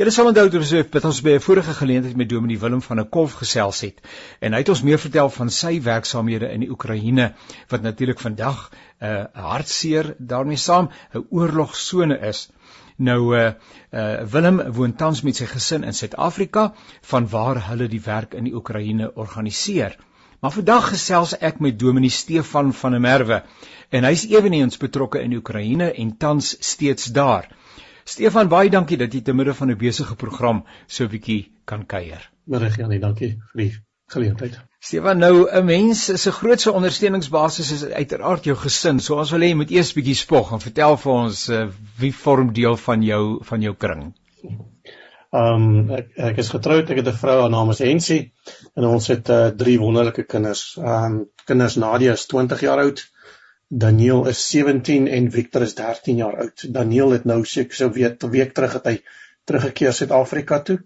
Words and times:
Julle 0.00 0.10
sal 0.10 0.30
onthou 0.30 0.48
dat 0.48 1.04
ons 1.04 1.20
by 1.20 1.34
'n 1.36 1.44
vorige 1.46 1.74
geleentheid 1.74 2.16
met 2.16 2.28
Dominee 2.28 2.58
Willem 2.58 2.82
van 2.82 2.96
der 2.96 3.04
Kolf 3.04 3.32
gesels 3.42 3.80
het 3.80 4.00
en 4.40 4.52
hy 4.52 4.58
het 4.58 4.68
ons 4.68 4.82
meer 4.82 4.98
vertel 4.98 5.30
van 5.30 5.50
sy 5.50 5.80
werksaamhede 5.82 6.50
in 6.54 6.60
die 6.60 6.70
Oekraïne 6.70 7.34
wat 7.68 7.82
natuurlik 7.82 8.20
vandag 8.20 8.70
'n 8.70 9.06
uh, 9.06 9.24
hartseer 9.32 10.14
daarmee 10.18 10.56
saam 10.56 10.90
'n 11.14 11.26
oorlogsone 11.30 12.18
is. 12.18 12.48
Nou 12.96 13.36
uh, 13.36 13.52
uh 13.92 14.22
Willem 14.32 14.72
woon 14.72 14.96
tans 14.96 15.22
met 15.22 15.36
sy 15.36 15.46
gesin 15.46 15.84
in 15.84 15.94
Suid-Afrika 15.94 16.72
vanwaar 17.02 17.66
hulle 17.68 17.88
die 17.88 18.04
werk 18.04 18.34
in 18.34 18.44
die 18.44 18.54
Oekraïne 18.54 19.14
organiseer. 19.14 19.96
Maar 20.40 20.52
vandag 20.52 20.86
gesels 20.88 21.34
ek 21.36 21.58
met 21.60 21.78
Dominee 21.78 22.10
Stefan 22.10 22.72
van 22.72 22.94
der 22.96 23.00
Merwe 23.04 23.42
en 23.92 24.06
hy's 24.08 24.22
eweneens 24.30 24.78
betrokke 24.80 25.20
in 25.20 25.34
Oekraïne 25.36 25.90
en 25.92 26.14
tans 26.16 26.54
steeds 26.64 27.10
daar. 27.12 27.50
Stefan, 28.08 28.48
baie 28.48 28.70
dankie 28.72 28.96
dat 28.96 29.12
jy 29.12 29.20
te 29.26 29.34
midde 29.36 29.54
van 29.54 29.70
'n 29.70 29.76
besige 29.76 30.16
program 30.16 30.64
so 30.86 31.04
'n 31.04 31.12
bietjie 31.12 31.52
kan 31.64 31.84
kuier. 31.86 32.30
Middag 32.44 32.76
Janie, 32.76 32.98
dankie 32.98 33.36
vir 33.52 33.62
die 33.62 33.74
geleentheid. 34.06 34.56
Stefan, 34.80 35.18
nou 35.18 35.46
'n 35.50 35.64
mens 35.64 36.04
se 36.22 36.32
grootste 36.32 36.72
ondersteuningsbasis 36.72 37.72
is 37.72 37.84
uiteraard 37.84 38.44
jou 38.44 38.56
gesin. 38.56 39.00
So 39.00 39.18
ons 39.18 39.30
wil 39.30 39.40
hê 39.40 39.48
jy 39.52 39.54
moet 39.54 39.70
eers 39.70 39.92
bietjie 39.92 40.16
spog 40.16 40.52
en 40.52 40.60
vertel 40.60 40.96
vir 40.96 41.12
ons 41.12 41.48
uh, 41.48 41.68
wie 41.98 42.14
vorm 42.14 42.52
deel 42.52 42.76
van 42.76 43.02
jou 43.02 43.44
van 43.44 43.60
jou 43.60 43.74
kring. 43.74 44.14
Um, 45.30 45.90
ek, 45.94 46.08
ek 46.16 46.38
is 46.42 46.48
getroud, 46.50 46.90
ek 46.90 47.02
het 47.02 47.08
'n 47.08 47.18
vrou, 47.22 47.40
haar 47.40 47.50
naam 47.50 47.70
is 47.70 47.78
Hensie 47.78 48.32
en 48.74 48.84
ons 48.84 49.06
het 49.06 49.28
uh, 49.30 49.48
drie 49.54 49.78
wonderlike 49.78 50.24
kinders. 50.26 50.76
Um, 50.76 51.30
kinders 51.46 51.76
Nadia 51.76 52.12
is 52.18 52.26
20 52.26 52.60
jaar 52.66 52.82
oud, 52.82 53.04
Daniel 53.70 54.26
is 54.26 54.40
17 54.50 55.06
en 55.06 55.30
Victor 55.30 55.62
is 55.62 55.76
13 55.78 56.16
jaar 56.16 56.36
oud. 56.42 56.64
Daniel 56.74 57.10
het 57.14 57.24
nou 57.24 57.44
seker 57.44 57.76
so 57.76 57.90
weet 57.94 58.24
'n 58.24 58.30
week 58.30 58.54
terug 58.54 58.72
het 58.72 58.86
hy 58.90 58.96
teruggekeer 59.46 59.92
Suid-Afrika 59.92 60.58
toe. 60.66 60.80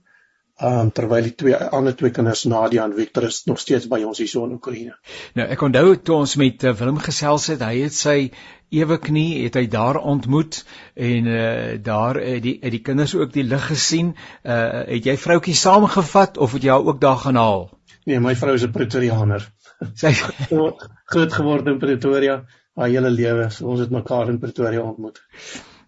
Ehm 0.62 0.80
um, 0.80 0.90
terwyl 0.94 1.24
die 1.26 1.34
twee 1.34 1.56
ander 1.56 1.96
twee 1.98 2.12
kinders 2.14 2.44
Nadia 2.46 2.84
en 2.84 2.92
Victor 2.94 3.24
is 3.26 3.40
nog 3.50 3.58
steeds 3.58 3.88
by 3.90 3.98
ons 4.06 4.20
hier 4.22 4.28
so 4.30 4.44
in 4.46 4.52
Oekraïne. 4.54 4.92
Nou 5.34 5.48
ek 5.50 5.64
onthou 5.66 5.96
toe 5.98 6.14
ons 6.20 6.34
met 6.38 6.62
uh, 6.62 6.74
Willem 6.78 7.00
gesels 7.02 7.48
het, 7.50 7.64
hy 7.66 7.80
het 7.80 7.96
sy 7.96 8.30
ewe 8.70 9.00
knie 9.02 9.42
het 9.42 9.58
hy 9.58 9.64
daar 9.72 9.98
ontmoet 9.98 10.60
en 10.94 11.26
uh 11.26 11.74
daar 11.88 12.22
het 12.22 12.46
die 12.46 12.54
het 12.62 12.70
die 12.70 12.82
kinders 12.86 13.16
ook 13.18 13.34
die 13.34 13.46
lig 13.48 13.66
gesien. 13.72 14.14
Uh 14.46 14.84
het 14.94 15.10
jy 15.10 15.16
vroutjie 15.26 15.58
saamgevat 15.58 16.38
of 16.38 16.54
het 16.54 16.70
jy 16.70 16.70
haar 16.70 16.86
ook 16.86 17.02
daar 17.02 17.18
gaan 17.26 17.42
haal? 17.42 17.68
Nee, 18.06 18.22
my 18.22 18.38
vrou 18.38 18.54
is 18.54 18.62
'n 18.62 18.70
Pretoriaaner. 18.78 19.50
Sy 20.00 20.14
het 20.14 20.88
groot 21.10 21.32
geword 21.32 21.66
in 21.66 21.82
Pretoria 21.82 22.44
haar 22.78 22.94
hele 22.94 23.10
lewe. 23.10 23.50
So 23.50 23.74
ons 23.74 23.80
het 23.82 23.90
mekaar 23.90 24.30
in 24.30 24.38
Pretoria 24.38 24.86
ontmoet. 24.86 25.18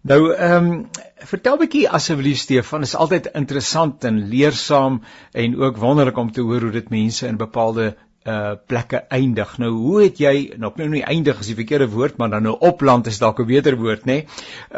Nou 0.07 0.31
ehm 0.31 0.67
um, 0.71 0.83
vertel 1.27 1.57
bietjie 1.59 1.87
asseblief 1.89 2.37
Stefan, 2.39 2.85
is 2.85 2.95
altyd 2.95 3.25
interessant 3.35 4.05
en 4.07 4.19
leersaam 4.31 5.01
en 5.31 5.55
ook 5.59 5.79
wonderlik 5.81 6.17
om 6.21 6.29
te 6.31 6.45
hoor 6.47 6.67
hoe 6.67 6.75
dit 6.75 6.89
mense 6.93 7.27
in 7.27 7.39
bepaalde 7.41 7.87
uh 8.27 8.53
plekke 8.71 9.01
eindig. 9.17 9.51
Nou 9.57 9.71
hoe 9.71 10.01
het 10.03 10.21
jy 10.23 10.33
nou 10.63 10.71
nou 10.79 10.87
nie 10.93 11.03
eindig 11.03 11.39
as 11.39 11.49
die 11.51 11.57
verkeerde 11.59 11.89
woord, 11.91 12.17
maar 12.17 12.31
dan 12.31 12.47
nou 12.47 12.55
opland 12.69 13.07
is 13.07 13.19
dalk 13.19 13.39
'n 13.39 13.49
beter 13.51 13.75
woord, 13.83 14.05
nê? 14.05 14.05
Nee? 14.05 14.25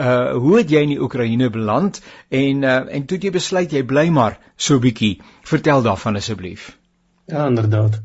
Uh 0.07 0.33
hoe 0.33 0.57
het 0.57 0.69
jy 0.69 0.81
in 0.87 0.95
die 0.95 1.01
Oekraïne 1.01 1.49
beland 1.49 2.01
en 2.29 2.63
uh 2.63 2.81
en 2.97 3.05
toe 3.05 3.21
jy 3.21 3.31
besluit 3.31 3.71
jy 3.71 3.83
bly 3.83 4.09
maar 4.09 4.39
so 4.55 4.79
bietjie. 4.79 5.21
Vertel 5.43 5.81
daarvan 5.81 6.15
asseblief. 6.15 6.77
Ja, 7.25 7.45
inderdaad. 7.45 8.01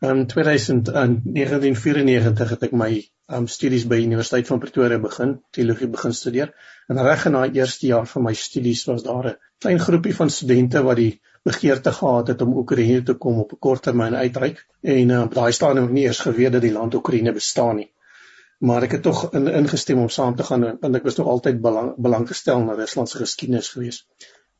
In 0.00 0.26
2000 0.26 0.88
in 0.88 1.20
1994 1.24 2.48
het 2.48 2.62
ek 2.64 2.70
my 2.72 2.86
um 3.36 3.46
studies 3.52 3.82
by 3.84 3.98
Universiteit 4.00 4.46
van 4.48 4.60
Pretoria 4.62 4.96
begin, 4.98 5.34
teologie 5.52 5.88
begin 5.92 6.14
studeer. 6.16 6.52
En 6.88 7.00
reg 7.04 7.26
in 7.28 7.34
daai 7.36 7.58
eerste 7.58 7.90
jaar 7.90 8.06
van 8.08 8.22
my 8.24 8.32
studies 8.32 8.86
was 8.88 9.02
daar 9.04 9.26
'n 9.28 9.34
klein 9.60 9.80
groepie 9.80 10.14
van 10.16 10.30
studente 10.30 10.80
wat 10.86 10.96
die 10.96 11.20
begeerte 11.44 11.92
gehad 11.92 12.32
het 12.32 12.40
om 12.42 12.54
Oekraïne 12.62 13.02
te 13.02 13.14
kom 13.14 13.42
op 13.42 13.52
'n 13.52 13.58
kort 13.66 13.82
termyn 13.82 14.16
uitreik 14.16 14.62
en 14.80 15.10
uh, 15.10 15.20
op 15.22 15.34
daai 15.34 15.52
stadium 15.52 15.82
het 15.82 15.90
ek 15.90 15.96
nie 15.98 16.04
eers 16.04 16.20
geweet 16.28 16.52
dat 16.52 16.64
die 16.64 16.72
land 16.72 16.94
Oekraïne 16.94 17.32
bestaan 17.32 17.76
nie. 17.76 17.90
Maar 18.58 18.82
ek 18.82 18.92
het 18.92 19.02
tog 19.02 19.20
in, 19.34 19.48
ingestem 19.48 19.98
om 19.98 20.08
saam 20.08 20.36
te 20.36 20.48
gaan 20.48 20.64
want 20.80 20.96
ek 20.96 21.04
was 21.04 21.16
nog 21.16 21.26
altyd 21.26 21.60
belang 21.60 21.92
belang 21.98 22.26
gestel 22.28 22.64
na 22.64 22.78
Rusland 22.80 23.08
se 23.08 23.18
geskiedenis 23.18 23.68
gewees. 23.68 24.06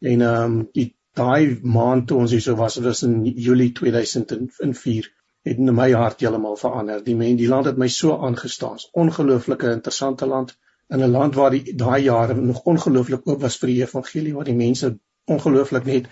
En 0.00 0.20
um, 0.20 0.68
die 0.72 0.94
daai 1.14 1.58
maand 1.62 2.08
toe 2.08 2.18
ons 2.18 2.30
hier 2.30 2.44
so 2.44 2.56
was, 2.56 2.76
was 2.76 3.02
in 3.02 3.24
Julie 3.24 3.72
2004 3.72 5.10
het 5.48 5.58
my 5.58 5.90
hart 5.92 6.20
heeltemal 6.20 6.56
verander. 6.56 7.04
Die 7.04 7.16
mense, 7.16 7.36
die 7.36 7.48
land 7.48 7.68
het 7.70 7.78
my 7.80 7.88
so 7.88 8.18
aangestaan. 8.26 8.76
Ongelooflike 8.92 9.70
interessante 9.72 10.26
land 10.26 10.56
in 10.88 11.02
'n 11.02 11.10
land 11.10 11.34
waar 11.34 11.50
die 11.50 11.76
daai 11.76 12.02
jare 12.02 12.34
nog 12.34 12.62
ongelooflik 12.64 13.26
oop 13.26 13.40
was 13.40 13.56
vir 13.58 13.68
die 13.72 13.82
evangelie 13.82 14.34
waar 14.34 14.44
die 14.44 14.58
mense 14.64 14.98
ongelooflik 15.24 15.84
net 15.84 16.08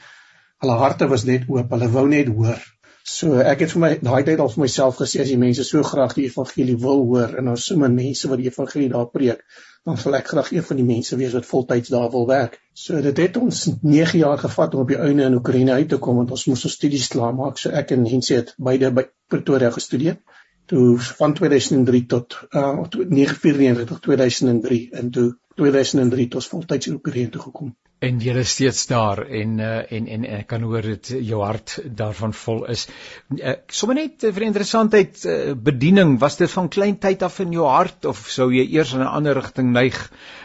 hulle 0.63 0.77
harte 0.79 1.09
was 1.09 1.25
net 1.25 1.45
oop, 1.49 1.71
hulle 1.71 1.89
wou 1.91 2.07
net 2.09 2.29
hoor. 2.29 2.63
So 3.09 3.39
ek 3.41 3.63
het 3.65 3.73
vir 3.73 3.81
my 3.83 3.89
daai 4.05 4.25
tyd 4.27 4.41
al 4.43 4.51
vir 4.53 4.63
myself 4.67 4.99
gesê 5.01 5.23
as 5.23 5.31
die 5.33 5.41
mense 5.41 5.65
so 5.67 5.81
graag 5.91 6.13
die 6.17 6.27
evangelie 6.29 6.75
wil 6.83 7.01
hoor 7.11 7.37
en 7.41 7.47
ons 7.53 7.65
so 7.71 7.81
min 7.81 7.95
mense 7.97 8.29
wat 8.31 8.43
die 8.43 8.51
evangelie 8.51 8.91
daar 8.93 9.07
preek, 9.15 9.41
dan 9.89 9.97
sal 10.03 10.17
ek 10.19 10.29
graag 10.33 10.51
een 10.53 10.67
van 10.71 10.81
die 10.81 10.87
mense 10.91 11.17
wees 11.21 11.37
wat 11.39 11.49
voltyds 11.49 11.93
daar 11.95 12.11
wil 12.13 12.29
werk. 12.29 12.59
So 12.85 13.01
dit 13.07 13.23
het 13.25 13.41
ons 13.41 13.63
9 13.95 14.21
jaar 14.21 14.43
gevat 14.45 14.77
om 14.77 14.85
op 14.85 14.93
die 14.93 15.01
einde 15.07 15.31
in 15.31 15.39
Oekraïne 15.41 15.79
uit 15.81 15.89
te 15.95 16.01
kom 16.05 16.21
want 16.21 16.37
ons 16.37 16.45
moes 16.51 16.67
ons 16.69 16.77
studies 16.81 17.09
klaar 17.15 17.33
maak. 17.41 17.57
So 17.63 17.73
ek 17.83 17.97
en 17.97 18.05
Hensie 18.13 18.37
het 18.43 18.53
beide 18.71 18.93
by 19.01 19.09
Pretoria 19.33 19.73
gestudeer. 19.79 20.21
Toe 20.69 20.99
van 21.01 21.35
2003 21.41 22.05
tot 22.13 22.41
uh 22.51 22.77
1994 22.85 23.93
tot 23.95 24.05
2003 24.11 24.83
en 25.03 25.13
toe 25.17 25.29
2003 25.63 26.33
tot 26.37 26.53
voltyds 26.55 26.93
in 26.93 27.01
Oekraïne 27.01 27.33
toe 27.33 27.47
gekom 27.49 27.73
en 28.05 28.21
jy 28.23 28.35
is 28.39 28.53
steeds 28.55 28.85
daar 28.91 29.25
en 29.27 29.59
uh, 29.59 29.79
en 29.97 30.07
en 30.17 30.27
ek 30.39 30.47
kan 30.53 30.63
hoor 30.63 30.87
dit 30.87 31.09
jou 31.31 31.41
hart 31.43 31.79
daarvan 32.01 32.35
vol 32.41 32.65
is. 32.71 32.87
Uh, 33.35 33.57
Sommige 33.67 34.05
net 34.05 34.27
vir 34.37 34.47
interessantheid 34.47 35.25
uh, 35.27 35.55
bediening, 35.71 36.19
was 36.23 36.39
dit 36.39 36.51
van 36.53 36.71
klein 36.71 36.99
tyd 37.03 37.25
af 37.27 37.41
in 37.43 37.57
jou 37.57 37.67
hart 37.67 38.07
of 38.11 38.23
sou 38.31 38.51
jy 38.55 38.69
eers 38.77 38.95
in 38.95 39.03
'n 39.03 39.11
ander 39.11 39.35
rigting 39.41 39.73
neig 39.75 39.99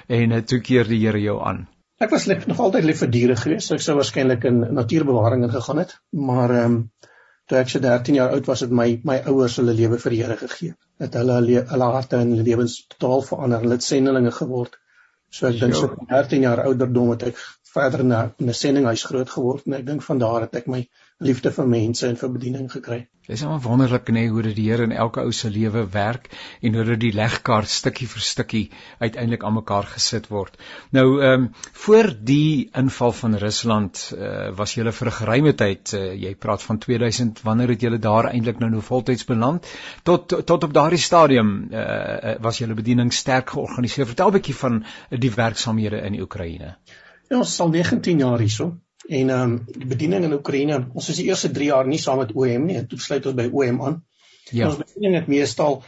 en 0.07 0.31
uh, 0.31 0.41
toe 0.41 0.59
keer 0.59 0.89
die 0.89 0.99
Here 1.03 1.21
jou 1.21 1.39
aan? 1.45 1.67
Ek 2.01 2.09
was 2.09 2.25
lief, 2.25 2.47
nog 2.47 2.59
altyd 2.59 2.89
lief 2.89 2.99
vir 3.03 3.11
diere 3.11 3.35
gewees. 3.35 3.71
Ek 3.71 3.81
sou 3.81 3.95
waarskynlik 3.95 4.43
in 4.49 4.59
natuurbewaring 4.73 5.45
ingegaan 5.45 5.83
het, 5.85 5.97
maar 6.11 6.49
ehm 6.51 6.65
um, 6.65 6.79
toe 7.51 7.57
ek 7.59 7.69
so 7.69 7.79
13 7.83 8.15
jaar 8.15 8.31
oud 8.31 8.45
was, 8.47 8.61
het 8.63 8.71
my 8.71 9.01
my 9.03 9.19
ouers 9.27 9.57
hulle 9.59 9.75
lewe 9.75 9.99
vir 9.99 10.15
die 10.15 10.23
Here 10.23 10.37
gegee. 10.37 10.73
Het 10.99 11.13
hulle 11.21 11.41
hulle 11.43 11.91
harte 11.91 12.17
en 12.17 12.33
hulle 12.33 12.47
lewens 12.49 12.87
totaal 12.87 13.21
verander. 13.21 13.61
Hulle 13.61 13.77
het 13.77 13.83
sendelinge 13.83 14.31
geword 14.31 14.79
So 15.33 15.47
ek 15.49 15.59
dink 15.61 15.77
so 15.77 15.89
13 16.09 16.43
jaar 16.45 16.59
ouderdom 16.67 17.13
het 17.15 17.23
ek 17.31 17.39
verder 17.73 18.03
na 18.05 18.19
'n 18.39 18.53
sendinghuis 18.53 19.05
groot 19.09 19.29
geword 19.35 19.65
en 19.67 19.79
ek 19.79 19.85
dink 19.87 20.03
van 20.07 20.19
daar 20.21 20.41
het 20.45 20.59
ek 20.61 20.67
my 20.73 20.81
liefde 21.23 21.51
vir 21.55 21.67
mense 21.67 22.07
en 22.07 22.17
vir 22.19 22.31
bediening 22.37 22.69
gekry. 22.71 23.03
Dit 23.23 23.37
is 23.37 23.43
maar 23.47 23.61
wonderlik 23.63 24.09
nê 24.11 24.25
hoe 24.27 24.41
dit 24.43 24.55
die 24.57 24.65
Here 24.67 24.83
in 24.83 24.91
elke 24.91 25.21
ou 25.23 25.31
se 25.31 25.49
lewe 25.49 25.85
werk 25.91 26.25
en 26.61 26.73
hoe 26.75 26.83
dit 26.89 26.99
die 27.05 27.11
legkaart 27.15 27.71
stukkie 27.71 28.07
vir 28.11 28.23
stukkie 28.27 28.63
uiteindelik 28.99 29.45
aan 29.47 29.55
mekaar 29.55 29.87
gesit 29.93 30.27
word. 30.27 30.57
Nou 30.91 31.05
ehm 31.21 31.45
um, 31.45 31.45
voor 31.85 32.11
die 32.31 32.69
inval 32.81 33.15
van 33.21 33.37
Rusland 33.45 34.01
uh, 34.17 34.49
was 34.57 34.75
jy 34.75 34.83
vir 34.91 35.07
'n 35.07 35.17
geruime 35.19 35.53
tyd 35.63 35.93
uh, 35.93 36.03
jy 36.25 36.35
praat 36.35 36.67
van 36.67 36.77
2000 36.87 37.41
wanneer 37.47 37.75
het 37.75 37.81
jy 37.87 37.97
daar 37.97 38.27
eintlik 38.33 38.59
nou 38.59 38.69
nou 38.69 38.81
voltyds 38.81 39.25
beland 39.25 39.71
tot 40.03 40.27
tot 40.45 40.63
op 40.63 40.73
daardie 40.73 41.03
stadium 41.07 41.69
uh, 41.71 42.35
was 42.41 42.57
julle 42.57 42.75
bediening 42.75 43.13
sterk 43.13 43.49
georganiseer. 43.49 44.05
Vertel 44.05 44.27
'n 44.27 44.39
bietjie 44.39 44.55
van 44.55 44.83
die 45.09 45.31
werksamehede 45.31 46.01
in 46.01 46.19
Oekraïne. 46.19 46.75
Ja, 47.29 47.37
ons 47.37 47.55
sal 47.55 47.69
19 47.69 48.19
jaar 48.19 48.39
hierso. 48.39 48.73
En 49.07 49.29
ehm 49.29 49.41
um, 49.41 49.59
die 49.65 49.87
bediening 49.87 50.23
in 50.23 50.33
Oekraïne, 50.33 50.79
ons 50.93 51.09
is 51.09 51.19
die 51.19 51.27
eerste 51.27 51.51
3 51.51 51.65
jaar 51.65 51.87
nie 51.87 51.99
saam 51.99 52.21
met 52.23 52.31
OM 52.31 52.65
nie, 52.69 52.79
toe 52.87 52.99
sluit 52.99 53.25
ons 53.25 53.35
by 53.35 53.49
OM 53.51 53.81
aan. 53.83 53.99
Ja. 54.51 54.69
Ons 54.69 54.79
bediening 54.79 55.17
het 55.19 55.27
meestal 55.27 55.81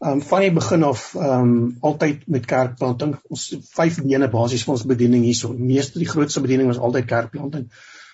ehm 0.00 0.12
um, 0.12 0.20
van 0.24 0.44
die 0.44 0.52
begin 0.56 0.86
af 0.86 1.14
ehm 1.14 1.48
um, 1.48 1.56
altyd 1.90 2.22
met 2.26 2.46
kerkplanting. 2.46 3.16
Ons 3.28 3.48
vyf 3.74 3.98
bene 4.04 4.30
basies 4.32 4.64
vir 4.64 4.76
ons 4.76 4.86
bediening 4.92 5.26
hierso. 5.26 5.52
Meeste 5.52 5.98
die 5.98 6.08
grootste 6.08 6.40
bediening 6.40 6.70
was 6.70 6.78
altyd 6.78 7.10
kerkplanting. 7.10 7.66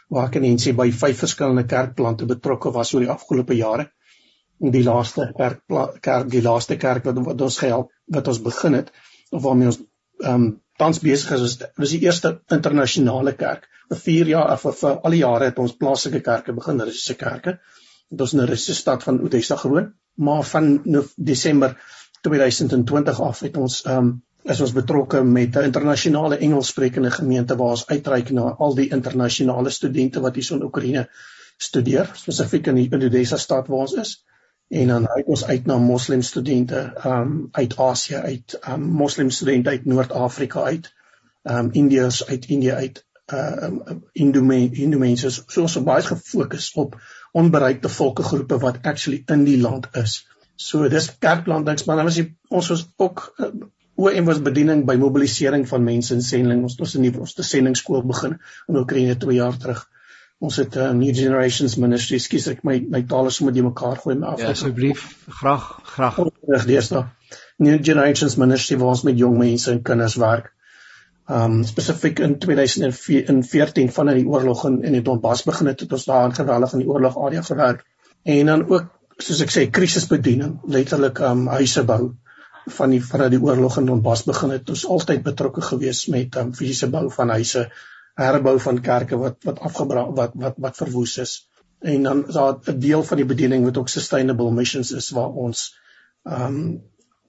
Waar 0.09 0.31
kan 0.31 0.43
mense 0.43 0.73
by 0.79 0.89
vyf 0.91 1.23
verskillende 1.25 1.67
kerkplante 1.67 2.27
betrokke 2.27 2.73
was 2.73 2.95
oor 2.95 3.05
die 3.05 3.13
afgelope 3.13 3.55
jare. 3.59 3.91
En 4.61 4.73
die 4.73 4.83
laaste 4.83 5.29
kerk 5.37 5.63
kerk 6.01 6.31
die 6.33 6.43
laaste 6.43 6.77
kerk 6.81 7.05
wat, 7.05 7.19
wat 7.29 7.41
ons 7.41 7.59
gehelp 7.59 7.93
wat 8.17 8.29
ons 8.29 8.41
begin 8.43 8.81
het 8.81 8.93
of 9.31 9.43
waarmee 9.43 9.75
ons 9.75 9.83
ehm 10.25 10.35
um, 10.35 10.55
tans 10.79 11.01
besig 11.05 11.33
is, 11.37 11.43
is 11.43 11.57
was 11.83 11.95
die 11.95 12.03
eerste 12.05 12.33
internasionale 12.57 13.33
kerk. 13.41 13.69
Vir 13.91 14.01
4 14.03 14.31
jaar 14.33 14.53
of 14.53 14.81
vir 14.81 14.95
al 14.97 15.17
die 15.17 15.23
jare 15.23 15.51
het 15.51 15.59
ons 15.63 15.77
plaaslike 15.81 16.21
kerke 16.27 16.55
begin, 16.57 16.83
Russiese 16.89 17.17
kerke. 17.21 17.59
Dit 18.11 18.21
was 18.21 18.35
'n 18.35 18.49
Russiese 18.51 18.81
stad 18.81 19.03
van 19.03 19.21
Odessa 19.21 19.57
gewoon, 19.57 19.93
maar 20.15 20.43
van 20.45 20.69
Desember 21.17 21.77
2020 22.23 23.21
af 23.21 23.41
het 23.41 23.57
ons 23.57 23.83
ehm 23.85 23.99
um, 23.99 24.15
is 24.45 24.61
ons 24.61 24.73
betrokke 24.73 25.25
met 25.25 25.57
'n 25.57 25.65
internasionale 25.71 26.37
Engelssprekende 26.39 27.11
gemeente 27.11 27.57
waar 27.57 27.75
ons 27.77 27.87
uitreik 27.87 28.31
na 28.31 28.55
al 28.59 28.75
die 28.75 28.89
internasionale 28.89 29.71
studente 29.71 30.21
wat 30.21 30.35
hier 30.35 30.53
in 30.53 30.63
Oekraïne 30.63 31.09
studeer, 31.59 32.11
spesifiek 32.15 32.67
in 32.67 32.75
die 32.75 33.07
Odessa 33.07 33.37
stad 33.37 33.67
waar 33.67 33.79
ons 33.79 33.93
is 33.93 34.23
en 34.69 34.89
dan 34.89 35.09
uit 35.09 35.27
ons 35.27 35.45
uit 35.45 35.67
na 35.67 35.79
moslim 35.79 36.23
studente 36.23 36.93
um 37.07 37.49
uit 37.53 37.77
Asië 37.77 38.17
uit 38.17 38.59
um 38.69 38.83
moslim 38.83 39.31
studente 39.31 39.71
uit 39.71 39.85
Noord-Afrika 39.85 40.63
uit 40.63 40.93
um 41.43 41.69
Indiërs 41.73 42.27
uit 42.27 42.47
Indië 42.47 42.73
uit 42.73 43.05
uh 43.33 43.67
um, 43.67 44.03
Indo 44.13 44.43
mense 44.99 45.31
so 45.31 45.63
ons 45.63 45.79
baie 45.83 46.03
gefokus 46.03 46.73
op 46.79 46.95
onbereikte 47.33 47.89
volkegroepe 47.89 48.59
wat 48.63 48.79
actually 48.83 49.23
in 49.27 49.45
die 49.45 49.59
land 49.61 49.89
is. 49.99 50.27
So 50.57 50.89
dis 50.89 51.09
kerkplantings 51.19 51.85
maar 51.85 51.97
dan 51.97 52.07
was 52.07 52.21
die, 52.21 52.29
ons 52.49 52.69
was 52.69 52.87
ook 52.97 53.25
uh, 53.39 53.51
OM 53.97 54.29
was 54.29 54.43
bediening 54.45 54.85
by 54.87 54.95
mobilisering 55.01 55.67
van 55.69 55.85
mense 55.85 56.15
in 56.15 56.23
sending 56.23 56.63
ons 56.63 56.79
ons 56.79 56.95
in 56.95 57.07
die 57.09 57.13
ons 57.19 57.35
te 57.35 57.43
sendingskool 57.43 58.05
begin 58.07 58.39
in 58.69 58.79
Oekraïne 58.83 59.17
2 59.17 59.39
jaar 59.39 59.57
terug. 59.59 59.83
Ons 60.39 60.57
het 60.61 60.75
'n 60.77 60.79
uh, 60.79 60.91
New 60.93 61.15
Generations 61.17 61.77
Ministry. 61.77 62.19
Skus 62.19 62.47
ek 62.53 62.65
my 62.65 62.75
my 62.95 63.03
taal 63.13 63.27
is 63.27 63.39
sommer 63.41 63.55
die 63.57 63.63
mekaar 63.63 63.97
gooi 64.03 64.17
maar 64.17 64.35
af. 64.35 64.41
Ja, 64.41 64.51
asseblief. 64.53 65.05
Graag, 65.29 65.65
graag. 65.95 66.19
Reg 66.49 66.67
deesdae. 66.69 67.07
New 67.59 67.79
Generations 67.85 68.37
Ministry 68.37 68.77
waar 68.77 68.93
ons 68.93 69.03
met 69.09 69.19
jong 69.19 69.39
mense 69.39 69.71
en 69.71 69.81
kinders 69.83 70.19
werk. 70.21 70.53
Um 71.39 71.65
spesifiek 71.65 72.21
in 72.27 72.37
2014 72.39 73.91
vanaf 73.93 74.21
die 74.21 74.27
oorlog 74.27 74.67
in 74.69 74.83
in 74.85 74.99
die 74.99 75.03
Donbas 75.09 75.43
begin 75.49 75.73
het, 75.73 75.81
het 75.81 75.93
ons 75.93 76.05
daar 76.05 76.29
in 76.29 76.35
geweldig 76.35 76.73
in 76.73 76.85
die 76.85 76.89
oorlog 76.89 77.19
area 77.19 77.43
gewerk. 77.43 77.83
En 78.23 78.53
dan 78.53 78.69
ook 78.69 78.93
soos 79.17 79.41
ek 79.41 79.57
sê 79.57 79.67
krisisbediening, 79.71 80.61
letterlik 80.69 81.19
um 81.33 81.47
huise 81.49 81.85
bou 81.89 82.15
van 82.77 82.91
die 82.91 83.01
vanaf 83.01 83.33
die 83.33 83.41
oorlog 83.41 83.81
in 83.81 83.89
Donbas 83.89 84.29
begin 84.29 84.53
het. 84.59 84.69
Ons 84.69 84.87
altyd 84.87 85.23
betrokke 85.23 85.65
gewees 85.73 86.07
met 86.13 86.37
um 86.37 86.53
fisiese 86.55 86.93
bou 86.93 87.09
van 87.11 87.33
huise 87.41 87.71
herbou 88.17 88.57
van 88.61 88.81
kerke 88.81 89.19
wat 89.21 89.45
wat 89.45 89.61
afgebrand 89.69 90.17
wat 90.17 90.37
wat 90.43 90.61
wat 90.67 90.77
verwoes 90.77 91.17
is. 91.19 91.35
En 91.81 92.03
dan 92.03 92.27
is 92.29 92.35
daar 92.35 92.57
'n 92.73 92.79
deel 92.79 93.03
van 93.05 93.17
die 93.17 93.27
bediening 93.33 93.65
wat 93.65 93.77
ook 93.77 93.89
sustainable 93.89 94.53
missions 94.53 94.93
is 94.93 95.11
waar 95.11 95.33
ons 95.47 95.67
ehm 96.25 96.55
um, 96.55 96.83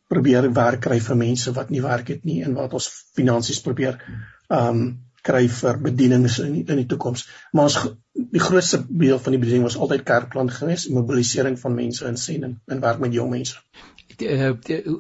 probeer 0.07 0.54
werk 0.54 0.80
kry 0.81 1.00
vir 1.00 1.18
mense 1.18 1.51
wat 1.51 1.69
nie 1.69 1.81
werk 1.81 2.07
het 2.07 2.24
nie 2.24 2.44
en 2.44 2.54
wat 2.54 2.74
ons 2.74 2.88
finansies 3.13 3.62
probeer 3.62 4.00
ehm 4.48 4.68
um, 4.68 5.04
kry 5.28 5.48
vir 5.50 5.78
bedienings 5.84 6.39
in 6.39 6.54
die, 6.54 6.63
in 6.72 6.78
die 6.78 6.86
toekoms. 6.86 7.28
Maar 7.51 7.63
ons 7.63 7.78
die 8.13 8.40
grootste 8.40 8.86
deel 8.88 9.19
van 9.19 9.31
die 9.31 9.40
bediening 9.40 9.63
was 9.63 9.78
altyd 9.78 10.04
kerkplan 10.04 10.50
geweest, 10.50 10.90
mobilisering 10.90 11.60
van 11.60 11.75
mense 11.75 12.06
in 12.07 12.18
sending 12.18 12.60
en 12.66 12.80
werk 12.80 13.00
met 13.00 13.13
jong 13.13 13.30
mense 13.30 13.57
uh, 14.22 14.54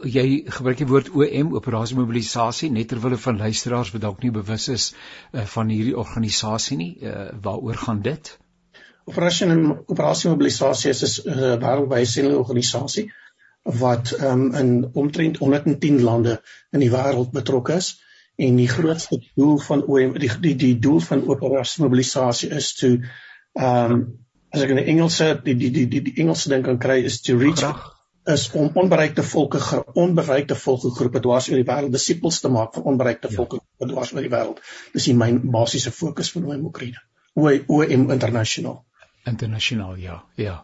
jy 0.05 0.25
gebruik 0.45 0.81
die 0.81 0.87
woord 0.87 1.09
OM 1.15 1.53
operasie 1.57 1.97
mobilisasie 1.97 2.69
net 2.73 2.89
terwyl 2.91 3.17
van 3.17 3.39
luisteraars 3.41 3.91
wat 3.93 4.03
dalk 4.03 4.23
nie 4.23 4.33
bewus 4.35 4.67
is 4.73 4.89
uh, 4.93 5.45
van 5.53 5.71
hierdie 5.73 5.97
organisasie 5.97 6.77
nie. 6.77 6.91
Uh, 7.01 7.29
waaroor 7.41 7.79
gaan 7.85 8.01
dit? 8.05 8.33
Operasie 9.07 9.47
operasie 9.87 10.29
mobilisasie 10.29 10.91
is 10.91 11.21
'n 11.23 11.31
uh, 11.31 11.55
wêreldwye 11.63 12.05
sendingorganisasie 12.05 13.07
wat 13.63 14.13
um, 14.23 14.53
in 14.55 14.89
omtrent 14.93 15.37
110 15.37 16.01
lande 16.01 16.41
in 16.71 16.79
die 16.79 16.91
wêreld 16.91 17.31
betrokke 17.31 17.73
is. 17.73 17.95
En 18.37 18.55
die 18.55 18.67
grootste 18.69 19.19
doel 19.35 19.57
van 19.57 19.83
OM 19.83 20.13
die 20.19 20.31
die, 20.39 20.55
die 20.55 20.79
doel 20.79 20.99
van 20.99 21.25
operasie 21.27 21.83
mobilisasie 21.83 22.49
is 22.49 22.73
to 22.75 22.97
um 23.57 23.99
as 24.53 24.61
ek 24.63 24.69
in 24.69 24.79
die 24.79 24.89
Engelse 24.93 25.41
die 25.43 25.57
die 25.57 25.71
die 25.71 25.87
die, 25.87 26.01
die 26.01 26.17
Engelse 26.21 26.49
ding 26.49 26.63
kan 26.63 26.77
kry 26.79 27.01
is 27.03 27.21
to 27.21 27.37
reach 27.37 27.59
Graag 27.59 27.96
is 28.33 28.47
om 28.59 28.71
onbereikte 28.81 29.23
volke 29.23 29.59
onbereikte 29.93 30.55
volkegroepe 30.55 31.21
dwars 31.23 31.49
oor 31.49 31.61
die 31.61 31.67
wêreld 31.67 31.95
disippels 31.95 32.41
te 32.43 32.51
maak 32.51 32.73
van 32.75 32.89
onbereikte 32.93 33.31
ja. 33.31 33.35
volke 33.35 33.61
dwars 33.91 34.13
oor 34.13 34.25
die 34.25 34.33
wêreld. 34.33 34.59
Dis 34.93 35.07
die 35.09 35.15
my 35.17 35.31
basiese 35.57 35.93
fokus 35.95 36.31
van 36.35 36.47
my 36.49 36.57
Oekraïne. 36.69 36.99
OM 37.37 38.11
internasionaal. 38.11 38.81
Internasionaal 39.27 39.95
ja, 40.01 40.21
ja. 40.39 40.57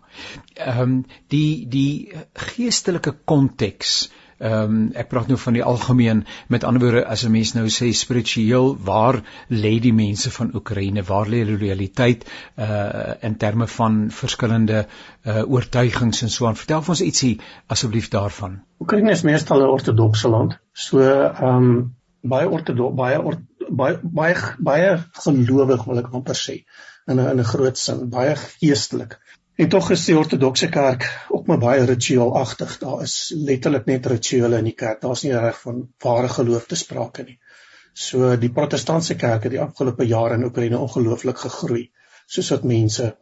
Ehm 0.56 0.82
um, 0.82 1.00
die 1.28 1.68
die 1.68 2.12
geestelike 2.34 3.16
konteks 3.26 4.10
Ehm 4.44 4.74
um, 4.76 4.80
ek 5.00 5.08
praat 5.12 5.30
nou 5.32 5.38
van 5.40 5.56
die 5.56 5.64
algemeen. 5.64 6.26
Met 6.52 6.66
ander 6.68 6.82
woorde 6.84 7.06
as 7.08 7.24
'n 7.24 7.32
mens 7.32 7.54
nou 7.56 7.68
sê 7.72 7.92
spiritueel 7.96 8.76
waar 8.90 9.22
lê 9.48 9.80
die 9.80 9.94
mense 9.94 10.32
van 10.38 10.52
Oekraïne? 10.60 11.04
Waar 11.08 11.30
lê 11.32 11.40
hulle 11.44 11.60
loyaliteit 11.62 12.26
uh 12.58 13.14
in 13.22 13.38
terme 13.38 13.68
van 13.68 14.12
verskillende 14.12 14.86
uh 15.26 15.44
oortuigings 15.48 16.22
en 16.22 16.30
so 16.30 16.48
aan? 16.48 16.60
Vertel 16.60 16.84
ons 16.88 17.02
ietsie 17.02 17.40
asseblief 17.68 18.10
daarvan. 18.10 18.60
Oekraïne 18.80 19.12
is 19.12 19.24
meestal 19.24 19.64
'n 19.64 19.74
ortodokse 19.78 20.28
land. 20.28 20.60
So 20.74 21.00
ehm 21.00 21.48
um, 21.48 21.96
baie 22.22 22.50
ortodok 22.50 22.96
baie 22.96 23.22
or, 23.22 23.40
baie 23.70 24.00
baie 24.04 24.36
baie 24.60 24.98
gelowig 25.24 25.86
wil 25.86 26.04
ek 26.04 26.12
amper 26.12 26.36
sê 26.36 26.66
in 27.08 27.20
'n 27.20 27.30
in 27.32 27.40
'n 27.40 27.52
groot 27.54 27.78
sin. 27.78 28.10
Baie 28.10 28.36
geestelik 28.36 29.20
En 29.56 29.70
tog 29.70 29.92
is 29.94 30.06
die 30.10 30.16
ortodokse 30.18 30.70
kerk 30.74 31.06
ook 31.30 31.48
maar 31.48 31.60
baie 31.62 31.86
ritueelagtig. 31.86 32.78
Daar 32.82 33.04
is 33.06 33.34
letterlik 33.38 33.86
net 33.86 34.08
rituele 34.10 34.58
in 34.58 34.70
die 34.72 34.78
kerk. 34.78 35.02
Daar's 35.02 35.22
nie 35.24 35.34
reg 35.34 35.60
van 35.62 35.84
ware 36.02 36.30
geloof 36.30 36.66
te 36.66 36.80
sprake 36.80 37.26
nie. 37.28 37.38
So 37.94 38.34
die 38.42 38.50
protestantse 38.50 39.16
kerk 39.16 39.46
het 39.46 39.54
die 39.54 39.62
afgelope 39.62 40.08
jare 40.10 40.40
in 40.40 40.48
Oekraïne 40.48 40.82
ongelooflik 40.82 41.38
gegroei. 41.46 41.84
Soos 42.26 42.50
wat 42.56 42.66
mense 42.66 43.14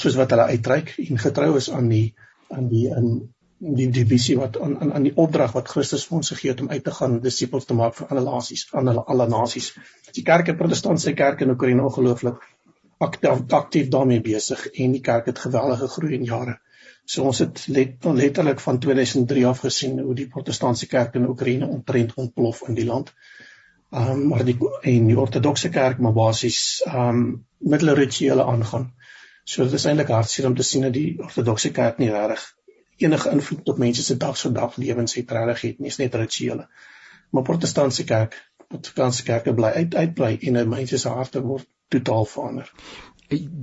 soos 0.00 0.16
wat 0.18 0.32
hulle 0.32 0.48
uitreik 0.56 0.94
en 1.02 1.20
getrou 1.20 1.50
is 1.60 1.68
aan 1.70 1.90
die 1.92 2.06
aan 2.50 2.70
die 2.72 2.86
in 2.88 3.10
die 3.76 3.86
die 3.92 4.06
visie 4.08 4.36
wat 4.40 4.56
aan 4.60 4.78
aan 4.80 4.92
aan 4.96 5.04
die 5.06 5.14
opdrag 5.16 5.52
wat 5.56 5.68
Christus 5.68 6.06
vir 6.08 6.16
ons 6.22 6.32
gegee 6.32 6.54
het 6.54 6.60
om 6.64 6.72
uit 6.72 6.84
te 6.84 6.94
gaan 6.96 7.20
disippels 7.20 7.68
te 7.68 7.76
maak 7.76 7.94
vir 8.00 8.08
alle 8.10 8.24
nasies, 8.24 8.66
aan 8.72 8.88
alle 8.88 9.04
alle 9.04 9.28
nasies. 9.28 9.74
Die 10.16 10.24
kerk, 10.24 10.48
die 10.48 10.56
protestantse 10.56 11.12
kerk 11.12 11.44
in 11.44 11.52
Oekraïne 11.52 11.84
ongelooflik 11.84 12.40
aktief 12.98 13.52
aktief 13.52 13.88
daarmee 13.88 14.20
besig 14.20 14.66
en 14.66 14.94
die 14.96 15.00
kerk 15.00 15.26
het 15.26 15.38
geweldige 15.38 15.88
groei 15.88 16.14
in 16.14 16.24
jare. 16.24 16.58
So 17.04 17.22
ons 17.22 17.38
het 17.38 17.66
let, 17.66 18.04
letterlik 18.04 18.60
van 18.60 18.78
2003 18.78 19.46
af 19.46 19.62
gesien 19.64 19.98
hoe 20.00 20.14
die 20.14 20.28
protestantse 20.28 20.86
kerk 20.86 21.14
in 21.14 21.28
Oekraïne 21.28 21.66
omtrent 21.66 22.14
ontplof 22.14 22.62
in 22.68 22.74
die 22.74 22.86
land. 22.86 23.12
Ehm 23.90 24.10
um, 24.10 24.26
maar 24.28 24.44
die 24.44 24.56
en 24.82 25.06
die 25.06 25.18
ortodokse 25.18 25.68
kerk 25.68 25.98
maar 25.98 26.12
basies 26.12 26.82
ehm 26.86 27.08
um, 27.08 27.46
middels 27.58 27.98
rituele 27.98 28.44
aangaan. 28.44 28.92
So 29.44 29.64
dit 29.64 29.72
is 29.72 29.84
eintlik 29.84 30.10
hartseer 30.10 30.46
om 30.46 30.56
te 30.56 30.62
sien 30.62 30.82
dat 30.82 30.92
die 30.92 31.18
ortodokse 31.22 31.70
kerk 31.70 31.98
nie 31.98 32.10
regtig 32.10 32.54
enige 32.96 33.30
invloed 33.30 33.68
op 33.68 33.78
mense 33.78 34.02
se 34.02 34.16
dag 34.16 34.36
so 34.36 34.52
dag 34.52 34.76
lewens 34.76 35.14
het 35.14 35.30
regtig 35.30 35.60
het 35.60 35.78
nie, 35.78 35.88
is 35.88 35.98
net 36.00 36.14
rituele. 36.14 36.68
Maar 37.30 37.42
protestantse 37.42 38.04
kerk, 38.04 38.36
protestantse 38.68 39.22
kerke 39.22 39.54
bly 39.54 39.72
uit 39.76 39.94
uitbly 39.94 40.38
en 40.40 40.68
mense 40.68 40.98
se 40.98 41.08
harte 41.08 41.42
word 41.44 41.68
totaal 41.88 42.24
verander. 42.24 42.72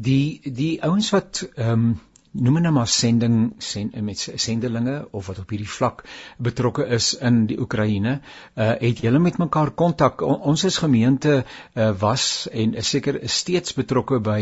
Die 0.07 0.41
die 0.43 0.73
ouens 0.83 1.11
wat 1.15 1.45
ehm 1.55 1.85
um, 1.85 1.93
noem 2.33 2.61
nou 2.61 2.71
maar 2.73 2.87
sending 2.89 3.53
sen, 3.61 3.91
met 4.01 4.17
sendelinge 4.35 4.95
of 5.11 5.27
wat 5.29 5.39
op 5.43 5.51
hierdie 5.53 5.69
vlak 5.69 6.01
betrokke 6.41 6.85
is 6.97 7.11
in 7.13 7.43
die 7.45 7.59
Oekraïne, 7.61 8.15
uh, 8.17 8.71
het 8.79 9.03
julle 9.05 9.19
met 9.21 9.37
mekaar 9.37 9.71
kontak. 9.77 10.21
Ons 10.25 10.65
as 10.65 10.79
gemeente 10.81 11.43
uh, 11.43 11.91
was 12.01 12.47
en 12.51 12.73
is 12.73 12.89
seker 12.89 13.19
steeds 13.29 13.77
betrokke 13.77 14.19
by 14.19 14.39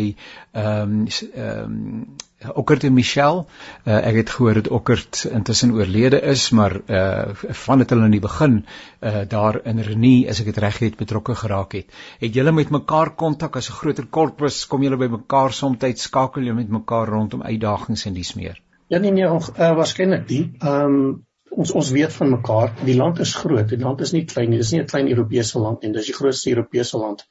ehm 0.51 0.99
um, 1.01 1.07
ehm 1.33 1.63
um, 1.63 2.05
Okkert 2.41 2.83
en 2.83 2.93
Michelle. 2.93 3.45
Uh, 3.85 3.97
ek 4.07 4.15
het 4.15 4.29
gehoor 4.29 4.53
dat 4.53 4.67
Okkert 4.73 5.25
intussen 5.31 5.73
oorlede 5.77 6.21
is, 6.21 6.49
maar 6.49 6.79
uh 6.89 7.33
van 7.65 7.77
dit 7.77 7.89
hulle 7.89 8.05
in 8.09 8.15
die 8.15 8.23
begin 8.23 8.65
uh 8.99 9.21
daar 9.29 9.59
in 9.65 9.79
Renie, 9.79 10.29
as 10.29 10.39
ek 10.41 10.49
dit 10.49 10.57
reg 10.57 10.79
het, 10.79 10.97
betrokke 10.97 11.35
geraak 11.35 11.75
het. 11.77 11.93
Het 12.19 12.33
julle 12.33 12.51
met 12.51 12.69
mekaar 12.73 13.13
kontak 13.15 13.55
as 13.55 13.69
'n 13.69 13.77
groter 13.81 14.05
korpus? 14.05 14.65
Kom 14.67 14.83
julle 14.83 14.97
by 14.97 15.07
mekaar 15.07 15.53
soms 15.53 16.01
skakel 16.01 16.41
julle 16.41 16.55
met 16.55 16.69
mekaar 16.69 17.07
rondom 17.07 17.41
uitdagings 17.41 18.05
en 18.05 18.13
dies 18.13 18.33
meer? 18.33 18.61
Ja 18.87 18.99
nee 18.99 19.11
nee, 19.11 19.25
uh, 19.25 19.75
waarskynlik 19.75 20.29
nie. 20.29 20.51
Ehm 20.59 20.85
um, 20.85 21.25
ons 21.51 21.71
ons 21.71 21.91
weet 21.91 22.13
van 22.13 22.29
mekaar. 22.29 22.73
Die 22.85 22.95
land 22.95 23.19
is 23.19 23.35
groot. 23.35 23.69
Die 23.69 23.77
land 23.77 24.01
is 24.01 24.11
nie 24.11 24.25
klein 24.25 24.49
nie. 24.49 24.57
Dis 24.57 24.71
nie 24.71 24.81
'n 24.81 24.87
klein 24.87 25.07
Europese 25.07 25.59
land 25.59 25.81
nie. 25.81 25.91
Dis 25.91 26.05
die 26.05 26.17
grootste 26.17 26.49
Europese 26.49 26.97
land 26.97 27.27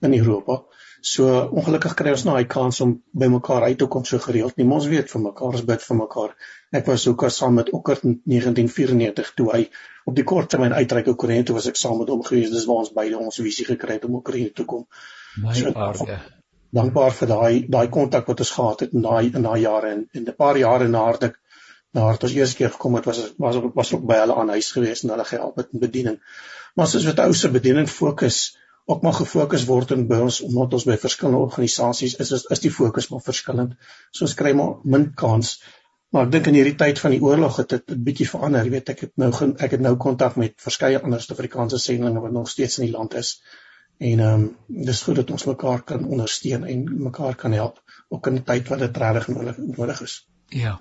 in 0.00 0.14
Europa. 0.14 0.62
So 1.00 1.30
ongelukkig 1.54 1.94
kry 1.94 2.10
ons 2.10 2.24
nou 2.26 2.34
hy 2.34 2.44
kans 2.50 2.80
om 2.82 2.96
by 3.14 3.28
mekaar 3.30 3.68
uit 3.68 3.78
te 3.78 3.86
kom 3.86 4.04
so 4.04 4.18
gereeld. 4.18 4.56
Nie 4.58 4.66
ons 4.66 4.88
weet 4.90 5.10
van 5.10 5.28
mekaar, 5.28 5.54
ons 5.54 5.66
bid 5.68 5.84
vir 5.84 5.98
mekaar. 6.00 6.32
Ek 6.74 6.88
was 6.90 7.06
ook 7.06 7.24
saam 7.30 7.54
met 7.54 7.70
Okkert 7.70 8.02
in 8.04 8.20
1994 8.24 9.30
toe 9.38 9.46
hy 9.52 9.60
op 10.08 10.16
die 10.16 10.24
kort 10.24 10.50
termyn 10.50 10.74
uitreik 10.74 11.06
Oekraïne 11.12 11.46
toe 11.46 11.54
was 11.54 11.68
ek 11.70 11.78
saam 11.78 12.00
met 12.02 12.10
hom 12.10 12.24
gewees. 12.26 12.50
Dis 12.50 12.66
waar 12.66 12.82
ons 12.82 12.92
beide 12.96 13.18
ons 13.18 13.40
visie 13.44 13.66
gekry 13.68 13.98
het 13.98 14.08
om 14.08 14.18
Oekraïne 14.18 14.50
toe 14.56 14.66
kom. 14.66 14.86
My 15.38 15.54
so, 15.54 15.72
aarde. 15.74 16.18
Dankbaar 16.74 17.14
vir 17.16 17.30
daai 17.30 17.52
daai 17.70 17.88
kontak 17.88 18.26
wat 18.28 18.42
ons 18.44 18.54
gehad 18.56 18.84
het 18.84 18.96
in 18.96 19.06
daai 19.06 19.30
in 19.30 19.46
daai 19.46 19.60
jare 19.62 19.92
en 19.94 20.06
in 20.12 20.26
'n 20.26 20.36
paar 20.36 20.58
jare 20.58 20.88
na 20.88 21.04
hardik 21.06 21.38
na 21.94 22.08
hardik 22.08 22.28
ons 22.28 22.36
eers 22.36 22.54
keer 22.54 22.70
gekom 22.74 22.98
het 22.98 23.06
was 23.06 23.20
was 23.38 23.56
was, 23.56 23.72
was 23.74 23.92
ook 23.94 24.06
by 24.06 24.18
hulle 24.22 24.34
aan 24.34 24.50
huis 24.56 24.72
gewees 24.72 25.04
en 25.04 25.14
hulle 25.14 25.24
gehelp 25.24 25.56
met 25.56 25.70
bediening. 25.72 26.18
Maar 26.76 26.86
soos 26.86 27.06
wat 27.06 27.18
ou 27.24 27.32
se 27.32 27.48
bediening 27.48 27.88
fokus 27.88 28.58
ook 28.88 29.02
maar 29.04 29.16
gefokus 29.18 29.66
word 29.68 29.90
in 29.96 30.06
by 30.08 30.18
ons 30.24 30.40
omdat 30.46 30.74
ons 30.78 30.86
by 30.88 30.96
verskillende 31.00 31.40
organisasies 31.44 32.14
is 32.24 32.30
is, 32.36 32.44
is 32.54 32.62
die 32.64 32.72
fokus 32.72 33.10
maar 33.12 33.24
verskillend. 33.24 33.74
So 34.10 34.24
ons 34.24 34.36
kry 34.38 34.54
maar 34.56 34.78
min 34.84 35.10
kans. 35.22 35.58
Maar 36.08 36.24
ek 36.24 36.30
dink 36.32 36.46
in 36.48 36.56
hierdie 36.56 36.78
tyd 36.80 37.00
van 37.02 37.12
die 37.12 37.20
oorlog 37.20 37.58
het 37.60 37.74
dit 37.74 37.92
'n 37.92 38.04
bietjie 38.04 38.28
verander. 38.30 38.64
Jy 38.64 38.70
weet 38.76 38.92
ek 38.94 39.00
het 39.04 39.12
nou 39.20 39.30
ek 39.58 39.76
het 39.76 39.84
nou 39.84 39.96
kontak 39.96 40.36
met 40.40 40.54
verskeie 40.56 41.02
ander 41.02 41.20
Suid-Afrikaanse 41.20 41.78
sendinge 41.78 42.20
wat 42.24 42.32
nog 42.32 42.48
steeds 42.48 42.78
in 42.78 42.86
die 42.86 42.96
land 42.96 43.14
is. 43.14 43.42
En 43.98 44.20
ehm 44.20 44.34
um, 44.34 44.56
dis 44.88 45.02
goed 45.02 45.20
dat 45.20 45.30
ons 45.30 45.44
mekaar 45.44 45.82
kan 45.82 46.04
ondersteun 46.04 46.64
en 46.64 47.02
mekaar 47.02 47.34
kan 47.34 47.52
help 47.52 47.82
ook 48.08 48.26
in 48.26 48.34
'n 48.40 48.44
tyd 48.44 48.68
wat 48.68 48.78
dit 48.78 48.96
regtig 48.96 49.28
nodig 49.28 49.56
nodig 49.58 50.00
is. 50.02 50.28
Ja. 50.48 50.80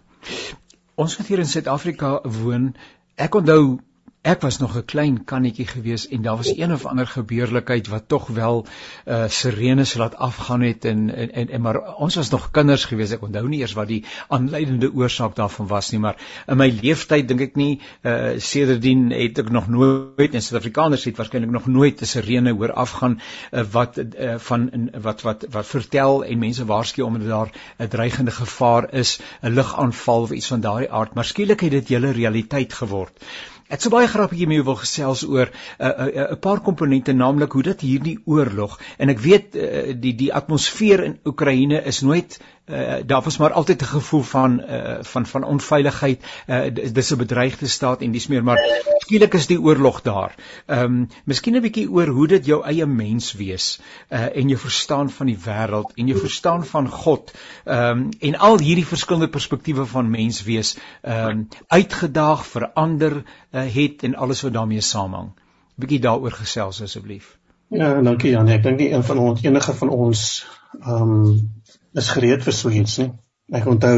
Ons 0.95 1.17
wat 1.17 1.27
hier 1.27 1.39
in 1.39 1.45
Suid-Afrika 1.45 2.21
woon, 2.23 2.75
ek 3.15 3.35
onthou 3.35 3.79
ek 4.27 4.41
was 4.43 4.57
nog 4.59 4.75
'n 4.75 4.85
klein 4.85 5.23
kannetjie 5.23 5.67
gewees 5.67 6.07
en 6.07 6.21
daar 6.21 6.35
was 6.35 6.51
een 6.57 6.73
of 6.73 6.85
ander 6.85 7.07
gebeurlikheid 7.07 7.87
wat 7.87 8.07
tog 8.07 8.27
wel 8.27 8.65
uh 9.05 9.27
sirenes 9.27 9.93
laat 9.93 10.15
afgaan 10.15 10.61
het 10.61 10.85
en 10.85 11.15
en 11.15 11.31
en, 11.31 11.49
en 11.49 11.61
maar 11.61 11.95
ons 11.95 12.15
was 12.15 12.29
nog 12.29 12.51
kinders 12.51 12.85
gewees. 12.85 13.11
Ek 13.11 13.23
onthou 13.23 13.47
nie 13.47 13.59
eers 13.59 13.73
wat 13.73 13.87
die 13.87 14.03
aanleidende 14.27 14.91
oorsaak 14.93 15.35
daarvan 15.35 15.67
was 15.67 15.91
nie 15.91 15.99
maar 15.99 16.17
in 16.47 16.57
my 16.57 16.67
lewenstyd 16.81 17.27
dink 17.27 17.41
ek 17.41 17.55
nie 17.55 17.79
uh 18.03 18.35
sedertdien 18.37 19.11
het 19.11 19.39
ek 19.39 19.49
nog 19.49 19.67
nooit 19.67 20.33
in 20.33 20.41
Suid-Afrikaners 20.41 21.03
het 21.03 21.17
waarskynlik 21.17 21.51
nog 21.51 21.67
nooit 21.67 22.01
'n 22.01 22.05
sirene 22.05 22.51
hoor 22.51 22.73
afgaan 22.73 23.19
uh, 23.51 23.63
wat 23.71 23.97
uh, 23.97 24.35
van 24.37 24.89
wat 25.01 25.21
wat 25.21 25.45
wat 25.49 25.67
vertel 25.67 26.25
en 26.25 26.39
mense 26.39 26.65
waarsku 26.65 27.01
omdat 27.01 27.27
daar 27.27 27.51
'n 27.79 27.87
dreigende 27.87 28.31
gevaar 28.31 28.93
is 28.93 29.19
'n 29.41 29.53
lugaanval 29.53 30.21
of 30.21 30.31
iets 30.31 30.47
van 30.47 30.61
daardie 30.61 30.91
aard. 30.91 31.13
Maar 31.13 31.25
skielik 31.25 31.59
het 31.59 31.71
dit 31.71 31.87
julle 31.87 32.11
realiteit 32.11 32.73
geword 32.73 33.23
Ek 33.67 33.81
sou 33.83 33.89
baie 33.91 34.07
graag 34.07 34.31
hiermee 34.31 34.63
wil 34.63 34.77
gesels 34.79 35.25
oor 35.27 35.49
'n 35.51 35.87
uh, 35.87 36.05
'n 36.05 36.07
uh, 36.07 36.27
uh, 36.31 36.37
paar 36.45 36.61
komponente 36.63 37.13
naamlik 37.13 37.51
hoe 37.51 37.63
dat 37.63 37.81
hierdie 37.83 38.17
oorlog 38.25 38.77
en 38.97 39.09
ek 39.13 39.19
weet 39.19 39.55
uh, 39.55 39.91
die 40.05 40.13
die 40.21 40.29
atmosfeer 40.39 41.03
in 41.03 41.17
Oekraïne 41.27 41.81
is 41.91 41.99
nooit 42.01 42.39
uh, 42.67 42.95
daar 43.05 43.21
was 43.21 43.37
maar 43.37 43.51
altyd 43.51 43.81
'n 43.81 43.85
gevoel 43.85 44.21
van 44.21 44.61
uh, 44.69 44.97
van 45.01 45.25
van 45.25 45.43
onveiligheid 45.43 46.23
uh, 46.47 46.61
dis 46.93 47.13
'n 47.13 47.17
bedreigde 47.17 47.67
staat 47.67 48.01
en 48.01 48.11
dis 48.11 48.27
meer 48.27 48.43
maar 48.43 48.59
skielik 48.97 49.33
is 49.33 49.47
die 49.47 49.61
oorlog 49.61 50.01
daar. 50.01 50.35
Ehm 50.65 50.83
um, 50.83 51.07
miskien 51.23 51.55
'n 51.55 51.61
bietjie 51.61 51.91
oor 51.91 52.07
hoe 52.07 52.27
dit 52.27 52.45
jou 52.45 52.63
eie 52.63 52.85
mens 52.85 53.33
wees 53.33 53.79
uh, 54.09 54.35
en 54.35 54.47
jou 54.47 54.59
verstaan 54.59 55.09
van 55.09 55.25
die 55.25 55.37
wêreld 55.45 55.93
en 55.95 56.07
jou 56.07 56.19
verstaan 56.19 56.65
van 56.65 56.89
God 56.89 57.31
ehm 57.63 57.97
um, 57.97 58.09
en 58.19 58.35
al 58.35 58.59
hierdie 58.59 58.85
verskillende 58.85 59.29
perspektiewe 59.29 59.85
van 59.85 60.09
mens 60.09 60.43
wees 60.43 60.77
ehm 61.01 61.29
um, 61.29 61.47
uitgedaag, 61.67 62.45
verander 62.45 63.23
uh, 63.51 63.73
het 63.73 64.03
en 64.03 64.15
alles 64.15 64.41
wat 64.41 64.53
daarmee 64.53 64.81
saamhang. 64.81 65.31
Bietjie 65.75 65.99
daaroor 65.99 66.31
gesels 66.31 66.81
asseblief. 66.81 67.37
Ja, 67.69 68.01
dankie 68.01 68.31
Jan. 68.31 68.47
Ek 68.47 68.63
dink 68.63 68.79
nie 68.79 68.91
een 68.91 69.03
van 69.03 69.17
ons 69.17 69.43
enige 69.43 69.73
van 69.73 69.89
ons 69.89 70.45
ehm 70.81 71.01
um, 71.01 71.56
is 71.97 72.09
gereed 72.13 72.43
vir 72.45 72.55
so 72.55 72.69
iets 72.69 72.99
nie. 73.01 73.09
Ek 73.57 73.67
onthou 73.69 73.95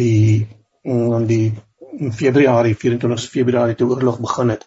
die 0.00 0.46
aan 0.84 1.26
die 1.30 1.52
Februarie 2.18 2.74
24 2.78 3.26
Februarie 3.32 3.76
toe 3.78 3.88
oorlog 3.94 4.20
begin 4.20 4.52
het, 4.54 4.64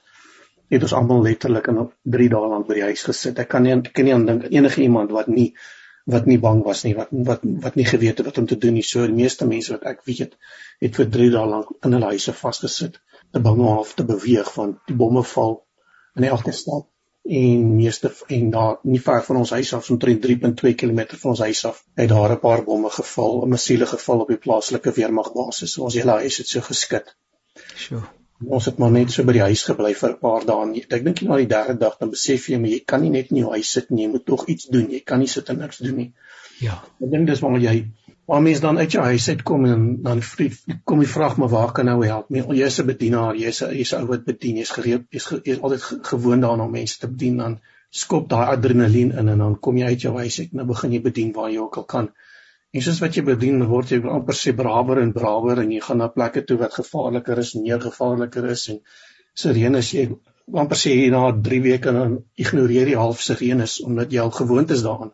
het 0.72 0.86
ons 0.88 0.94
almal 0.98 1.24
letterlik 1.26 1.68
in 1.72 1.82
3 2.18 2.30
dae 2.34 2.52
lank 2.52 2.68
by 2.70 2.78
die 2.80 2.86
huis 2.90 3.04
gesit. 3.08 3.42
Ek 3.42 3.50
kan 3.52 3.66
nie 3.66 3.74
ek 3.76 3.92
kan 3.94 4.08
nie 4.08 4.16
aan 4.16 4.26
dink 4.30 4.48
enige 4.52 4.82
iemand 4.86 5.14
wat 5.16 5.30
nie 5.32 5.52
wat 6.14 6.28
nie 6.30 6.38
bang 6.38 6.60
was 6.66 6.84
nie, 6.86 6.94
wat 6.98 7.10
wat 7.28 7.46
wat 7.66 7.78
nie 7.80 7.86
geweet 7.90 8.20
het 8.22 8.28
wat 8.30 8.38
om 8.42 8.48
te 8.50 8.58
doen 8.62 8.78
nie. 8.78 8.86
So 8.86 9.06
die 9.10 9.18
meeste 9.18 9.48
mense 9.50 9.74
wat 9.74 9.86
ek 9.92 10.04
weet 10.10 10.26
het, 10.26 10.36
vir 10.98 11.12
3 11.18 11.30
dae 11.38 11.46
lank 11.54 11.72
in 11.82 11.98
hulle 11.98 12.12
huise 12.14 12.34
vasgesit, 12.34 13.00
te 13.34 13.42
bang 13.48 13.62
om 13.62 13.80
af 13.80 13.96
te 13.98 14.06
beweeg 14.06 14.52
van 14.58 14.78
die 14.90 14.98
bomme 14.98 15.26
val 15.36 15.58
in 16.16 16.30
elke 16.30 16.54
stad 16.54 16.86
en 17.26 17.76
meeste 17.76 18.12
en 18.28 18.50
daar 18.54 18.78
nie 18.84 19.02
ver 19.02 19.24
van 19.26 19.38
ons 19.42 19.50
huis 19.50 19.74
af, 19.74 19.90
omtrent 19.90 20.26
3.2 20.26 20.74
km 20.78 21.00
van 21.18 21.32
ons 21.32 21.40
huis 21.40 21.66
af, 21.66 21.84
het 21.98 22.10
daar 22.10 22.32
'n 22.36 22.40
paar 22.40 22.64
bomme 22.64 22.90
geval, 22.90 23.44
'n 23.46 23.50
missiele 23.50 23.86
geval 23.86 24.20
op 24.20 24.28
die 24.28 24.38
plaaslike 24.38 24.92
weermagbasis. 24.92 25.74
So 25.74 25.84
ons 25.84 25.96
hele 25.96 26.12
huis 26.12 26.38
het 26.38 26.48
so 26.48 26.62
geskit. 26.62 27.16
Sjoe. 27.76 28.04
Ons 28.48 28.66
het 28.66 28.78
maar 28.78 28.92
net 28.92 29.12
so 29.12 29.24
by 29.24 29.32
die 29.32 29.42
huis 29.42 29.64
gebly 29.64 29.94
vir 29.94 30.10
'n 30.10 30.20
paar 30.20 30.46
dae. 30.46 30.86
Ek 30.90 31.04
dink 31.04 31.20
jy 31.20 31.28
na 31.28 31.38
die 31.38 31.48
derde 31.48 31.78
dag 31.78 31.98
dan 31.98 32.10
besef 32.10 32.50
jy 32.50 32.58
maar 32.60 32.70
jy 32.70 32.84
kan 32.86 33.02
nie 33.02 33.10
net 33.10 33.32
in 33.32 33.38
jou 33.38 33.52
huis 33.52 33.72
sit 33.72 33.90
nie, 33.90 34.04
jy 34.04 34.12
moet 34.12 34.26
tog 34.26 34.48
iets 34.48 34.66
doen. 34.66 34.92
Jy 34.92 35.00
kan 35.00 35.20
nie 35.20 35.28
sit 35.28 35.50
en 35.50 35.58
niks 35.58 35.78
doen 35.78 35.96
nie. 35.96 36.14
Ja. 36.60 36.84
Ek 37.02 37.12
dink 37.12 37.28
dis 37.28 37.40
waar 37.40 37.60
jy 37.60 37.92
waar 38.26 38.42
mense 38.42 38.62
dan 38.62 38.78
uit 38.78 38.92
jou 38.92 39.04
huis 39.06 39.30
uitkom 39.30 39.66
en 39.70 39.86
dan 40.02 40.22
kom 40.84 41.02
jy 41.02 41.08
vra 41.10 41.30
maar 41.38 41.52
waar 41.52 41.72
kan 41.78 41.86
nou 41.86 42.00
help? 42.06 42.30
Jy's 42.30 42.80
'n 42.82 42.86
bedienaar, 42.86 43.36
jy's 43.36 43.62
'n 43.62 43.76
jy's 43.78 43.94
'n 43.94 44.02
ou 44.02 44.08
wat 44.08 44.26
bedien, 44.26 44.58
jy's 44.58 44.72
gereed, 44.72 45.06
jy's 45.12 45.26
ge, 45.26 45.42
jy 45.44 45.60
altyd 45.62 45.82
gewoond 46.12 46.42
daaraan 46.42 46.66
om 46.66 46.72
mense 46.72 47.00
te 47.00 47.08
bedien 47.08 47.38
dan 47.38 47.60
skop 47.90 48.30
daai 48.30 48.46
adrenalien 48.56 49.12
in 49.12 49.30
en 49.30 49.38
dan 49.38 49.60
kom 49.60 49.78
jy 49.78 49.86
uit 49.86 50.02
jou 50.02 50.18
huis 50.18 50.40
uit 50.40 50.52
en 50.52 50.58
nou 50.58 50.68
begin 50.68 50.92
jy 50.92 51.02
bedien 51.02 51.34
waar 51.34 51.52
jy 51.52 51.60
ook 51.60 51.78
al 51.78 51.84
kan. 51.84 52.10
En 52.74 52.82
soos 52.82 53.00
wat 53.00 53.16
jy 53.16 53.24
bedien 53.24 53.66
word 53.68 53.92
jy 53.92 54.02
amper 54.04 54.36
sê 54.36 54.56
brawer 54.56 55.02
en 55.02 55.14
brawer 55.14 55.62
en 55.64 55.72
jy 55.72 55.82
gaan 55.82 55.98
na 55.98 56.08
plekke 56.08 56.42
toe 56.42 56.58
wat 56.58 56.74
gevaarliker 56.74 57.38
is, 57.38 57.54
meer 57.56 57.80
gevaarliker 57.80 58.50
is 58.52 58.70
en 58.74 58.82
sirenes 59.34 59.94
jy 59.94 60.10
amper 60.54 60.78
sê 60.78 60.96
jy 60.96 61.10
na 61.14 61.32
3 61.32 61.62
weke 61.62 61.94
dan 61.94 62.24
ignoreer 62.36 62.88
jy 62.88 62.98
half 62.98 63.22
sirenes 63.22 63.80
omdat 63.86 64.12
jy 64.12 64.20
al 64.20 64.32
gewoond 64.32 64.72
is 64.72 64.84
daaraan. 64.84 65.14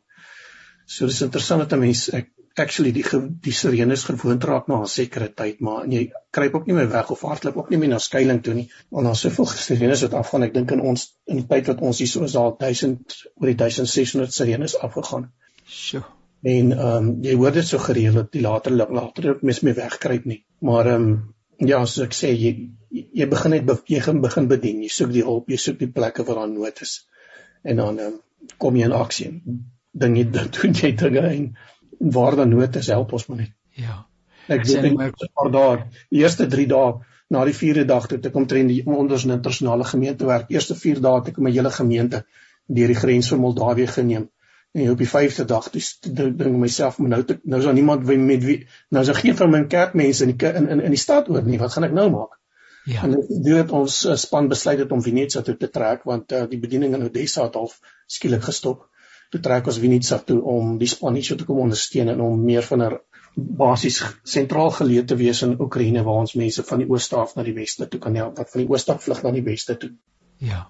So 0.88 1.06
dis 1.06 1.22
interessant 1.22 1.62
dat 1.62 1.74
'n 1.78 1.80
mens 1.80 2.10
ek 2.14 2.32
actually 2.60 2.92
die 2.92 3.06
die 3.42 3.54
sirenes 3.56 4.04
gewoond 4.04 4.44
raak 4.44 4.68
na 4.68 4.82
'n 4.82 4.88
sekere 4.94 5.28
tyd 5.42 5.62
maar 5.62 5.86
jy 5.88 6.12
kruip 6.32 6.56
ook 6.56 6.68
nie 6.68 6.76
meer 6.76 6.90
weg 6.92 7.12
of 7.12 7.22
hardloop 7.22 7.58
ook 7.58 7.70
nie 7.70 7.78
meer 7.78 7.90
na 7.90 8.00
skuilings 8.00 8.44
toe 8.44 8.54
nie 8.54 8.70
want 8.90 9.06
daar's 9.06 9.22
soveel 9.28 9.46
sirenes 9.46 10.02
wat 10.08 10.14
afgaan 10.14 10.44
ek 10.44 10.54
dink 10.54 10.72
in 10.72 10.82
ons 10.94 11.14
in 11.28 11.38
die 11.38 11.48
tyd 11.48 11.68
wat 11.68 11.82
ons 11.82 12.00
hier 12.00 12.08
so 12.08 12.24
is 12.24 12.34
daar 12.40 12.58
1000 12.58 13.20
oor 13.36 13.48
die 13.48 13.60
1600 13.66 14.34
sirenes 14.34 14.78
afgegaan. 14.78 15.32
Sjoe. 15.68 16.04
En 16.42 16.72
ehm 16.72 17.08
um, 17.08 17.10
jy 17.24 17.36
hoor 17.38 17.52
dit 17.54 17.68
so 17.68 17.78
gereeld 17.78 18.16
dat 18.18 18.32
die 18.34 18.42
later 18.42 18.72
later 18.74 19.30
ook 19.30 19.42
mens 19.42 19.60
meer 19.62 19.76
wegkruip 19.78 20.26
nie. 20.26 20.44
Maar 20.60 20.88
ehm 20.88 21.04
um, 21.04 21.34
ja, 21.58 21.84
soos 21.86 22.08
ek 22.08 22.16
sê 22.18 22.32
jy 22.34 22.54
jy 22.90 23.28
begin 23.30 23.52
net 23.52 23.70
jy 23.88 24.02
begin 24.24 24.48
bedien, 24.48 24.82
jy 24.82 24.90
soek 24.90 25.12
die 25.14 25.26
hulp, 25.28 25.50
jy 25.50 25.60
soek 25.62 25.78
die 25.80 25.92
plekke 26.00 26.26
waar 26.26 26.42
daar 26.42 26.50
nood 26.50 26.82
is. 26.82 26.96
En 27.64 27.84
dan 27.84 28.00
ehm 28.00 28.08
um, 28.08 28.18
kom 28.58 28.76
jy 28.76 28.90
in 28.90 28.98
aksie. 28.98 29.30
Ding 29.94 30.18
jy 30.18 30.26
doen 30.34 30.74
jy 30.74 30.92
dinge 31.04 31.28
en 31.28 31.46
waar 32.02 32.36
dan 32.36 32.50
nood 32.50 32.76
is, 32.76 32.88
help 32.88 33.14
ons 33.14 33.28
maar 33.30 33.38
net. 33.38 33.54
Ja. 33.78 34.06
Ek 34.48 34.66
weet 34.66 34.82
nie 34.82 34.94
maar 34.98 35.12
'n 35.14 35.32
paar 35.34 35.52
dae, 35.52 35.84
die 36.10 36.22
eerste 36.24 36.48
3 36.48 36.68
dae 36.68 37.00
na 37.32 37.46
die 37.46 37.56
4de 37.56 37.86
dag 37.86 38.08
toe 38.08 38.20
ek 38.20 38.36
omtrent 38.36 38.70
die 38.70 38.84
onders 38.86 39.24
in 39.24 39.32
internasionale 39.32 39.86
gemeente 39.88 40.26
werk. 40.26 40.50
Eerste 40.50 40.76
4 40.76 41.02
dae 41.02 41.20
het 41.20 41.32
ek 41.32 41.38
my 41.38 41.52
hele 41.52 41.72
gemeente 41.72 42.26
deur 42.68 42.88
die 42.88 42.96
grens 42.96 43.30
van 43.32 43.40
Moldawië 43.40 43.88
geneem. 43.88 44.30
En 44.72 44.92
op 44.92 44.98
die 44.98 45.08
5de 45.08 45.46
dag 45.46 45.70
dis 45.70 45.98
ding 46.00 46.58
myself 46.60 46.98
maar 46.98 47.10
nou 47.10 47.24
te, 47.24 47.40
nou 47.44 47.60
is 47.60 47.66
daar 47.66 47.74
niemand 47.74 48.06
wie 48.08 48.18
met 48.18 48.44
wie 48.44 48.58
nou 48.90 49.02
is 49.04 49.10
daar 49.12 49.20
geen 49.20 49.36
van 49.36 49.52
my 49.52 49.66
kerkmense 49.68 50.24
in 50.24 50.36
die 50.36 50.54
in 50.54 50.70
in 50.70 50.82
in 50.82 50.96
die 50.96 51.00
stad 51.00 51.30
oor 51.30 51.44
nie. 51.44 51.60
Wat 51.60 51.74
gaan 51.74 51.84
ek 51.84 51.96
nou 51.98 52.10
maak? 52.12 52.38
Ja. 52.86 53.04
En 53.04 53.18
dit 53.28 53.56
het 53.56 53.72
ons 53.72 54.06
uh, 54.06 54.16
span 54.16 54.48
besluit 54.48 54.80
het 54.80 54.92
om 54.92 55.04
Venezia 55.04 55.42
toe 55.42 55.58
te 55.58 55.70
trek 55.70 56.04
want 56.04 56.32
uh, 56.32 56.46
die 56.50 56.60
bediening 56.60 56.96
in 56.96 57.04
Odessa 57.04 57.44
het 57.44 57.60
half 57.60 57.80
skielik 58.08 58.48
gestop 58.48 58.88
toe 59.32 59.42
trek 59.42 59.68
ons 59.72 59.80
Winitsa 59.80 60.20
toe 60.28 60.42
om 60.54 60.76
die 60.82 60.90
span 60.92 61.16
hier 61.16 61.38
te 61.38 61.48
kom 61.48 61.64
ondersteun 61.66 62.12
en 62.14 62.22
om 62.22 62.44
meer 62.44 62.66
van 62.68 62.84
'n 62.84 63.00
basies 63.36 64.02
sentraal 64.24 64.72
geleë 64.76 65.06
te 65.08 65.16
wees 65.16 65.42
in 65.42 65.56
Oekraïne 65.60 66.04
waar 66.04 66.24
ons 66.26 66.36
mense 66.36 66.64
van 66.64 66.84
die 66.84 66.90
ooste 66.90 67.16
af 67.16 67.36
na 67.36 67.44
die 67.44 67.56
weste 67.56 67.88
toe 67.88 68.00
kan 68.00 68.16
help 68.16 68.38
wat 68.38 68.52
van 68.52 68.62
die 68.62 68.70
ooste 68.70 68.94
af 68.94 69.04
vlug 69.04 69.24
na 69.24 69.32
die 69.32 69.44
weste 69.44 69.78
toe. 69.78 69.92
Ja. 70.38 70.68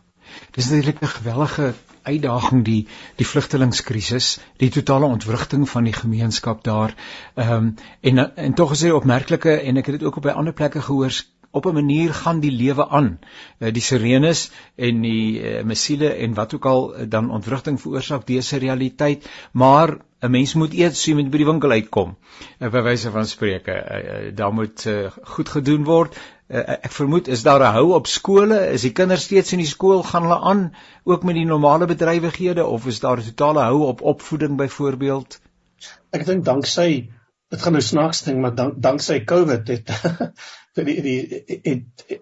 Dis 0.56 0.70
natuurlik 0.70 1.02
'n 1.02 1.08
gewellige 1.08 1.74
uitdaging 2.04 2.64
die 2.66 2.88
die 3.16 3.26
vlugtelingskrisis, 3.26 4.40
die 4.58 4.70
totale 4.70 5.06
ontwrigting 5.06 5.70
van 5.70 5.84
die 5.84 5.94
gemeenskap 5.94 6.64
daar. 6.64 6.96
Ehm 7.36 7.52
um, 7.52 7.76
en 8.02 8.36
en 8.36 8.54
tog 8.54 8.72
is 8.72 8.80
dit 8.80 8.92
opmerklike 8.92 9.60
en 9.60 9.78
ek 9.78 9.86
het 9.86 10.00
dit 10.00 10.08
ook 10.08 10.16
op 10.16 10.24
by 10.24 10.30
ander 10.30 10.54
plekke 10.54 10.82
gehoor 10.82 11.12
op 11.52 11.66
'n 11.66 11.74
manier 11.74 12.14
gaan 12.14 12.40
die 12.40 12.52
lewe 12.52 12.88
aan. 12.88 13.20
Uh, 13.60 13.72
die 13.74 13.82
sirenes 13.82 14.52
en 14.76 15.02
die 15.02 15.42
uh, 15.42 15.64
missiele 15.64 16.14
en 16.14 16.34
wat 16.34 16.56
ook 16.56 16.66
al 16.66 16.84
uh, 16.96 17.06
dan 17.10 17.32
ontwrigting 17.32 17.82
veroorsaak 17.82 18.28
dese 18.28 18.58
realiteit, 18.58 19.30
maar 19.52 19.98
'n 20.20 20.32
mens 20.32 20.54
moet 20.54 20.74
eet, 20.74 20.98
so 20.98 21.12
jy 21.12 21.18
moet 21.18 21.32
by 21.32 21.38
die 21.38 21.46
winkel 21.46 21.72
uitkom. 21.72 22.18
By 22.60 22.82
wyse 22.82 23.12
van 23.12 23.26
spreke, 23.26 23.72
uh, 23.72 24.36
daar 24.36 24.54
moet 24.54 24.88
goed 25.24 25.50
gedoen 25.50 25.84
word. 25.84 26.18
Ek 26.52 26.92
vermoed 26.92 27.28
is 27.28 27.44
daar 27.44 27.60
'n 27.60 27.74
hou 27.74 27.94
op 27.94 28.08
skole? 28.08 28.72
Is 28.72 28.82
die 28.82 28.92
kinders 28.92 29.24
steeds 29.24 29.52
in 29.52 29.60
die 29.60 29.68
skool 29.68 30.04
gaan 30.04 30.24
hulle 30.24 30.40
aan 30.40 30.76
ook 31.04 31.24
met 31.24 31.36
die 31.36 31.46
normale 31.46 31.86
bedrywighede 31.86 32.66
of 32.66 32.86
is 32.88 33.00
daar 33.00 33.18
'n 33.18 33.24
totale 33.24 33.60
hou 33.60 33.88
op 33.88 34.02
opvoeding 34.02 34.58
byvoorbeeld? 34.58 35.40
Ek 36.12 36.26
dink 36.26 36.46
danksy 36.46 37.10
dit 37.52 37.62
gaan 37.62 37.76
nou 37.76 37.84
snaaks 37.84 38.24
ding, 38.24 38.40
maar 38.42 38.56
dank 38.56 38.78
danksy 38.80 39.24
COVID 39.28 39.68
het 39.68 39.90
vir 40.76 40.90
die 40.90 41.02
die 41.02 41.20
het 41.64 42.18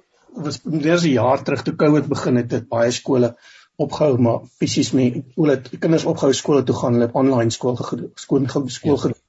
was 0.47 0.59
meer 0.63 0.99
'n 1.01 1.13
jaar 1.13 1.43
terug 1.43 1.63
toe 1.63 1.75
COVID 1.75 2.07
begin 2.07 2.35
het, 2.35 2.51
het 2.51 2.69
baie 2.69 2.91
skole 2.91 3.35
opgehou 3.75 4.17
maar 4.17 4.39
fisies 4.59 4.91
met 4.91 5.19
hulle 5.35 5.57
kinders 5.79 6.05
opgehou 6.05 6.33
skole 6.33 6.63
toe 6.63 6.75
gaan, 6.75 6.93
hulle 6.93 7.07
het 7.07 7.15
online 7.15 7.51
skool 7.55 7.75
gedoen, 7.75 8.11
skool 8.15 8.47
skool 8.67 8.95
ja. 8.95 9.01
gedoen. 9.01 9.21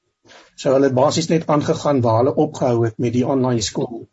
So 0.55 0.73
hulle 0.75 0.89
het 0.89 0.97
basies 0.97 1.29
net 1.31 1.47
aangegaan 1.47 2.01
waar 2.05 2.17
hulle 2.21 2.35
opgehou 2.35 2.85
het 2.85 2.97
met 2.97 3.13
die 3.13 3.27
online 3.27 3.61
skool. 3.61 4.07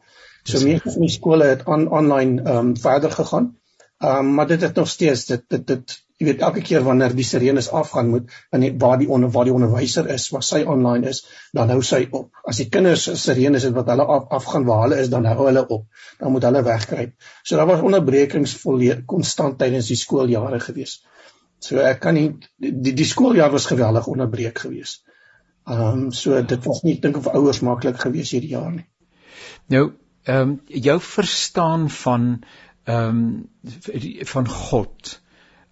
So 0.44 0.64
meeste 0.64 0.92
van 0.94 1.04
die 1.04 1.12
skole 1.12 1.44
het 1.44 1.64
aan 1.66 1.88
online 1.88 2.42
ehm 2.42 2.58
um, 2.58 2.76
verder 2.76 3.10
gegaan. 3.10 3.56
Ehm 3.98 4.18
um, 4.18 4.34
maar 4.34 4.46
dit 4.46 4.60
het 4.60 4.74
nog 4.74 4.88
steeds 4.88 5.26
dit 5.26 5.44
dit 5.48 5.66
dit 5.66 5.98
jy 6.18 6.26
weet 6.26 6.40
elke 6.42 6.62
keer 6.66 6.82
wanneer 6.82 7.12
die 7.14 7.26
sirenes 7.26 7.68
afgaan 7.70 8.08
moet 8.10 8.32
in 8.56 8.64
die, 8.64 8.70
waar 8.82 8.98
die 8.98 9.06
onder 9.14 9.30
waar 9.34 9.46
die 9.46 9.54
onderwyser 9.54 10.08
is 10.10 10.28
waar 10.34 10.42
sy 10.42 10.64
online 10.66 11.12
is 11.12 11.20
dan 11.54 11.70
hou 11.70 11.78
sy 11.86 12.00
op. 12.10 12.32
As 12.42 12.58
die 12.58 12.66
kinders 12.74 13.06
sirenes 13.22 13.66
het 13.68 13.76
wat 13.76 13.90
hulle 13.92 14.06
af, 14.16 14.26
afgaan 14.40 14.66
waar 14.66 14.82
hulle 14.86 14.98
is 15.02 15.12
dan 15.12 15.28
hou 15.30 15.46
hulle 15.46 15.62
op. 15.62 15.84
Dan 16.18 16.34
moet 16.34 16.48
hulle 16.48 16.64
wegkruip. 16.66 17.14
So 17.44 17.56
daar 17.56 17.70
was 17.70 17.84
onderbrekings 17.86 18.56
volledig 18.62 19.04
konstant 19.06 19.60
tydens 19.62 19.92
die 19.92 19.98
skooljare 20.00 20.58
gewees. 20.64 20.98
So 21.62 21.78
ek 21.82 22.02
kan 22.02 22.18
nie 22.18 22.26
die 22.58 22.94
die 22.98 23.06
skooljaar 23.06 23.54
was 23.54 23.70
geweldig 23.70 24.10
onderbreek 24.10 24.58
gewees. 24.66 24.98
Ehm 25.68 25.86
um, 25.86 26.12
so 26.12 26.42
dit 26.42 26.66
was 26.66 26.82
nie 26.82 26.98
dink 26.98 27.18
of 27.20 27.30
ouers 27.30 27.62
maklik 27.62 28.02
gewees 28.02 28.34
hierdie 28.34 28.54
jaar 28.56 28.72
nie. 28.74 28.88
Nou 29.70 29.84
ehm 30.24 30.42
um, 30.42 30.58
jou 30.66 30.98
verstaan 31.12 31.86
van 32.02 32.28
ehm 32.90 33.22
um, 33.22 34.20
van 34.34 34.48
God 34.48 35.18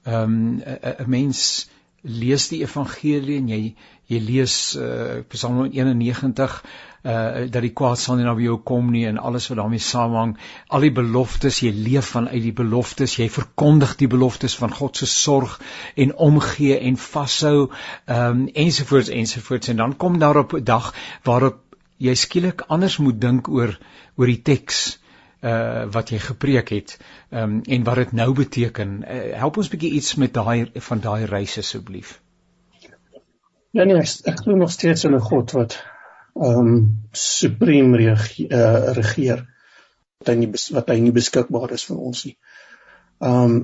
ehm 0.07 0.23
um, 0.23 0.63
'n 0.63 1.11
mens 1.11 1.69
lees 2.07 2.49
die 2.49 2.63
evangelie 2.63 3.39
en 3.41 3.49
jy 3.51 3.63
jy 4.07 4.21
lees 4.23 4.77
uh, 4.79 5.23
Psalm 5.33 5.65
91 5.67 6.61
uh 7.07 7.47
dat 7.51 7.63
die 7.63 7.73
kwaad 7.79 7.99
sal 8.03 8.17
nie 8.19 8.27
na 8.27 8.35
jou 8.43 8.57
kom 8.71 8.91
nie 8.91 9.05
en 9.07 9.19
alles 9.19 9.49
wat 9.51 9.59
daarmee 9.61 9.83
saamhang 9.83 10.33
al 10.75 10.87
die 10.87 10.93
beloftes 10.95 11.61
jy 11.63 11.71
leef 11.75 12.13
vanuit 12.15 12.43
die 12.43 12.55
beloftes 12.61 13.17
jy 13.19 13.29
verkondig 13.31 13.97
die 14.01 14.11
beloftes 14.11 14.57
van 14.59 14.75
God 14.75 14.97
se 14.97 15.07
sorg 15.11 15.59
en 15.95 16.15
omgee 16.29 16.79
en 16.79 16.97
vashou 16.97 17.69
um, 18.07 18.47
ensovoorts 18.55 19.11
ensovoorts. 19.11 19.69
En 19.69 19.77
dan 19.83 19.97
kom 19.97 20.19
daar 20.19 20.43
op 20.43 20.55
'n 20.55 20.65
dag 20.65 20.95
waarop 21.25 21.63
jy 21.99 22.15
skielik 22.15 22.67
anders 22.69 22.99
moet 22.99 23.21
dink 23.21 23.49
oor 23.49 23.79
oor 24.17 24.27
die 24.27 24.43
teks 24.43 24.99
uh 25.47 25.87
wat 25.95 26.11
jy 26.11 26.19
gepreek 26.19 26.71
het 26.75 26.97
um, 27.31 27.61
en 27.63 27.85
wat 27.85 28.01
dit 28.03 28.13
nou 28.13 28.33
beteken. 28.35 29.03
Uh, 29.03 29.35
help 29.43 29.61
ons 29.63 29.71
bietjie 29.73 29.93
iets 29.99 30.15
met 30.23 30.35
daai 30.35 30.71
van 30.89 31.01
daai 31.01 31.27
reis 31.31 31.59
asseblief. 31.63 32.17
Ja 33.77 33.85
nee, 33.85 33.99
ek, 34.01 34.13
ek 34.33 34.43
glo 34.43 34.57
nog 34.57 34.73
steeds 34.73 35.05
in 35.05 35.15
'n 35.15 35.29
God 35.31 35.53
wat 35.57 35.79
ehm 36.37 36.59
um, 36.59 37.09
suprem 37.13 37.95
regeer, 37.95 38.53
uh, 38.53 38.93
regeer 38.97 39.47
wat 40.19 40.29
hy 40.33 40.37
nie 40.43 40.51
wat 40.77 40.89
hy 40.93 40.99
nie 41.01 41.13
beskikbaar 41.17 41.73
is 41.77 41.85
vir 41.89 41.99
ons 42.11 42.25
nie. 42.29 42.37
Ehm 43.21 43.45
um, 43.45 43.59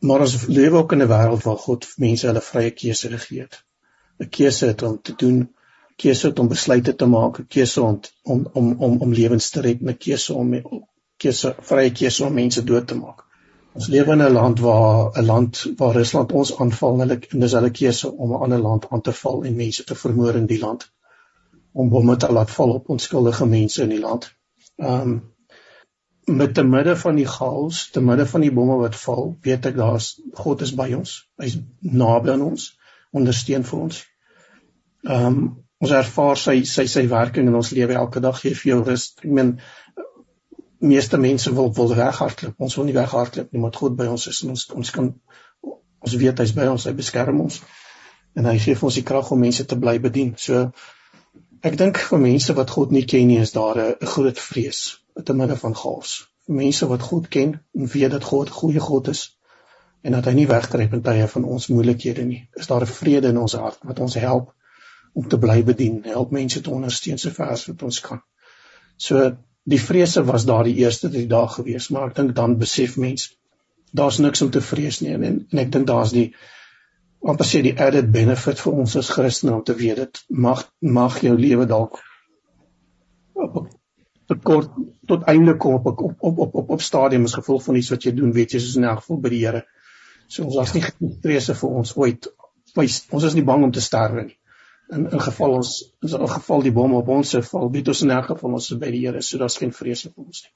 maar 0.00 0.22
ons 0.24 0.46
lewe 0.48 0.78
ook 0.80 0.92
in 0.96 1.02
'n 1.02 1.08
wêreld 1.08 1.42
waar 1.44 1.58
God 1.60 1.86
mense 2.00 2.26
hulle 2.26 2.40
vrye 2.40 2.70
keuse 2.70 3.08
gegee 3.08 3.40
het. 3.40 3.64
'n 4.20 4.28
Keuse 4.28 4.66
het 4.66 4.82
om 4.82 5.00
te 5.02 5.14
doen 5.16 5.48
keuse 6.02 6.32
om 6.42 6.48
besluite 6.48 6.94
te 6.96 7.06
maak, 7.14 7.40
'n 7.40 7.48
keuse 7.56 7.82
om 7.82 8.00
om 8.34 8.46
om 8.52 8.70
om, 8.88 9.00
om 9.06 9.12
lewens 9.20 9.50
te 9.50 9.64
red, 9.66 9.82
'n 9.82 9.96
keuse 10.06 10.34
om 10.34 10.54
keuse 11.16 11.54
vrye 11.70 11.90
keuse 11.90 12.24
om 12.26 12.34
mense 12.34 12.64
dood 12.64 12.86
te 12.88 12.94
maak. 13.00 13.26
Ons 13.74 13.88
lewe 13.94 14.12
in 14.12 14.22
'n 14.22 14.32
land 14.32 14.60
waar 14.60 15.18
'n 15.20 15.26
land 15.26 15.66
waar 15.78 15.94
Rusland 15.94 16.32
ons 16.32 16.56
aanval, 16.58 17.00
hulle 17.00 17.18
en 17.32 17.40
dis 17.40 17.52
hulle 17.58 17.70
keuse 17.70 18.12
om 18.12 18.32
'n 18.32 18.42
ander 18.46 18.62
land 18.68 18.86
aan 18.90 19.00
te 19.08 19.12
val 19.12 19.44
en 19.44 19.56
mense 19.56 19.84
te 19.84 19.94
vermoor 19.94 20.34
in 20.42 20.46
die 20.46 20.58
land 20.60 20.90
om 21.72 21.88
bomme 21.88 22.16
te 22.16 22.32
laat 22.32 22.50
val 22.50 22.72
op 22.78 22.88
onskuldige 22.88 23.46
mense 23.46 23.82
in 23.82 23.92
die 23.94 24.00
land. 24.00 24.32
Ehm 24.76 25.00
um, 25.00 25.20
met 26.30 26.54
te 26.54 26.62
midde 26.62 26.96
van 26.96 27.16
die 27.18 27.26
chaos, 27.26 27.90
te 27.90 28.00
midde 28.00 28.26
van 28.26 28.40
die 28.40 28.52
bomme 28.52 28.76
wat 28.78 28.96
val, 28.96 29.36
weet 29.42 29.66
ek 29.66 29.76
daar's 29.76 30.20
God 30.34 30.60
is 30.62 30.74
by 30.78 30.92
ons. 30.94 31.14
Hy's 31.42 31.56
naby 31.80 32.30
aan 32.30 32.44
ons, 32.46 32.66
ondersteun 33.10 33.64
vir 33.64 33.80
ons. 33.80 34.04
Ehm 35.02 35.26
um, 35.26 35.40
ons 35.80 35.92
ervaar 35.96 36.36
sy 36.36 36.60
sy 36.68 36.84
sy 36.92 37.06
werking 37.08 37.48
in 37.48 37.56
ons 37.56 37.72
lewe 37.76 37.96
elke 37.96 38.20
dag 38.20 38.36
gee 38.40 38.56
vir 38.56 38.70
jou 38.74 38.80
rus. 38.84 39.06
Ek 39.24 39.30
meen 39.38 39.54
meeste 40.92 41.20
mense 41.20 41.52
wil 41.56 41.72
wil 41.76 41.94
weghardloop. 41.96 42.56
Ons 42.60 42.76
wil 42.76 42.88
nie 42.88 42.96
weghardloop 42.96 43.52
nie, 43.52 43.60
maar 43.62 43.76
God 43.76 43.96
by 43.96 44.08
ons 44.12 44.26
is 44.28 44.42
en 44.44 44.54
ons 44.56 44.66
ons 44.76 44.92
kan 44.96 45.10
ons 46.00 46.16
weet 46.22 46.40
hy's 46.40 46.54
by 46.56 46.66
ons, 46.72 46.86
hy 46.88 46.94
beskerm 46.96 47.40
ons. 47.44 47.60
En 48.36 48.46
hy 48.48 48.56
gee 48.62 48.76
vir 48.76 48.88
ons 48.88 49.00
die 49.00 49.06
krag 49.06 49.32
om 49.32 49.40
mense 49.40 49.66
te 49.68 49.76
bly 49.80 49.96
bedien. 50.04 50.34
So 50.40 50.68
ek 51.64 51.76
dink 51.80 52.00
vir 52.10 52.22
mense 52.28 52.56
wat 52.56 52.76
God 52.76 52.92
nie 52.96 53.04
ken 53.08 53.28
nie, 53.32 53.40
is 53.40 53.56
daar 53.56 53.80
'n 53.80 54.12
groot 54.14 54.38
vrees 54.38 55.00
te 55.24 55.32
midde 55.32 55.56
van 55.56 55.74
chaos. 55.74 56.28
Vir 56.46 56.56
mense 56.60 56.86
wat 56.92 57.02
God 57.02 57.28
ken 57.28 57.60
en 57.76 57.92
weet 57.96 58.10
dat 58.10 58.24
God 58.24 58.48
'n 58.48 58.60
goeie 58.60 58.80
God 58.80 59.08
is 59.08 59.30
en 60.04 60.12
dat 60.12 60.24
hy 60.24 60.32
nie 60.32 60.48
wegkruip 60.48 60.92
in 60.92 61.02
tye 61.02 61.26
van 61.26 61.44
ons 61.44 61.68
moeilikhede 61.68 62.24
nie. 62.24 62.48
Is 62.56 62.66
daar 62.66 62.82
'n 62.82 62.96
vrede 63.00 63.28
in 63.28 63.38
ons 63.38 63.52
hart 63.52 63.78
wat 63.84 64.00
ons 64.00 64.14
help 64.14 64.52
om 65.12 65.28
te 65.28 65.38
bly 65.38 65.62
bedien, 65.66 66.02
help 66.04 66.30
mense 66.34 66.60
te 66.60 66.70
ondersteun 66.70 67.18
so 67.18 67.34
ver 67.34 67.52
as 67.54 67.66
wat 67.68 67.82
ons 67.86 68.00
kan. 68.04 68.22
So 69.00 69.30
die 69.70 69.80
vrese 69.80 70.24
was 70.24 70.46
daar 70.48 70.64
die 70.64 70.76
eerste 70.82 71.10
drie 71.10 71.26
dae 71.30 71.48
gewees, 71.48 71.90
maar 71.90 72.10
ek 72.10 72.16
dink 72.16 72.34
dan 72.36 72.58
besef 72.60 72.96
mens 73.00 73.30
daar's 73.96 74.20
niks 74.22 74.42
om 74.42 74.50
te 74.54 74.62
vrees 74.62 75.00
nie 75.02 75.14
en 75.14 75.26
en, 75.26 75.40
ek 75.58 75.72
dink 75.74 75.88
daar's 75.88 76.14
die 76.14 76.30
amper 77.26 77.46
sê 77.48 77.60
die 77.66 77.74
added 77.86 78.12
benefit 78.14 78.62
vir 78.62 78.78
ons 78.82 78.94
as 78.96 79.10
Christene 79.10 79.56
om 79.56 79.64
te 79.66 79.74
weet 79.76 79.98
dit 80.04 80.22
mag 80.46 80.62
mag 80.80 81.18
jou 81.26 81.34
lewe 81.36 81.66
dalk 81.72 81.98
op 83.34 83.66
tot 84.30 84.42
kort 84.46 84.76
tot 85.10 85.26
einde 85.32 85.56
kom 85.58 85.80
op 85.80 85.90
op 85.90 86.02
op 86.06 86.38
op 86.46 86.54
op, 86.62 86.70
op 86.76 86.82
stadium 86.86 87.26
as 87.26 87.34
gevolg 87.34 87.64
van 87.66 87.76
iets 87.80 87.90
wat 87.90 88.06
jy 88.06 88.14
doen, 88.14 88.32
weet 88.32 88.54
jy, 88.54 88.60
soos 88.62 88.78
in 88.78 88.86
elk 88.86 89.02
geval 89.02 89.18
by 89.24 89.32
die 89.32 89.40
Here. 89.42 89.64
So 90.30 90.44
ons 90.46 90.58
was 90.60 90.74
nie 90.76 90.84
vrese 91.24 91.56
vir 91.58 91.72
ons 91.80 91.96
ooit. 91.98 92.28
Ons 92.78 93.24
is 93.26 93.34
nie 93.34 93.42
bang 93.42 93.64
om 93.66 93.72
te 93.74 93.82
sterwe 93.82 94.28
nie 94.28 94.39
in 94.90 95.10
in 95.10 95.20
geval 95.20 95.56
ons 95.58 95.72
in 96.00 96.22
'n 96.22 96.28
geval 96.28 96.62
die 96.62 96.72
bom 96.72 96.94
op 96.94 97.08
ons 97.08 97.30
sou 97.30 97.42
val, 97.42 97.70
weet 97.70 97.88
ons 97.88 98.02
in 98.02 98.12
'n 98.12 98.22
geval 98.22 98.52
ons 98.52 98.70
is 98.70 98.78
by 98.78 98.90
die 98.90 99.06
Here, 99.06 99.22
so 99.22 99.38
daar's 99.38 99.56
geen 99.56 99.72
vrees 99.72 100.02
vir 100.02 100.12
ons 100.16 100.42
nie. 100.42 100.52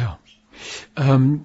Ja. 0.00 0.18
Ehm 0.94 1.10
um, 1.10 1.44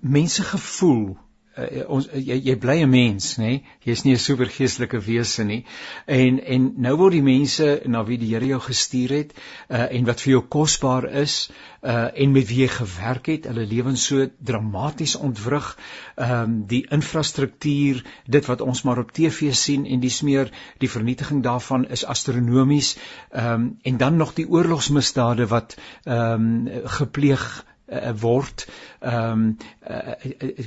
mense 0.00 0.42
gevoel 0.42 1.16
uh, 1.60 1.84
ons 1.88 2.08
uh, 2.08 2.18
jy, 2.18 2.36
jy 2.50 2.56
bly 2.60 2.78
'n 2.82 2.90
mens 2.90 3.36
nê? 3.38 3.62
Jy's 3.84 4.04
nie 4.04 4.14
'n 4.14 4.22
supergeestelike 4.22 5.00
wese 5.06 5.44
nie. 5.44 5.64
En 6.06 6.40
en 6.40 6.72
nou 6.76 6.96
word 6.96 7.12
die 7.12 7.22
mense 7.22 7.82
na 7.86 8.04
wie 8.04 8.18
die 8.18 8.30
Here 8.34 8.46
jou 8.46 8.60
gestuur 8.60 9.10
het 9.10 9.32
uh, 9.68 9.86
en 9.90 10.04
wat 10.04 10.20
vir 10.20 10.32
jou 10.32 10.42
kosbaar 10.48 11.08
is 11.22 11.50
uh, 11.82 12.08
en 12.14 12.32
met 12.32 12.46
wie 12.48 12.60
jy 12.62 12.68
gewerk 12.68 13.26
het 13.26 13.46
hulle 13.50 13.66
lewens 13.66 14.04
so 14.06 14.26
dramaties 14.38 15.16
ontwrig. 15.16 15.76
Um, 16.16 16.66
die 16.66 16.82
infrastruktuur 16.90 18.04
dit 18.26 18.46
wat 18.46 18.60
ons 18.60 18.82
maar 18.82 18.98
op 18.98 19.12
TV 19.12 19.54
sien 19.54 19.86
en 19.86 20.00
dis 20.00 20.20
meer 20.22 20.50
die 20.78 20.90
vernietiging 20.90 21.42
daarvan 21.42 21.86
is 21.88 22.04
astronomies. 22.04 22.96
Um, 23.32 23.78
en 23.82 23.96
dan 23.96 24.16
nog 24.16 24.34
die 24.34 24.48
oorlogsmisdade 24.48 25.46
wat 25.46 25.76
um, 26.04 26.68
gepleeg 26.84 27.64
uh, 27.90 28.12
word. 28.22 28.66
Ehm 29.00 29.32
um, 29.32 29.56
uh, 29.88 30.14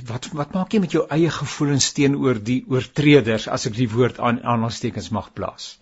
wat 0.08 0.28
wat 0.32 0.54
maak 0.56 0.74
jy 0.74 0.80
met 0.84 0.96
jou 0.96 1.04
eie 1.16 1.30
gevoelens 1.30 1.92
teenoor 1.96 2.40
die 2.50 2.60
oortreders 2.70 3.48
as 3.48 3.66
ek 3.70 3.76
die 3.78 3.90
woord 3.90 4.20
aan 4.20 4.42
aanhalingstekens 4.42 5.10
mag 5.14 5.32
plaas? 5.36 5.74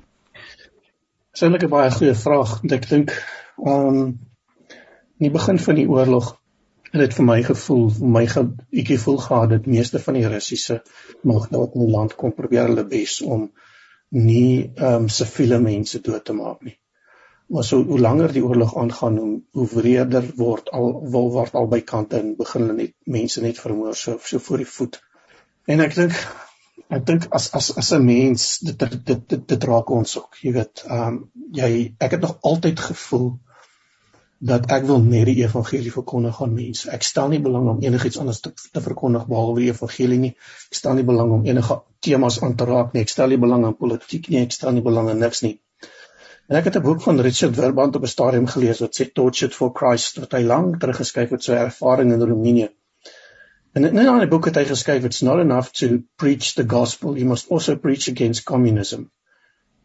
Dis 1.32 1.42
eintlik 1.42 1.66
'n 1.68 1.72
baie 1.72 1.90
goeie 1.90 2.14
vraag. 2.26 2.60
Ek 2.78 2.88
dink 2.90 3.16
ehm 3.16 3.88
um, 3.88 4.04
in 5.18 5.28
die 5.28 5.34
begin 5.38 5.58
van 5.58 5.78
die 5.78 5.88
oorlog 5.88 6.36
het 6.92 7.00
dit 7.00 7.14
vir 7.16 7.24
my 7.24 7.38
gevoel, 7.42 7.84
vir 7.96 8.08
my 8.14 8.26
ge, 8.28 8.42
ek 8.82 8.88
gevoel 8.92 9.18
gehad 9.24 9.50
dat 9.50 9.66
meeste 9.66 10.00
van 10.02 10.18
die 10.18 10.28
Russiese 10.28 10.82
magte 11.22 11.58
wat 11.58 11.76
in 11.78 11.86
die 11.86 11.92
land 11.94 12.16
kom 12.20 12.34
probeer 12.36 12.68
hulle 12.68 12.84
bes 12.84 13.20
om 13.22 13.48
nie 14.10 14.72
ehm 14.76 15.04
um, 15.04 15.08
siviele 15.08 15.58
mense 15.58 16.00
dood 16.04 16.24
te 16.24 16.36
maak 16.36 16.60
nie 16.62 16.76
maar 17.46 17.64
so 17.64 17.82
hoe 17.84 17.98
langer 18.00 18.32
die 18.32 18.44
oorlog 18.44 18.76
aangaan 18.76 19.18
hoe 19.18 19.40
hoe 19.52 19.66
wreder 19.74 20.28
word 20.36 20.70
al 20.70 20.92
wil 21.14 21.30
word 21.34 21.54
al 21.54 21.68
by 21.74 21.80
kante 21.80 22.18
en 22.18 22.34
begin 22.36 22.66
hulle 22.66 22.78
net 22.78 22.94
mense 23.04 23.42
net 23.42 23.58
vermoor 23.58 23.96
so 23.96 24.18
so 24.24 24.38
voor 24.38 24.64
die 24.64 24.70
voet. 24.76 25.00
En 25.66 25.80
ek 25.80 25.94
dink 25.94 26.16
ek 26.88 27.06
dink 27.06 27.28
as 27.30 27.52
as 27.58 27.70
as 27.76 27.92
'n 27.92 28.04
mens 28.04 28.58
dit 28.58 28.78
dit 28.78 28.98
dit, 29.06 29.28
dit, 29.28 29.48
dit 29.54 29.64
raak 29.64 29.90
ons 29.90 30.18
ook, 30.18 30.36
jy 30.42 30.52
weet, 30.58 30.84
ehm 30.88 31.08
um, 31.08 31.18
jy 31.52 31.72
ek 31.98 32.18
het 32.18 32.20
nog 32.20 32.38
altyd 32.52 32.80
gevoel 32.90 33.32
dat 34.42 34.66
ek 34.74 34.86
wil 34.88 35.02
net 35.02 35.28
die 35.30 35.44
evangelie 35.44 35.92
verkondig 35.94 36.40
aan 36.42 36.54
mense. 36.54 36.88
Ek 36.90 37.04
stel 37.06 37.28
nie 37.30 37.38
belang 37.42 37.68
om 37.70 37.82
enigiets 37.84 38.18
anders 38.18 38.40
te, 38.42 38.50
te 38.50 38.80
verkondig 38.82 39.28
behalwe 39.30 39.60
die 39.62 39.68
evangelie 39.70 40.18
nie. 40.18 40.32
Ek 40.70 40.78
stel 40.80 40.98
nie 40.98 41.06
belang 41.06 41.30
om 41.36 41.44
enige 41.46 41.76
temas 42.02 42.40
aan 42.42 42.56
te 42.58 42.66
raak 42.66 42.90
nie. 42.92 43.04
Ek 43.06 43.12
stel 43.12 43.30
nie 43.30 43.38
belang 43.38 43.62
aan 43.68 43.76
politiek 43.78 44.26
nie. 44.32 44.40
Ek 44.42 44.56
stel 44.56 44.74
nie 44.74 44.82
belang 44.82 45.12
aan 45.12 45.22
niks 45.22 45.44
nie. 45.46 45.60
En 46.52 46.58
ek 46.58 46.66
het 46.68 46.74
'n 46.76 46.84
boek 46.84 47.00
van 47.02 47.20
Richard 47.24 47.54
Verband 47.56 47.94
op 47.96 48.02
'n 48.02 48.12
stadium 48.12 48.46
gelees 48.46 48.80
wat 48.84 48.96
sê 48.98 49.04
Tortured 49.12 49.54
for 49.54 49.70
Christ 49.78 50.18
wat 50.20 50.34
hy 50.36 50.42
lank 50.42 50.80
teruggeskryf 50.80 51.30
het 51.30 51.44
sy 51.44 51.52
ervaring 51.52 52.12
in 52.12 52.22
Roemenië. 52.22 52.68
En 53.72 53.84
in 53.84 53.96
'n 53.96 54.28
boek 54.28 54.44
het 54.44 54.58
hy 54.60 54.64
geskryf 54.64 55.04
it's 55.04 55.22
not 55.22 55.40
enough 55.40 55.70
to 55.70 56.02
preach 56.16 56.52
the 56.54 56.68
gospel, 56.68 57.16
you 57.16 57.28
must 57.28 57.50
also 57.50 57.76
preach 57.76 58.08
against 58.08 58.44
communism. 58.44 59.08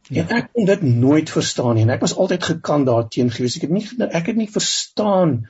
Ja. 0.10 0.22
En 0.22 0.36
ek 0.36 0.50
kon 0.54 0.66
dit 0.66 0.82
nooit 0.82 1.30
verstaan 1.30 1.74
nie 1.76 1.84
en 1.84 1.90
ek 1.90 2.02
was 2.02 2.16
altyd 2.16 2.44
gekant 2.44 2.86
daarteen 2.86 3.32
gewees. 3.32 3.56
Ek 3.56 3.62
het 3.62 3.72
nie 3.72 3.88
ek 4.10 4.26
het 4.26 4.36
nie 4.36 4.52
verstaan 4.52 5.50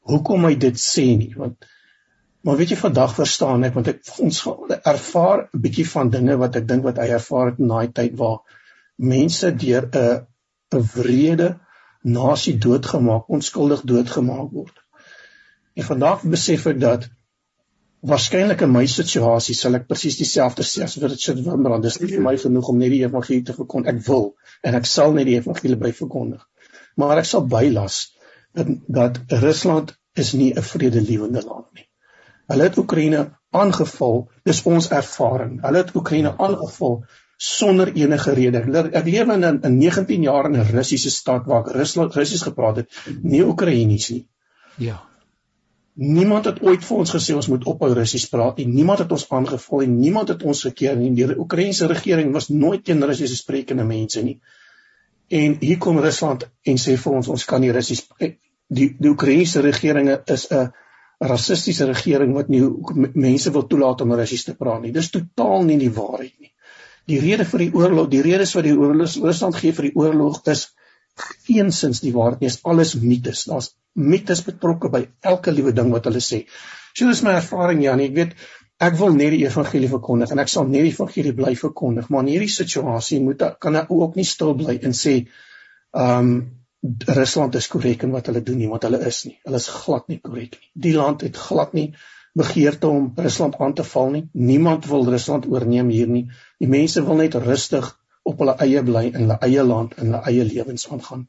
hoekom 0.00 0.44
hy 0.44 0.54
dit 0.54 0.76
sê 0.76 1.16
nie 1.16 1.34
want 1.36 1.64
maar 2.40 2.56
weet 2.56 2.70
jy 2.70 2.76
vandag 2.76 3.14
verstaan 3.14 3.64
ek 3.64 3.74
want 3.74 3.88
ek 3.88 4.00
ons 4.18 4.46
ervaar 4.82 5.48
'n 5.48 5.60
bietjie 5.60 5.90
van 5.96 6.10
dinge 6.10 6.36
wat 6.36 6.56
ek 6.56 6.68
dink 6.68 6.82
wat 6.84 6.96
hy 6.96 7.08
ervaar 7.08 7.46
het 7.46 7.58
in 7.58 7.68
daai 7.68 7.92
tyd 7.92 8.16
waar 8.16 8.42
mense 8.96 9.56
deur 9.56 9.88
'n 9.92 10.26
'n 10.74 10.84
wrede 10.94 11.48
nasie 12.02 12.58
doodgemaak, 12.58 13.28
onskuldig 13.28 13.82
doodgemaak 13.82 14.50
word. 14.52 14.76
En 15.74 15.84
vandag 15.84 16.22
besef 16.22 16.66
ek 16.66 16.80
dat 16.80 17.08
waarskynlik 18.00 18.60
in 18.62 18.72
my 18.72 18.84
situasie 18.86 19.56
sal 19.58 19.74
ek 19.78 19.88
presies 19.90 20.18
dieselfde 20.20 20.66
sê 20.66 20.84
as 20.84 20.96
wat 20.98 21.10
Richard 21.10 21.40
Wimbrand. 21.46 21.82
Dis 21.82 21.98
nie 22.00 22.10
vir 22.12 22.22
my 22.22 22.36
genoeg 22.38 22.68
om 22.70 22.78
net 22.78 22.94
die 22.94 23.02
evangelie 23.04 23.44
te 23.46 23.56
verkondig. 23.56 23.94
Ek 23.94 24.06
wil 24.06 24.28
en 24.62 24.78
ek 24.78 24.86
sal 24.86 25.16
net 25.16 25.26
die 25.26 25.38
evangelie 25.38 25.78
bly 25.80 25.92
verkondig. 26.00 26.44
Maar 26.96 27.22
ek 27.22 27.30
sal 27.30 27.46
bylas 27.46 27.98
dat 28.58 28.70
dat 29.00 29.20
Rusland 29.42 29.94
is 30.14 30.32
nie 30.34 30.52
'n 30.54 30.62
vredelewende 30.62 31.42
land 31.42 31.66
nie. 31.74 31.88
Hulle 32.48 32.62
het 32.62 32.78
Oekraïne 32.78 33.24
aangeval 33.50 34.28
dis 34.44 34.62
ons 34.62 34.90
ervaring. 34.90 35.58
Hulle 35.62 35.82
het 35.82 35.94
Oekraïne 35.94 36.34
aangeval 36.38 37.02
sonder 37.38 37.92
enige 37.94 38.34
rede 38.34 38.62
ek 38.92 39.06
lewe 39.06 39.34
in 39.34 39.44
'n 39.46 39.78
19 39.78 40.22
jaar 40.22 40.50
in 40.50 40.56
'n 40.60 40.70
Russiese 40.70 41.10
stad 41.10 41.46
waar 41.46 41.66
ek 41.66 41.74
Rusland 41.76 42.14
Russies 42.14 42.42
gepraat 42.42 42.76
het 42.76 42.88
nie 43.22 43.44
Oekraïnies 43.44 44.10
nie 44.10 44.26
ja 44.76 45.08
Niemand 45.98 46.44
het 46.46 46.60
ooit 46.62 46.84
vir 46.86 46.98
ons 47.02 47.10
gesê 47.10 47.34
ons 47.34 47.48
moet 47.50 47.64
ophou 47.66 47.88
Russies 47.90 48.28
praat 48.30 48.60
nie. 48.60 48.66
Niemand 48.70 49.00
het 49.02 49.10
ons 49.10 49.24
aangeval 49.34 49.80
en 49.82 49.96
niemand 49.98 50.28
het 50.30 50.42
ons 50.46 50.60
gekeer 50.62 50.94
nie. 50.96 51.08
Die 51.10 51.26
Oekraïense 51.34 51.88
regering 51.90 52.30
was 52.32 52.46
nooit 52.48 52.84
teen 52.86 53.02
Russiese 53.02 53.34
sprekende 53.36 53.84
mense 53.84 54.22
nie. 54.22 54.36
En 55.28 55.56
hier 55.60 55.80
kom 55.82 55.98
Rusland 55.98 56.44
en 56.62 56.78
sê 56.78 56.94
vir 57.02 57.16
ons 57.18 57.30
ons 57.34 57.44
kan 57.44 57.60
nie 57.60 57.72
Russies 57.74 58.04
die 58.68 58.86
die 58.94 59.10
Oekraïense 59.10 59.64
regering 59.66 60.12
is 60.36 60.46
'n 60.52 60.70
rassistiese 61.18 61.90
regering 61.90 62.32
wat 62.34 62.48
nie 62.48 62.62
mense 63.14 63.50
wil 63.50 63.66
toelaat 63.66 64.00
om 64.00 64.14
Russies 64.14 64.44
te 64.44 64.54
praat 64.54 64.82
nie. 64.82 64.92
Dis 64.92 65.10
totaal 65.10 65.64
nie 65.64 65.78
die 65.78 65.90
waarheid 65.90 66.34
nie. 66.38 66.52
Die 67.08 67.20
rede 67.22 67.46
vir 67.48 67.64
die 67.64 67.72
oorlog, 67.74 68.10
die 68.12 68.22
redes 68.24 68.54
wat 68.56 68.66
die 68.66 68.76
oorlog 68.76 69.16
Rusland 69.24 69.56
gee 69.56 69.72
vir 69.76 69.88
die 69.88 69.96
oorlog 69.96 70.42
is 70.52 70.68
geensins 71.18 72.02
die 72.04 72.12
waarheid 72.14 72.42
nie. 72.42 72.50
Is 72.52 72.60
alles 72.68 72.94
mites. 73.00 73.46
Daar's 73.48 73.72
mites 73.94 74.44
betrokke 74.46 74.90
by 74.92 75.06
elke 75.32 75.54
liewe 75.54 75.72
ding 75.74 75.90
wat 75.94 76.06
hulle 76.10 76.22
sê. 76.24 76.44
So 76.94 77.08
dis 77.08 77.22
my 77.26 77.38
ervaring 77.38 77.82
Janie, 77.82 78.10
ek 78.10 78.16
weet 78.18 78.36
ek 78.88 78.98
wil 79.00 79.16
net 79.16 79.32
die 79.34 79.42
evangelie 79.46 79.90
verkondig 79.90 80.30
en 80.30 80.42
ek 80.42 80.50
sal 80.52 80.68
net 80.70 80.86
die 80.86 80.92
evangelie 80.92 81.34
bly 81.34 81.56
verkondig, 81.58 82.06
maar 82.10 82.22
in 82.22 82.30
hierdie 82.30 82.52
situasie 82.52 83.18
moet 83.24 83.42
kan 83.58 83.78
ek 83.80 83.90
ook 83.94 84.14
nie 84.18 84.26
stil 84.28 84.54
bly 84.58 84.78
en 84.86 84.94
sê 84.94 85.18
ehm 85.18 86.30
um, 86.30 86.38
Rusland 87.10 87.56
is 87.58 87.66
korrek 87.66 88.04
in 88.06 88.12
wat 88.14 88.28
hulle 88.30 88.38
doen 88.46 88.60
nie, 88.60 88.68
want 88.70 88.84
hulle 88.86 89.00
is 89.08 89.24
nie. 89.26 89.34
Hulle 89.42 89.58
is 89.58 89.66
glad 89.80 90.04
nie 90.06 90.20
korrek 90.22 90.52
nie. 90.60 90.68
Die 90.86 90.92
land 90.94 91.24
het 91.26 91.40
glad 91.48 91.72
nie 91.74 91.88
begeerte 92.34 92.88
om 92.88 93.12
Rusland 93.16 93.58
aan 93.58 93.74
te 93.74 93.84
val 93.84 94.10
nie. 94.10 94.28
Niemand 94.32 94.86
wil 94.86 95.04
Rusland 95.04 95.46
oorneem 95.46 95.88
hier 95.88 96.08
nie. 96.08 96.30
Die 96.58 96.68
mense 96.68 97.04
wil 97.04 97.14
net 97.14 97.34
rustig 97.34 97.98
op 98.22 98.38
hulle 98.38 98.56
eie 98.58 98.82
bly 98.82 99.06
in 99.12 99.20
hulle 99.20 99.38
eie 99.40 99.64
land 99.64 99.94
en 99.94 100.06
hulle 100.06 100.24
eie 100.26 100.44
lewens 100.44 100.90
aangaan 100.90 101.28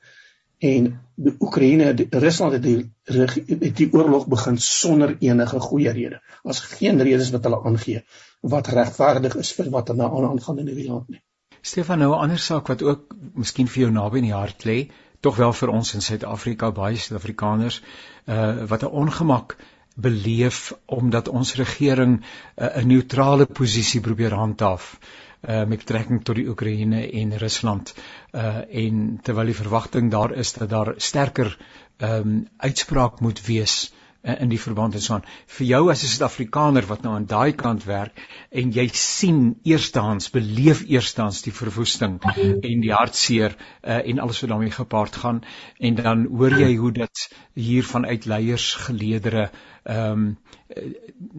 en 0.59 0.87
die 1.15 1.35
Oekraïne 1.39 1.93
Rusland 2.09 2.53
het 2.53 2.63
die 2.63 2.91
het 3.07 3.77
die 3.77 3.87
oorlog 3.93 4.27
begin 4.27 4.57
sonder 4.57 5.15
enige 5.19 5.59
goeie 5.59 5.91
rede. 5.91 6.19
Daar's 6.43 6.59
geen 6.59 7.01
redes 7.01 7.31
wat 7.31 7.43
hulle 7.47 7.61
aangee 7.63 8.03
wat 8.41 8.67
regverdig 8.67 9.35
is 9.35 9.51
vir 9.55 9.69
wat 9.71 9.87
hulle 9.87 10.09
aan 10.09 10.29
aangaan 10.29 10.59
in 10.59 10.65
die 10.65 10.87
land 10.87 11.09
nie. 11.09 11.21
Stefan 11.61 11.99
nou 11.99 12.11
'n 12.11 12.19
ander 12.19 12.39
saak 12.39 12.67
wat 12.67 12.81
ook 12.81 13.15
miskien 13.33 13.67
vir 13.67 13.81
jou 13.81 13.91
naby 13.91 14.17
in 14.17 14.23
die 14.23 14.33
hart 14.33 14.63
lê, 14.65 14.91
tog 15.19 15.35
wel 15.35 15.53
vir 15.53 15.69
ons 15.69 15.93
in 15.93 16.01
Suid-Afrika 16.01 16.71
baie 16.71 16.95
Suid-Afrikaners 16.95 17.81
uh 18.27 18.65
wat 18.67 18.83
'n 18.83 18.91
ongemak 18.91 19.57
beleef 20.01 20.73
omdat 20.85 21.29
ons 21.29 21.55
regering 21.55 22.19
'n 22.19 22.23
uh, 22.63 22.83
neutrale 22.83 23.45
posisie 23.45 24.01
probeer 24.01 24.33
handhaaf 24.33 24.97
uh, 24.99 25.63
met 25.63 25.77
betrekking 25.85 26.23
tot 26.23 26.35
die 26.35 26.47
Oekraïne 26.49 27.11
en 27.11 27.37
Rusland. 27.37 27.93
Uh 28.31 28.61
en 28.83 29.19
terwyl 29.23 29.45
die 29.45 29.61
verwagting 29.61 30.11
daar 30.11 30.31
is 30.33 30.53
dat 30.53 30.69
daar 30.69 30.93
sterker 30.97 31.57
um, 31.97 32.47
uitspraak 32.57 33.19
moet 33.19 33.45
wees 33.45 33.91
uh, 33.91 33.98
in 34.21 34.49
die 34.51 34.59
verband 34.59 34.95
en 34.95 35.01
so 35.01 35.13
aan 35.13 35.27
vir 35.57 35.65
jou 35.67 35.81
as 35.91 36.03
'n 36.03 36.11
Suid-Afrikaner 36.11 36.87
wat 36.87 37.03
nou 37.03 37.13
aan 37.15 37.25
daai 37.25 37.53
kant 37.53 37.85
werk 37.85 38.19
en 38.51 38.71
jy 38.71 38.87
sien 38.93 39.55
eerstehands 39.63 40.29
beleef 40.29 40.83
eerstehands 40.87 41.41
die 41.41 41.55
verwoesting 41.55 42.19
en 42.35 42.81
die 42.81 42.93
hartseer 42.93 43.55
uh, 43.55 44.01
en 44.03 44.19
alles 44.19 44.41
wat 44.41 44.49
daarmee 44.49 44.75
gepaard 44.75 45.15
gaan 45.15 45.41
en 45.79 45.95
dan 45.95 46.25
hoor 46.25 46.59
jy 46.59 46.75
hoe 46.75 46.91
dit 46.91 47.29
hier 47.53 47.83
vanuit 47.83 48.25
leiers 48.25 48.73
geleedere 48.73 49.49
ehm 49.83 50.11
um, 50.11 50.37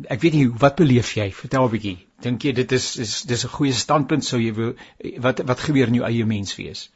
ek 0.09 0.21
weet 0.21 0.35
nie 0.35 0.47
wat 0.63 0.77
beleef 0.77 1.13
jy? 1.17 1.31
Vertel 1.31 1.67
'n 1.67 1.71
bietjie. 1.71 1.99
Dink 2.23 2.43
jy 2.45 2.53
dit 2.53 2.73
is 2.73 2.97
is 2.97 3.23
dis 3.23 3.45
'n 3.45 3.55
goeie 3.57 3.73
standpunt 3.73 4.25
sou 4.25 4.41
jy 4.41 4.53
wil 4.55 4.75
wat 5.27 5.45
wat 5.47 5.61
gebeur 5.61 5.87
in 5.87 5.95
jou 6.01 6.07
eie 6.09 6.25
mens 6.25 6.57
wees 6.57 6.89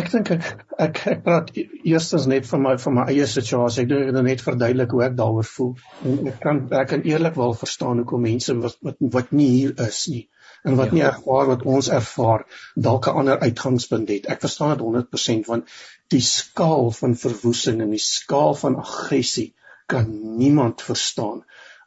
ek 0.00 0.10
dink 0.12 0.30
ek 0.34 0.44
ek 0.86 1.00
ek 1.12 1.22
praat 1.24 1.50
eerstens 1.58 2.26
net 2.30 2.46
van 2.48 2.62
my 2.64 2.74
van 2.84 2.94
my 2.98 3.06
eie 3.12 3.26
situasie. 3.28 3.84
Ek 3.84 3.90
dink 3.90 4.12
dit 4.16 4.26
net 4.28 4.44
verduidelik 4.44 4.94
hoe 4.96 5.04
ek 5.08 5.16
daaroor 5.18 5.48
voel. 5.48 5.72
En 6.08 6.30
ek 6.32 6.38
kan 6.44 6.62
ek 6.82 6.92
kan 6.94 7.04
eerlik 7.08 7.36
wel 7.40 7.56
verstaan 7.64 8.02
hoekom 8.02 8.24
mense 8.28 8.56
wat 8.60 8.78
wat 8.88 9.02
wat 9.16 9.34
nie 9.36 9.50
hier 9.50 9.74
is 9.86 10.04
nie 10.12 10.22
en 10.62 10.78
wat 10.78 10.92
ja. 10.92 10.96
nie 10.96 11.04
ervaar 11.06 11.48
wat 11.50 11.64
ons 11.74 11.90
ervaar 11.90 12.46
dalk 12.88 13.08
'n 13.10 13.22
ander 13.22 13.40
uitgangspunt 13.42 14.08
het. 14.14 14.28
Ek 14.34 14.40
verstaan 14.46 14.76
dit 14.76 14.86
100% 14.86 15.50
want 15.50 15.74
die 16.14 16.24
skaal 16.24 16.90
van 17.00 17.16
verwoesting 17.24 17.82
en 17.82 17.90
die 17.90 18.06
skaal 18.06 18.54
van 18.64 18.78
aggressie 18.84 19.52
kan 19.86 20.08
niemand 20.38 20.82
verstaan 20.82 21.42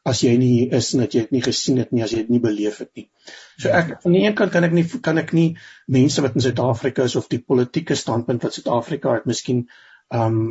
as 0.05 0.21
jy 0.21 0.35
nie 0.37 0.51
hier 0.51 0.75
is 0.77 0.91
en 0.93 1.01
dat 1.01 1.15
jy 1.15 1.23
dit 1.25 1.33
nie 1.33 1.41
gesien 1.45 1.79
het 1.81 1.91
nie 1.95 2.03
as 2.05 2.13
jy 2.13 2.21
dit 2.23 2.35
nie 2.35 2.41
beleef 2.43 2.77
het 2.83 2.91
nie. 2.99 3.07
So 3.57 3.71
ek 3.73 3.95
aan 3.97 4.13
die 4.13 4.21
een 4.25 4.35
kant 4.37 4.53
kan 4.53 4.67
ek 4.67 4.75
nie 4.77 4.85
kan 5.07 5.17
ek 5.21 5.33
nie 5.33 5.47
mense 5.97 6.21
wat 6.21 6.37
in 6.37 6.45
Suid-Afrika 6.45 7.07
is 7.09 7.17
of 7.19 7.29
die 7.31 7.41
politieke 7.41 7.97
standpunt 7.97 8.45
wat 8.45 8.57
Suid-Afrika 8.57 9.17
het, 9.17 9.27
miskien 9.29 9.65
ehm 10.13 10.39
um, 10.39 10.47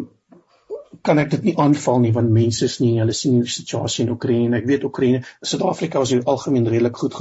kan 1.03 1.19
ek 1.19 1.31
dit 1.33 1.47
nie 1.49 1.55
aanval 1.59 1.99
nie 2.03 2.13
want 2.15 2.31
mense 2.31 2.67
is 2.71 2.77
nie 2.81 2.93
hulle 3.01 3.15
sien 3.19 3.41
die 3.43 3.51
situasie 3.51 4.05
in 4.05 4.13
Oekraïne. 4.15 4.61
Ek 4.61 4.69
weet 4.69 4.85
Oekraïne, 4.87 5.25
Suid-Afrika 5.43 6.03
was 6.03 6.13
hier 6.15 6.23
algemeen 6.31 6.69
redelik 6.71 7.01
goed 7.03 7.17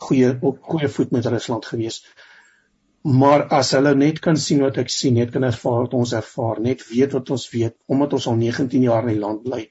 goeie 0.00 0.30
op 0.40 0.62
goeie 0.72 0.88
voet 0.88 1.12
met 1.12 1.28
Rusland 1.28 1.68
gewees. 1.68 2.00
Maar 3.02 3.46
as 3.56 3.70
hulle 3.72 3.94
net 3.96 4.18
kan 4.20 4.36
sien 4.36 4.60
wat 4.60 4.76
ek 4.78 4.90
sien, 4.92 5.14
net 5.16 5.30
kan 5.32 5.44
ervaar 5.48 5.86
wat 5.86 5.94
ons 5.96 6.12
ervaar, 6.12 6.60
net 6.60 6.82
weet 6.88 7.14
wat 7.16 7.30
ons 7.32 7.46
weet 7.52 7.76
omdat 7.88 8.12
ons 8.18 8.26
al 8.28 8.36
19 8.36 8.82
jaar 8.84 9.06
in 9.08 9.14
die 9.14 9.22
land 9.22 9.42
bly 9.46 9.62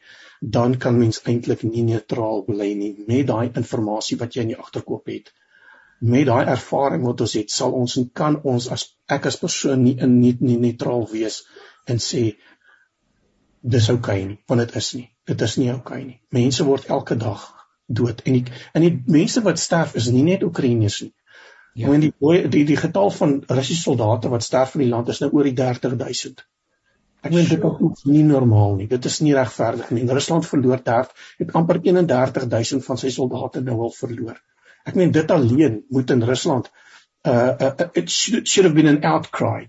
dan 0.41 0.77
kan 0.77 0.97
mens 0.97 1.21
eintlik 1.27 1.63
nie 1.63 1.83
neutraal 1.83 2.43
bly 2.47 2.73
nie 2.73 2.93
met 3.07 3.27
daai 3.27 3.49
inligting 3.51 4.19
wat 4.19 4.35
jy 4.35 4.45
in 4.45 4.53
die 4.53 4.59
agterkop 4.59 5.11
het. 5.11 5.33
Met 5.99 6.27
daai 6.29 6.45
ervaring 6.47 7.03
wat 7.03 7.21
ons 7.21 7.33
het, 7.35 7.51
sal 7.51 7.75
ons 7.75 7.97
en 7.99 8.09
kan 8.15 8.39
ons 8.43 8.69
as 8.71 8.85
ek 9.11 9.27
as 9.27 9.37
persoon 9.37 9.83
nie 9.83 9.97
in 9.99 10.19
nie, 10.21 10.37
nie 10.39 10.57
neutraal 10.57 11.05
wees 11.11 11.43
en 11.87 11.99
sê 11.99 12.23
dis 13.61 13.89
oukei 13.89 14.21
okay 14.21 14.25
nie, 14.25 14.39
want 14.47 14.63
dit 14.63 14.75
is 14.79 14.93
nie. 14.95 15.09
Dit 15.27 15.41
is 15.41 15.57
nie 15.57 15.69
oukei 15.73 15.81
okay 15.81 16.03
nie. 16.05 16.19
Mense 16.31 16.63
word 16.63 16.87
elke 16.87 17.19
dag 17.19 17.43
dood 17.87 18.21
en 18.25 18.37
die 18.37 18.45
en 18.73 18.85
die 18.85 18.95
mense 19.11 19.43
wat 19.43 19.59
sterf 19.59 19.95
is 19.99 20.07
nie 20.13 20.23
net 20.23 20.45
Oekraïners 20.47 21.01
nie. 21.03 21.13
Ja. 21.79 21.87
Want 21.87 22.03
die, 22.03 22.49
die 22.51 22.65
die 22.67 22.77
getal 22.77 23.11
van 23.15 23.37
Russiese 23.47 23.81
soldate 23.81 24.31
wat 24.31 24.43
sterf 24.43 24.75
in 24.75 24.83
die 24.83 24.91
land 24.91 25.09
is 25.13 25.21
nou 25.23 25.29
oor 25.31 25.47
die 25.47 25.55
30 25.55 25.95
000. 26.01 26.41
Ek 27.19 27.33
meen 27.35 27.47
dit 27.47 27.63
is 27.63 28.03
nie 28.07 28.23
normaal 28.23 28.77
nie. 28.79 28.87
Dit 28.91 29.07
is 29.07 29.19
nie 29.23 29.33
regverdig 29.35 29.89
nie. 29.95 30.05
Rusland 30.07 30.47
verloor 30.47 30.83
30 30.83 31.25
het 31.41 31.55
amper 31.59 31.81
31000 31.83 32.85
van 32.85 32.99
sy 32.99 33.11
soldate 33.15 33.63
nou 33.63 33.79
al 33.87 33.95
verloor. 33.95 34.37
Ek 34.87 34.95
meen 34.99 35.11
dit 35.15 35.31
alleen 35.35 35.81
moet 35.95 36.11
in 36.15 36.23
Rusland 36.27 36.69
uh, 37.27 37.55
uh 37.59 37.89
it 37.93 38.09
should, 38.09 38.47
should 38.47 38.67
have 38.67 38.75
been 38.75 38.87
an 38.87 39.03
outcry. 39.03 39.67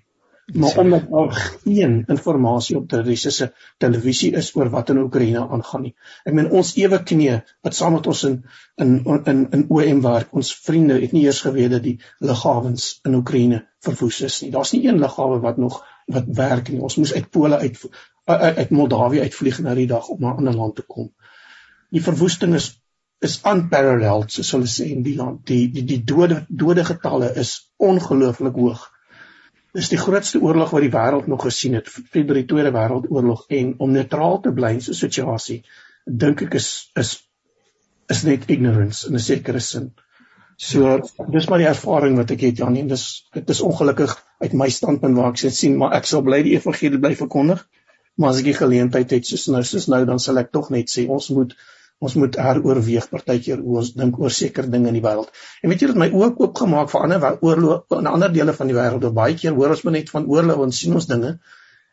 Maar 0.55 0.79
omdat 0.79 1.11
daar 1.11 1.33
geen 1.65 2.05
inligting 2.07 2.77
op 2.77 2.89
die 2.89 3.01
Russiese 3.01 3.53
televisie 3.79 4.33
is 4.33 4.55
oor 4.57 4.71
wat 4.71 4.89
in 4.91 4.99
Oekraïne 4.99 5.49
aangaan 5.49 5.83
nie. 5.83 5.95
Ek 6.25 6.35
meen 6.35 6.51
ons 6.51 6.75
ewe 6.77 7.03
knee 7.03 7.37
wat 7.63 7.75
saam 7.75 7.93
met 7.93 8.07
ons 8.11 8.25
in 8.25 8.45
in 8.77 8.93
in 9.25 9.47
in 9.51 9.65
OM 9.69 10.03
werk, 10.03 10.35
ons 10.35 10.55
vriende 10.55 11.01
het 11.01 11.13
nie 11.13 11.25
eers 11.25 11.41
geweet 11.41 11.71
dat 11.71 11.83
die 11.83 11.99
lughawens 12.19 13.01
in 13.05 13.15
Oekraïne 13.15 13.63
verwoes 13.81 14.21
is 14.27 14.41
nie. 14.43 14.51
Daar's 14.51 14.73
nie 14.73 14.87
een 14.89 14.99
lughawe 14.99 15.41
wat 15.41 15.57
nog 15.57 15.85
wat 16.07 16.27
werk 16.27 16.69
nie. 16.69 16.81
Ons 16.81 16.97
moes 16.97 17.15
uit 17.15 17.31
Pole 17.31 17.59
uit 17.59 17.85
uit 18.31 18.71
Moldawië 18.71 19.21
uitvlieg 19.21 19.59
na 19.63 19.75
die 19.75 19.89
dag 19.91 20.09
om 20.09 20.21
na 20.21 20.33
'n 20.33 20.37
ander 20.37 20.55
land 20.55 20.77
te 20.77 20.83
kom. 20.83 21.13
Die 21.91 22.03
verwoesting 22.03 22.55
is 22.55 22.81
is 23.21 23.41
unparalleled 23.45 24.33
soos 24.33 24.51
hulle 24.53 24.67
sê 24.67 24.91
in 24.91 25.03
die 25.03 25.17
land. 25.17 25.47
Die 25.47 25.69
die 25.71 25.85
die 25.85 26.05
dode 26.05 26.47
dode 26.49 26.85
getalle 26.85 27.35
is 27.35 27.73
ongelooflik 27.77 28.55
hoog. 28.55 28.89
Dis 29.76 29.88
die 29.92 29.98
grootste 29.98 30.40
oorlog 30.42 30.72
wat 30.74 30.83
die 30.83 30.92
wêreld 30.92 31.28
nog 31.30 31.44
gesien 31.46 31.76
het, 31.78 31.88
vir 31.88 32.24
die 32.35 32.46
Tweede 32.52 32.72
Wêreldoorlog 32.74 33.44
en 33.61 33.74
om 33.78 33.92
neutraal 33.94 34.40
te 34.42 34.52
bly 34.52 34.72
in 34.76 34.80
so 34.87 34.92
'n 34.92 35.00
situasie, 35.00 35.62
dink 36.06 36.42
ek 36.42 36.54
is 36.59 36.90
is 37.02 37.11
is 38.11 38.22
net 38.26 38.48
ignorance 38.50 39.06
in 39.09 39.14
'n 39.14 39.26
sekere 39.26 39.61
sin. 39.61 39.92
So 40.56 41.00
dis 41.33 41.48
maar 41.48 41.62
die 41.62 41.70
ervaring 41.70 42.16
wat 42.16 42.30
ek 42.35 42.40
het 42.40 42.59
Janie, 42.59 42.87
dis 42.88 43.04
dit 43.33 43.50
is 43.50 43.61
ongelukkig 43.61 44.16
uit 44.40 44.52
my 44.52 44.68
standpunt 44.68 45.16
waar 45.16 45.30
ek 45.30 45.38
sit 45.38 45.54
sien, 45.54 45.76
maar 45.76 45.94
ek 45.96 46.06
sal 46.11 46.22
bly 46.22 46.42
die 46.42 46.56
evangelie 46.59 46.98
bly 46.98 47.14
verkondig. 47.16 47.62
Maar 48.16 48.35
as 48.35 48.40
ek 48.42 48.50
die 48.50 48.59
geleentheid 48.59 49.11
het 49.11 49.26
soos 49.26 49.46
nou 49.54 49.62
soos 49.62 49.87
nou 49.87 50.04
dan 50.04 50.18
sal 50.18 50.38
ek 50.42 50.50
tog 50.52 50.70
net 50.70 50.90
sê 50.90 51.06
ons 51.09 51.30
moet 51.30 51.54
ons 52.01 52.17
moet 52.17 52.37
heroorweeg 52.41 53.09
partykeer 53.13 53.61
hoe 53.61 53.79
ons 53.83 53.93
dink 53.97 54.19
oor 54.21 54.33
sekere 54.33 54.73
dinge 54.73 54.89
in 54.89 54.97
die 54.97 55.05
wêreld. 55.05 55.29
En 55.61 55.73
weet 55.73 55.85
jy 55.85 55.91
dat 55.93 56.01
my 56.01 56.09
oë 56.17 56.31
oop 56.33 56.63
gemaak 56.63 56.93
vir 56.93 57.07
ander 57.07 57.39
oorlog 57.45 57.99
in 57.99 58.09
ander 58.09 58.33
dele 58.33 58.57
van 58.57 58.73
die 58.73 58.77
wêreld. 58.79 59.05
Baie 59.17 59.37
keer 59.43 59.57
hoor 59.59 59.77
ons 59.77 59.85
maar 59.85 59.97
net 59.99 60.13
van 60.15 60.29
oorlog 60.33 60.65
en 60.65 60.75
sien 60.81 60.97
ons 60.97 61.09
dinge 61.11 61.37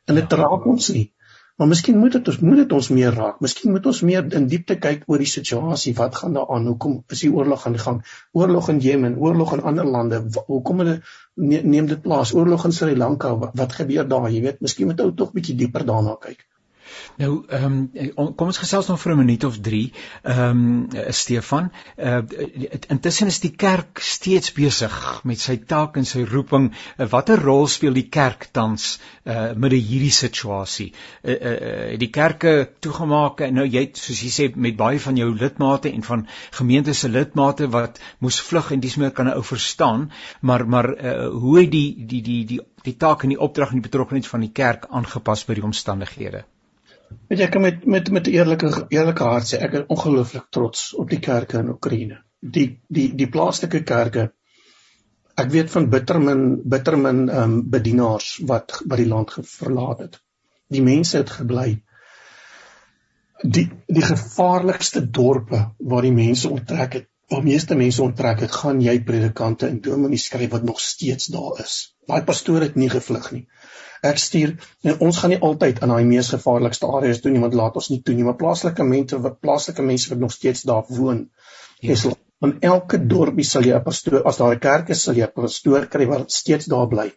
en 0.08 0.20
dit 0.22 0.36
raak 0.42 0.68
ons 0.72 0.90
nie. 0.96 1.10
Maar 1.58 1.68
miskien 1.68 1.98
moet 1.98 2.14
dit 2.14 2.28
ons 2.32 2.40
moet 2.46 2.60
dit 2.62 2.74
ons 2.78 2.88
meer 2.94 3.16
raak. 3.20 3.40
Miskien 3.42 3.74
moet 3.74 3.88
ons 3.90 4.00
meer 4.06 4.28
in 4.40 4.44
diepte 4.52 4.76
kyk 4.82 5.08
oor 5.10 5.24
die 5.24 5.30
situasie. 5.32 5.94
Wat 5.98 6.20
gaan 6.20 6.36
daar 6.38 6.52
aan? 6.54 6.68
Hoekom 6.70 7.00
is 7.16 7.24
die 7.26 7.32
oorlog 7.34 7.66
aan 7.66 7.74
die 7.74 7.82
gang? 7.82 8.04
Oorlog 8.38 8.70
in 8.74 8.82
Jemen, 8.84 9.16
oorlog 9.18 9.56
in 9.58 9.64
ander 9.72 9.90
lande. 9.96 10.20
Hoekom 10.52 10.84
het 10.86 11.10
neem 11.34 11.90
dit 11.90 12.04
plaas? 12.04 12.36
Oorlog 12.38 12.68
in 12.70 12.78
Sri 12.78 12.94
Lanka. 12.96 13.34
Wat, 13.42 13.58
wat 13.58 13.74
gebeur 13.80 14.06
daar? 14.08 14.30
Jy 14.30 14.44
weet, 14.46 14.62
miskien 14.62 14.92
moet 14.92 15.02
ou 15.02 15.10
tog 15.18 15.34
bietjie 15.34 15.58
dieper 15.58 15.86
daarna 15.90 16.14
kyk. 16.22 16.46
Nou 17.18 17.32
ehm 17.50 17.78
um, 17.98 18.34
kom 18.38 18.52
ons 18.52 18.60
gesels 18.62 18.88
nog 18.92 19.00
vir 19.02 19.12
'n 19.14 19.18
minuut 19.18 19.44
of 19.44 19.56
3. 19.68 19.92
Ehm 20.24 20.50
um, 20.50 21.14
Stefan, 21.20 21.72
uh, 21.98 22.20
intussen 22.94 23.28
is 23.28 23.40
die 23.40 23.56
kerk 23.64 23.98
steeds 23.98 24.52
besig 24.54 24.98
met 25.24 25.40
sy 25.40 25.56
taak 25.58 25.98
en 25.98 26.06
sy 26.06 26.22
roeping. 26.24 26.68
Watter 27.14 27.42
rol 27.42 27.66
speel 27.68 27.94
die 27.94 28.10
kerk 28.10 28.50
tans 28.52 29.00
uh, 29.26 29.54
met 29.56 29.72
hierdie 29.72 30.14
situasie? 30.14 30.94
Uh, 31.24 31.32
uh, 31.32 31.54
uh, 31.70 31.98
die 31.98 32.10
kerke 32.10 32.54
toegemaak 32.80 33.42
en 33.42 33.58
nou 33.62 33.66
jy 33.66 33.90
soos 33.94 34.22
jy 34.22 34.30
sê 34.36 34.48
met 34.56 34.78
baie 34.78 35.00
van 35.00 35.18
jou 35.18 35.32
lidmate 35.34 35.90
en 35.90 36.04
van 36.04 36.28
gemeente 36.52 36.94
se 36.94 37.10
lidmate 37.10 37.70
wat 37.74 37.98
moes 38.20 38.38
vlug 38.42 38.72
en 38.72 38.80
dis 38.80 38.98
meer 38.98 39.12
kan 39.12 39.26
'n 39.26 39.34
ou 39.34 39.44
verstaan, 39.44 40.12
maar 40.42 40.68
maar 40.68 40.94
uh, 40.94 41.30
hoe 41.30 41.60
het 41.62 41.72
die 41.72 41.96
die 41.98 42.22
die 42.22 42.46
die 42.46 42.60
die 42.84 42.98
taak 42.98 43.24
en 43.24 43.30
die 43.30 43.42
opdrag 43.42 43.74
en 43.74 43.82
die 43.82 43.90
betrokkeheid 43.90 44.28
van 44.28 44.46
die 44.46 44.54
kerk 44.54 44.86
aangepas 44.90 45.46
by 45.46 45.54
die 45.54 45.66
omstandighede? 45.66 46.46
Weet 47.30 47.40
jy 47.40 47.46
ek 47.48 47.60
met 47.60 47.86
met 47.86 48.10
met 48.12 48.28
'n 48.28 48.34
eerlike 48.34 48.88
eerlike 48.90 49.24
hart 49.24 49.48
sê 49.50 49.60
ek 49.64 49.74
is 49.74 49.90
ongelooflik 49.96 50.48
trots 50.52 50.94
op 50.94 51.10
die 51.10 51.20
kerke 51.20 51.60
in 51.60 51.70
Oekraïne. 51.70 52.22
Die 52.42 52.82
die 52.88 53.08
die 53.16 53.30
plaaslike 53.30 53.84
kerke 53.84 54.32
ek 55.38 55.52
weet 55.54 55.74
van 55.74 55.90
bittermin 55.94 56.46
bittermin 56.76 57.28
ehm 57.30 57.44
um, 57.44 57.58
bedienaars 57.74 58.30
wat 58.52 58.80
wat 58.86 59.02
die 59.02 59.10
land 59.10 59.36
verlaat 59.58 60.00
het. 60.06 60.22
Die 60.74 60.84
mense 60.84 61.18
het 61.18 61.34
gebly. 61.40 61.68
Die 63.58 63.68
die 64.00 64.06
gevaarlikste 64.08 65.04
dorpe 65.20 65.60
waar 65.78 66.08
die 66.08 66.16
mense 66.16 66.50
onttrek 66.50 66.94
het, 67.00 67.10
waar 67.30 67.44
meeste 67.44 67.76
mense 67.76 68.02
onttrek 68.04 68.42
het, 68.46 68.52
gaan 68.52 68.82
jy 68.82 68.98
predikante 69.04 69.68
en 69.68 69.82
dominees 69.82 70.26
skryf 70.26 70.52
wat 70.56 70.64
nog 70.64 70.80
steeds 70.82 71.30
daar 71.36 71.62
is. 71.64 71.78
Daai 72.08 72.22
pastoor 72.24 72.62
het 72.62 72.76
nie 72.76 72.90
gevlug 72.90 73.32
nie 73.32 73.48
ek 74.06 74.20
stuur 74.22 74.54
en 74.86 75.00
ons 75.08 75.18
gaan 75.18 75.34
nie 75.34 75.40
altyd 75.50 75.82
in 75.82 75.92
daai 75.94 76.06
mees 76.06 76.30
gevaarlikste 76.34 76.90
areas 77.00 77.22
doen 77.24 77.34
nie 77.34 77.42
want 77.42 77.58
laat 77.58 77.78
ons 77.80 77.90
nie 77.90 78.00
toe 78.06 78.16
nie 78.16 78.26
maar 78.28 78.38
plaaslike 78.42 78.86
mense 78.86 79.20
wat 79.26 79.40
plaaslike 79.42 79.86
mense 79.90 80.10
wat 80.12 80.22
nog 80.22 80.34
steeds 80.36 80.64
daar 80.70 80.86
woon 80.90 81.28
ja. 81.82 81.94
is 81.94 82.06
in 82.46 82.54
elke 82.72 83.00
dorpie 83.14 83.46
sal 83.50 83.66
jy 83.66 83.74
'n 83.76 83.84
pastoor 83.84 84.24
as 84.32 84.38
daar 84.38 84.54
'n 84.56 84.60
kerk 84.60 84.90
is 84.96 85.04
sal 85.04 85.16
jy 85.16 85.26
'n 85.26 85.34
pastoor 85.42 85.88
kry 85.96 86.06
wat 86.06 86.32
steeds 86.32 86.66
daar 86.74 86.88
bly 86.88 87.12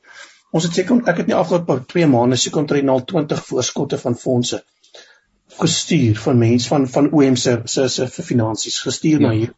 ons 0.52 0.64
het 0.64 0.74
seker 0.74 1.02
ek 1.12 1.22
het 1.22 1.26
nie 1.26 1.36
afgelope 1.36 1.84
2 1.94 2.06
maande 2.06 2.36
seker 2.36 2.60
omtrent 2.60 2.88
al 2.88 3.04
20 3.04 3.44
voorskotte 3.50 3.98
van 3.98 4.16
fondse 4.16 4.62
gestuur 5.60 6.16
van 6.16 6.38
mense 6.38 6.68
van 6.68 6.88
van 6.88 7.12
OM 7.12 7.36
se 7.36 7.60
se 7.66 7.88
se 7.88 8.06
vir 8.06 8.24
finansies 8.24 8.80
gestuur 8.80 9.20
ja. 9.20 9.26
na 9.26 9.32
hier 9.32 9.54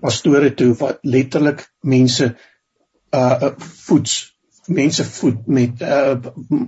pastore 0.00 0.54
toe 0.54 0.74
wat 0.74 0.98
letterlik 1.02 1.68
mense 1.80 2.36
uh 3.12 3.50
voeds 3.58 4.35
mense 4.68 5.04
voed 5.04 5.46
met 5.46 5.82
uh 5.82 6.16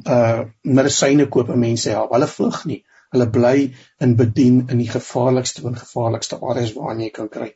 uh 0.04 0.40
medisyne 0.62 1.28
koop 1.28 1.50
en 1.50 1.58
mense 1.58 1.90
help. 1.90 2.12
Hulle 2.14 2.30
vlug 2.30 2.64
nie. 2.70 2.82
Hulle 3.14 3.28
bly 3.30 3.56
in 4.04 4.16
bedien 4.16 4.64
in 4.68 4.82
die 4.82 4.90
gevaarlikste 4.90 5.64
en 5.66 5.76
gevaarlikste 5.76 6.38
areas 6.40 6.74
waar 6.76 6.98
jy 7.00 7.11
kan 7.11 7.28
kry. 7.28 7.52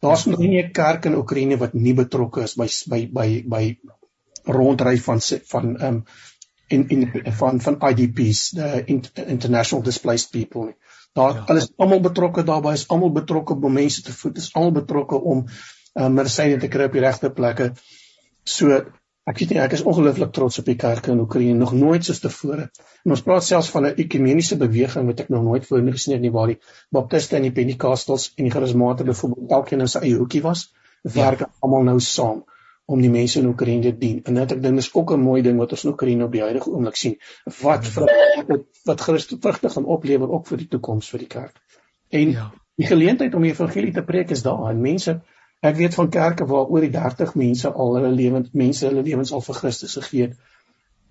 Daar's 0.00 0.26
nog 0.26 0.40
nie 0.40 0.62
'n 0.62 0.72
kerk 0.72 1.04
in 1.04 1.16
Oekraïne 1.16 1.58
wat 1.58 1.74
nie 1.74 1.94
betrokke 1.94 2.42
is 2.42 2.56
by 2.56 2.68
by 2.88 3.10
by 3.14 3.44
by 3.46 3.78
rondry 4.44 4.98
van 4.98 5.20
van 5.20 5.82
um 5.82 6.04
in 6.68 6.88
in 6.88 7.32
van 7.32 7.60
van 7.60 7.80
IDPs, 7.80 8.48
the 8.50 8.84
international 9.26 9.82
displaced 9.82 10.30
people 10.30 10.64
nie. 10.64 10.76
Daar 11.12 11.34
ja. 11.34 11.44
alles 11.46 11.72
almal 11.76 12.00
betrokke 12.00 12.42
daarbey 12.42 12.72
is 12.72 12.88
almal 12.88 13.12
betrokke 13.12 13.54
om 13.54 13.72
mense 13.72 14.02
te 14.02 14.12
voed, 14.12 14.36
is 14.36 14.52
almal 14.54 14.72
betrokke 14.72 15.20
om 15.20 15.46
uh, 15.94 16.08
medisyne 16.08 16.58
te 16.62 16.68
kry 16.68 16.86
op 16.86 16.92
die 16.92 17.02
regte 17.02 17.30
plekke. 17.30 17.72
So 18.44 18.78
Ek 19.30 19.38
weet 19.38 19.52
nie 19.54 19.60
ek 19.62 19.74
is 19.76 19.82
ongelooflik 19.86 20.32
trots 20.34 20.58
op 20.58 20.66
die 20.66 20.76
kerke 20.80 21.12
in 21.12 21.20
Oekraïne 21.22 21.58
nog 21.58 21.72
nooit 21.78 22.06
soos 22.06 22.18
tevore. 22.22 22.64
En 23.06 23.14
ons 23.14 23.22
praat 23.26 23.44
selfs 23.46 23.70
van 23.70 23.86
'n 23.86 24.00
ekumeniese 24.04 24.56
beweging 24.58 25.06
wat 25.06 25.20
ek 25.24 25.28
nog 25.34 25.44
nooit 25.46 25.66
voorheen 25.68 25.92
gesien 25.96 26.14
het 26.16 26.22
nie 26.24 26.32
waar 26.36 26.50
die 26.50 26.58
baptiste 26.96 27.36
en 27.36 27.46
die 27.46 27.52
pentekostals 27.58 28.32
en 28.36 28.48
die 28.48 28.52
charismate 28.54 29.06
byvoorbeeld 29.10 29.54
elkeen 29.58 29.86
in 29.86 29.92
sy 29.92 30.02
eie 30.08 30.16
hoekie 30.18 30.42
was, 30.42 30.64
werk 31.02 31.44
ja. 31.44 31.50
almal 31.60 31.86
nou 31.92 32.00
saam 32.00 32.42
om 32.90 33.00
die 33.00 33.10
mense 33.10 33.38
in 33.38 33.46
Oekraïne 33.46 33.82
te 33.82 33.92
dien. 33.98 34.20
En 34.26 34.34
net 34.34 34.52
ek 34.52 34.62
dink 34.62 34.80
dis 34.82 34.90
ook 34.94 35.12
'n 35.14 35.22
mooi 35.22 35.42
ding 35.46 35.58
wat 35.62 35.72
ons 35.76 35.84
in 35.84 35.92
Oekraïne 35.92 36.24
op 36.24 36.32
die 36.32 36.42
huidige 36.42 36.70
oomblik 36.70 36.96
sien. 36.96 37.18
Wat 37.62 37.86
wat 37.94 38.64
wat 38.84 39.00
Christus 39.00 39.38
vrugte 39.40 39.70
gaan 39.70 39.84
oplewer 39.84 40.30
ook 40.30 40.46
vir 40.46 40.58
die 40.64 40.68
toekoms 40.68 41.10
vir 41.10 41.18
die 41.18 41.30
kerk. 41.38 41.60
En 42.08 42.30
ja. 42.30 42.52
die 42.76 42.86
geleentheid 42.86 43.34
om 43.34 43.42
die 43.46 43.52
evangelie 43.52 43.92
te 43.92 44.02
preek 44.02 44.30
is 44.30 44.42
daar 44.42 44.70
en 44.70 44.80
mense 44.80 45.20
Ek 45.60 45.76
weet 45.76 45.94
van 45.94 46.08
kerke 46.08 46.46
waar 46.48 46.70
oor 46.72 46.84
die 46.86 46.92
30 46.92 47.34
mense 47.36 47.70
al 47.70 47.96
hulle 47.98 48.10
lewens 48.16 48.52
mense 48.56 48.86
hulle 48.86 49.02
lewens 49.04 49.32
al 49.36 49.42
vir 49.44 49.58
Christus 49.58 49.96
gegee 49.98 50.28
het. 50.28 50.38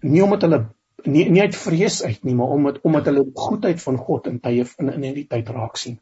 Nie 0.01 0.23
omdat 0.25 0.45
hulle 0.47 0.59
nie 1.05 1.27
nie 1.29 1.43
uit 1.45 1.55
vrees 1.55 1.99
uit 2.03 2.23
nie, 2.25 2.33
maar 2.39 2.55
omdat 2.55 2.79
omdat 2.89 3.11
hulle 3.11 3.25
goedheid 3.35 3.83
van 3.83 3.99
God 4.07 4.31
in 4.31 4.39
tye 4.45 4.65
in 4.81 4.89
in 4.95 5.05
die 5.19 5.27
tyd 5.35 5.51
raak 5.53 5.77
sien. 5.77 5.99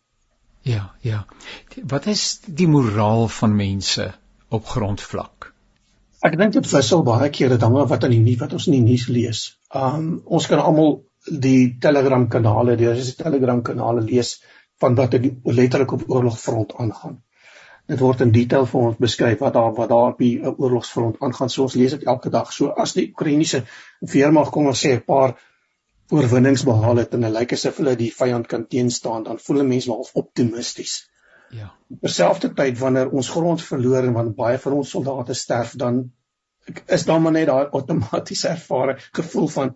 Ja, 0.63 0.93
ja. 1.03 1.25
Wat 1.91 2.07
is 2.07 2.23
die 2.47 2.69
moraal 2.71 3.27
van 3.39 3.55
mense 3.55 4.07
op 4.49 4.71
grondvlak? 4.71 5.51
Ek 6.23 6.39
dink 6.39 6.55
dit 6.55 6.71
wissel 6.71 7.03
baie 7.03 7.29
keer 7.29 7.51
dit 7.51 7.67
hang 7.67 7.77
af 7.83 7.91
wat 7.91 8.07
in 8.07 8.15
die 8.15 8.23
nuus 8.23 8.41
wat 8.45 8.55
ons 8.57 8.71
in 8.71 8.79
die 8.79 8.87
nuus 8.87 9.07
lees. 9.11 9.43
Um 9.75 10.09
ons 10.23 10.47
kan 10.47 10.63
almal 10.63 11.01
die 11.27 11.75
Telegram 11.83 12.29
kanale, 12.31 12.79
die 12.79 12.95
Telegram 13.19 13.61
kanale 13.61 14.07
lees 14.07 14.37
van 14.79 14.95
wat 14.95 15.19
letterlik 15.19 15.99
op 15.99 16.07
oorlogfront 16.07 16.77
aangaan 16.79 17.23
dit 17.87 17.99
word 17.99 18.21
in 18.25 18.31
detail 18.35 18.65
vir 18.67 18.87
ons 18.89 18.97
beskryf 18.99 19.39
wat 19.39 19.53
daar 19.55 19.73
wat 19.75 19.89
daar 19.89 20.13
op 20.13 20.23
die 20.23 20.37
uh, 20.39 20.51
oorlogsfront 20.51 21.21
aangaan. 21.23 21.49
So 21.49 21.67
ons 21.67 21.77
lees 21.79 21.95
dit 21.95 22.07
elke 22.07 22.31
dag. 22.33 22.51
So 22.53 22.73
as 22.85 22.93
die 22.97 23.09
Oekraïense 23.13 23.63
weermag 24.13 24.51
kom 24.51 24.67
ons 24.67 24.83
sê 24.85 24.95
'n 24.95 25.05
paar 25.07 25.37
oorwinnings 26.11 26.63
behaal 26.63 27.03
het 27.03 27.13
en 27.13 27.25
dit 27.27 27.33
lyk 27.35 27.53
asof 27.53 27.79
hulle 27.81 27.95
die 27.99 28.11
vyand 28.15 28.47
kan 28.47 28.67
teenstaan, 28.67 29.23
dan 29.23 29.39
voel 29.39 29.63
mense 29.63 29.89
wel 29.91 30.07
optimisties. 30.13 31.09
Ja. 31.51 31.71
Terselfdertyd 32.01 32.79
wanneer 32.79 33.11
ons 33.11 33.29
grond 33.29 33.63
verloor 33.63 34.03
en 34.03 34.13
wanneer 34.13 34.35
baie 34.35 34.57
van 34.59 34.73
ons 34.79 34.89
soldate 34.89 35.33
sterf, 35.33 35.75
dan 35.75 36.11
is 36.85 37.05
daar 37.07 37.21
maar 37.21 37.31
net 37.31 37.47
daai 37.47 37.67
outomatiese 37.71 38.47
ervaring 38.55 38.99
gevoel 39.11 39.47
van 39.47 39.75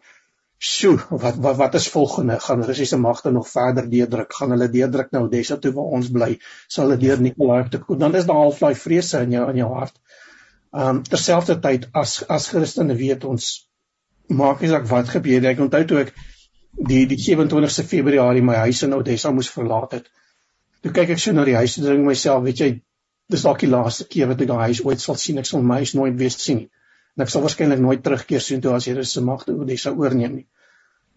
Sjoe, 0.61 0.99
wat 1.09 1.37
wat 1.41 1.55
wat 1.57 1.73
is 1.73 1.87
volgende? 1.89 2.39
Gaan 2.39 2.63
Russiese 2.63 2.97
magte 2.97 3.31
nog 3.31 3.47
verder 3.49 3.89
deurdruk? 3.89 4.33
Gaan 4.33 4.51
hulle 4.53 4.67
deurdruk 4.69 5.09
nou 5.11 5.23
Odessa 5.25 5.55
toe 5.57 5.71
waar 5.73 5.95
ons 5.97 6.09
bly? 6.13 6.35
Sal 6.67 6.85
hulle 6.85 6.97
deur 7.01 7.21
Nikolaev 7.25 7.71
te 7.73 7.79
kom? 7.81 7.97
Dan 7.97 8.15
is 8.19 8.27
daar 8.29 8.37
half 8.43 8.59
daai 8.61 8.75
vrese 8.77 9.23
in 9.25 9.31
jou 9.33 9.47
in 9.49 9.57
jou 9.57 9.69
hart. 9.73 9.95
Ehm 10.69 10.89
um, 10.89 10.99
terselfdertyd 11.07 11.87
as 12.03 12.13
as 12.37 12.45
Christene 12.53 12.93
weet 12.99 13.25
ons 13.31 13.47
maak 14.41 14.61
nie 14.61 14.69
saak 14.69 14.85
wat 14.91 15.09
gebeur 15.09 15.41
nie. 15.41 15.49
Ek 15.49 15.63
onthou 15.65 15.81
toe 15.89 15.99
ek 16.03 16.13
die 16.91 17.01
die 17.09 17.17
27ste 17.23 17.87
Februarie 17.93 18.45
my 18.51 18.59
huis 18.67 18.83
in 18.85 18.93
Odessa 18.99 19.31
moes 19.33 19.49
verlaat 19.55 19.97
het. 19.97 20.11
Toe 20.85 20.93
kyk 20.99 21.15
ek 21.15 21.23
so 21.25 21.33
na 21.33 21.47
die 21.49 21.57
huis 21.57 21.79
en 21.79 21.89
dink 21.89 22.05
myself, 22.05 22.45
weet 22.45 22.61
jy, 22.61 22.69
dis 23.33 23.47
dalk 23.49 23.65
die 23.65 23.71
laaste 23.73 24.05
keer 24.13 24.29
wat 24.29 24.45
ek 24.45 24.53
daai 24.53 24.67
huis 24.69 24.85
ooit 24.85 25.01
sal 25.01 25.17
sien. 25.25 25.41
Ek 25.41 25.49
sal 25.49 25.65
my 25.65 25.81
huis 25.81 25.95
nooit 25.97 26.21
weer 26.21 26.37
sien 26.37 26.61
nie 26.61 26.69
en 27.17 27.25
ek 27.25 27.29
sal 27.33 27.43
waarskynlik 27.45 27.81
nooit 27.83 28.03
terugkeer 28.03 28.41
sien 28.41 28.61
toe 28.61 28.73
as 28.75 28.87
Here 28.87 29.03
se 29.05 29.21
magte 29.21 29.55
oor 29.55 29.65
dis 29.65 29.81
sou 29.81 29.93
oorneem 29.99 30.35
nie. 30.35 30.47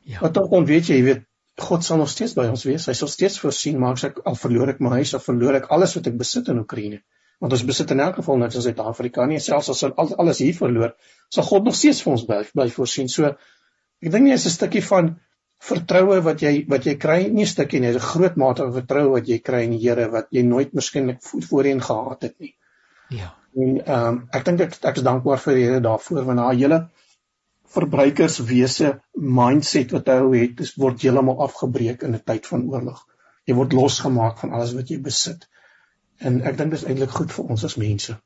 Ja. 0.04 0.20
Wat 0.20 0.34
tog 0.36 0.50
kon 0.50 0.66
weet 0.68 0.90
jy, 0.90 1.00
jy 1.00 1.06
weet 1.08 1.24
God 1.60 1.84
sal 1.86 2.00
nog 2.00 2.10
steeds 2.10 2.34
by 2.34 2.48
ons 2.50 2.64
wees. 2.66 2.88
Hy 2.90 2.94
sal 2.98 3.08
steeds 3.10 3.38
voorsien, 3.38 3.76
maar 3.78 3.94
as 3.94 4.08
ek 4.08 4.16
al 4.26 4.34
verloor 4.38 4.72
ek 4.72 4.80
my 4.82 4.96
huis, 4.98 5.12
of 5.14 5.22
verloor 5.22 5.60
ek 5.60 5.68
alles 5.74 5.94
wat 5.94 6.08
ek 6.10 6.16
besit 6.18 6.50
in 6.50 6.58
Oekraïne. 6.64 6.98
Want 7.42 7.54
ons 7.54 7.62
besit 7.66 7.92
in 7.94 8.02
elk 8.02 8.18
geval 8.18 8.40
net 8.40 8.56
in 8.58 8.64
Suid-Afrika 8.64 9.26
nie, 9.30 9.38
selfs 9.42 9.70
as 9.70 9.84
ons 9.86 10.16
alles 10.18 10.40
hier 10.42 10.56
verloor, 10.56 10.96
sal 11.30 11.46
God 11.46 11.68
nog 11.68 11.76
steeds 11.78 12.02
vir 12.02 12.14
ons 12.14 12.26
bly, 12.26 12.40
bly 12.58 12.66
voorsien. 12.74 13.10
So 13.12 13.30
ek 13.30 14.10
dink 14.10 14.26
nie 14.26 14.34
is 14.34 14.46
'n 14.46 14.54
stukkie 14.56 14.82
van 14.82 15.14
vertroue 15.62 16.18
wat 16.26 16.42
jy 16.42 16.64
wat 16.68 16.86
jy 16.86 16.96
kry 16.98 17.20
nie 17.28 17.46
'n 17.46 17.52
stukkie 17.54 17.80
nie, 17.80 17.94
'n 17.94 17.98
groot 18.10 18.36
mate 18.36 18.66
van 18.66 18.74
vertroue 18.74 19.12
wat 19.14 19.28
jy 19.28 19.38
kry 19.38 19.62
in 19.64 19.78
die 19.78 19.82
Here 19.86 20.10
wat 20.10 20.26
jy 20.30 20.42
nooit 20.42 20.74
miskien 20.74 21.18
voorheen 21.22 21.80
gehad 21.80 22.22
het 22.22 22.40
nie. 22.40 22.54
Ja. 23.10 23.34
En 23.54 23.74
ehm 23.84 24.06
um, 24.08 24.20
ek 24.34 24.44
dink 24.44 24.60
ek 24.64 24.76
ek 24.90 25.00
is 25.00 25.06
dankbaar 25.06 25.40
vir 25.42 25.58
die 25.58 25.64
Here 25.68 25.80
daarvoor 25.82 26.24
want 26.28 26.40
daai 26.42 26.60
hele 26.60 26.78
verbruikerswese 27.74 28.90
mindset 29.38 29.92
wat 29.94 30.10
hy 30.10 30.18
het, 30.34 30.54
dis 30.60 30.74
word 30.78 31.02
heeltemal 31.02 31.42
afgebreek 31.46 32.02
in 32.06 32.14
'n 32.14 32.22
tyd 32.30 32.46
van 32.50 32.64
oorlog. 32.70 33.04
Jy 33.46 33.54
word 33.58 33.76
losgemaak 33.78 34.38
van 34.38 34.54
alles 34.56 34.74
wat 34.78 34.90
jy 34.90 34.98
besit. 35.00 35.48
En 36.18 36.40
ek 36.42 36.56
dink 36.58 36.70
dis 36.74 36.84
eintlik 36.84 37.10
goed 37.10 37.32
vir 37.32 37.50
ons 37.54 37.64
as 37.64 37.76
mense. 37.76 38.16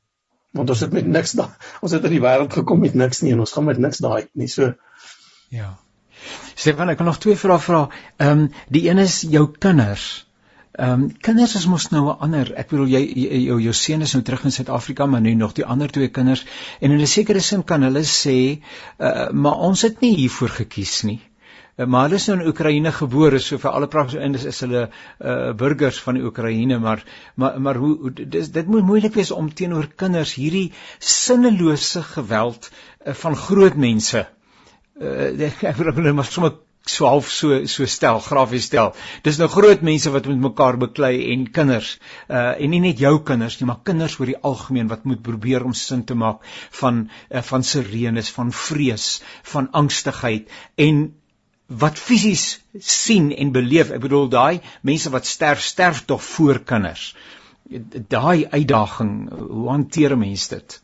Want 0.53 0.69
ons 0.69 0.81
het 0.85 0.93
met 0.93 1.05
niks 1.07 1.35
daai 1.37 1.53
ons 1.81 1.91
het 1.91 2.05
in 2.09 2.15
die 2.17 2.23
wêreld 2.25 2.53
gekom 2.53 2.81
met 2.85 2.95
niks 2.95 3.21
nie 3.21 3.33
en 3.33 3.45
ons 3.45 3.53
gaan 3.53 3.65
met 3.69 3.77
niks 3.77 4.01
daai 4.05 4.29
nie. 4.33 4.47
So 4.47 4.73
ja. 5.49 5.75
Stefan, 6.55 6.89
ek 6.89 6.97
wil 6.97 7.11
nog 7.11 7.21
twee 7.21 7.37
vrae 7.37 7.59
vra. 7.59 7.83
Ehm 8.17 8.39
um, 8.39 8.49
die 8.69 8.89
een 8.89 8.97
is 8.97 9.21
jou 9.21 9.45
kinders. 9.51 10.25
Ehm 10.77 10.91
um, 11.03 11.05
kinders 11.17 11.55
is 11.55 11.65
mos 11.65 11.87
nou 11.89 12.03
'n 12.09 12.19
ander. 12.25 12.51
Ek 12.55 12.67
bedoel 12.69 12.91
jy 12.93 12.99
jou 13.45 13.57
jou 13.61 13.73
seun 13.73 14.01
is 14.01 14.13
nou 14.13 14.21
terug 14.23 14.43
in 14.45 14.51
Suid-Afrika, 14.51 15.05
maar 15.05 15.21
nu 15.21 15.33
nog 15.33 15.53
die 15.53 15.65
ander 15.65 15.89
twee 15.89 16.09
kinders 16.09 16.45
en 16.79 16.91
in 16.91 17.01
'n 17.01 17.07
sekere 17.07 17.39
sin 17.39 17.63
kan 17.63 17.81
hulle 17.81 18.03
sê, 18.03 18.61
uh, 18.99 19.29
maar 19.31 19.57
ons 19.57 19.81
het 19.81 19.99
nie 20.01 20.15
hiervoor 20.15 20.49
gekies 20.49 21.03
nie. 21.03 21.19
Uh, 21.77 21.85
maar 21.85 22.03
hulle 22.03 22.15
is 22.15 22.27
nou 22.27 22.39
in 22.39 22.47
Oekraïne 22.47 22.91
gebore, 22.91 23.39
so 23.39 23.57
vir 23.57 23.71
alle 23.71 23.87
praktiese 23.87 24.29
is, 24.35 24.45
is 24.45 24.59
hulle 24.59 24.89
uh, 25.19 25.53
burgers 25.53 25.99
van 25.99 26.13
die 26.13 26.23
Oekraïne, 26.23 26.79
maar 26.79 27.03
maar 27.35 27.61
maar 27.61 27.75
hoe 27.75 28.13
dis 28.13 28.51
dit 28.51 28.67
moet 28.67 28.85
moeilik 28.85 29.13
wees 29.13 29.31
om 29.31 29.53
teenoor 29.53 29.87
kinders 29.95 30.33
hierdie 30.33 30.71
sinnelose 30.99 32.03
geweld 32.03 32.69
uh, 33.05 33.13
van 33.13 33.35
groot 33.35 33.75
mense 33.75 34.27
uh, 35.01 35.47
ek 35.71 35.77
wil 35.77 35.93
hulle 35.93 36.13
maar 36.13 36.25
sommer 36.25 36.59
so 36.89 37.07
half 37.09 37.29
so 37.33 37.65
so 37.71 37.85
stel 37.85 38.19
grafies 38.23 38.67
stel. 38.69 38.93
Dis 39.23 39.39
nou 39.41 39.47
groot 39.51 39.83
mense 39.85 40.11
wat 40.13 40.27
met 40.29 40.41
mekaar 40.47 40.79
beklei 40.81 41.13
en 41.33 41.45
kinders 41.55 41.95
uh 42.27 42.55
en 42.57 42.73
nie 42.73 42.81
net 42.83 42.99
jou 43.03 43.15
kinders 43.29 43.59
nie, 43.59 43.67
maar 43.69 43.83
kinders 43.89 44.17
oor 44.19 44.31
die 44.31 44.39
algemeen 44.51 44.89
wat 44.91 45.05
moet 45.09 45.21
probeer 45.25 45.65
om 45.65 45.73
sin 45.73 46.03
te 46.03 46.17
maak 46.17 46.43
van 46.81 47.05
uh, 47.07 47.41
van 47.51 47.63
sirenes, 47.63 48.31
van 48.35 48.51
vrees, 48.51 49.07
van 49.53 49.69
angstigheid 49.83 50.49
en 50.87 51.07
wat 51.69 51.99
fisies 52.01 52.45
sien 52.81 53.29
en 53.35 53.51
beleef. 53.53 53.91
Ek 53.93 54.01
bedoel 54.01 54.29
daai 54.33 54.61
mense 54.81 55.11
wat 55.13 55.29
sterf, 55.29 55.61
sterf 55.61 56.05
tog 56.09 56.23
voor 56.25 56.63
kinders. 56.65 57.13
Daai 58.09 58.47
uitdaging, 58.49 59.13
hoe 59.29 59.69
hanteer 59.69 60.17
mense 60.17 60.49
dit? 60.55 60.79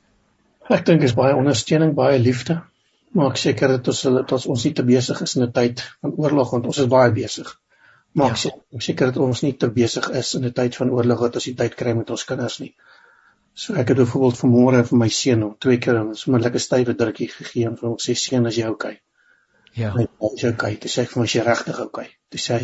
Ek 0.69 0.85
dink 0.85 1.01
is 1.05 1.17
baie 1.17 1.33
ondersteuning, 1.37 1.93
baie 1.97 2.19
liefde 2.21 2.61
maak 3.19 3.37
seker 3.39 3.77
dat 3.77 3.87
ons 3.91 4.01
dat 4.15 4.33
ons 4.53 4.65
nie 4.67 4.73
te 4.77 4.83
besig 4.87 5.21
is 5.25 5.35
in 5.37 5.45
'n 5.45 5.51
tyd 5.59 5.83
van 6.01 6.13
oorlog 6.23 6.51
want 6.55 6.65
ons 6.71 6.81
is 6.83 6.91
baie 6.91 7.11
besig. 7.15 7.53
Maak 8.21 8.37
ja. 8.43 8.51
seker 8.87 9.11
dat 9.11 9.17
ons 9.23 9.41
nie 9.43 9.53
te 9.61 9.69
besig 9.79 10.09
is 10.21 10.33
in 10.35 10.45
'n 10.45 10.53
tyd 10.59 10.75
van 10.81 10.91
oorlog 10.97 11.21
dat 11.27 11.39
ons 11.39 11.47
die 11.49 11.55
tyd 11.61 11.75
kry 11.81 11.93
met 11.93 12.09
ons 12.09 12.25
kinders 12.31 12.59
nie. 12.59 12.73
So 13.53 13.73
ek 13.73 13.91
het 13.93 13.97
byvoorbeeld 13.97 14.39
vanmôre 14.43 14.83
vir 14.89 14.97
my 14.99 15.09
seun 15.17 15.43
om 15.43 15.55
twee 15.65 15.77
keer 15.83 15.99
'n 15.99 16.13
onmiddellike 16.13 16.59
stywe 16.59 16.95
drukkie 17.01 17.27
gegee 17.33 17.67
en 17.67 17.77
vir 17.77 17.89
hom 17.89 17.97
sê 18.05 18.15
seun 18.15 18.45
as 18.51 18.55
jy 18.55 18.67
okay. 18.67 18.99
Ja. 19.75 19.91
Hy 19.95 20.07
sê 20.41 20.49
okay, 20.53 20.77
dis 20.81 20.97
ek 20.97 21.11
vir 21.13 21.21
my 21.21 21.27
sê 21.27 21.43
regtig 21.43 21.79
okay. 21.79 22.09
Dis 22.31 22.49
sê 22.49 22.59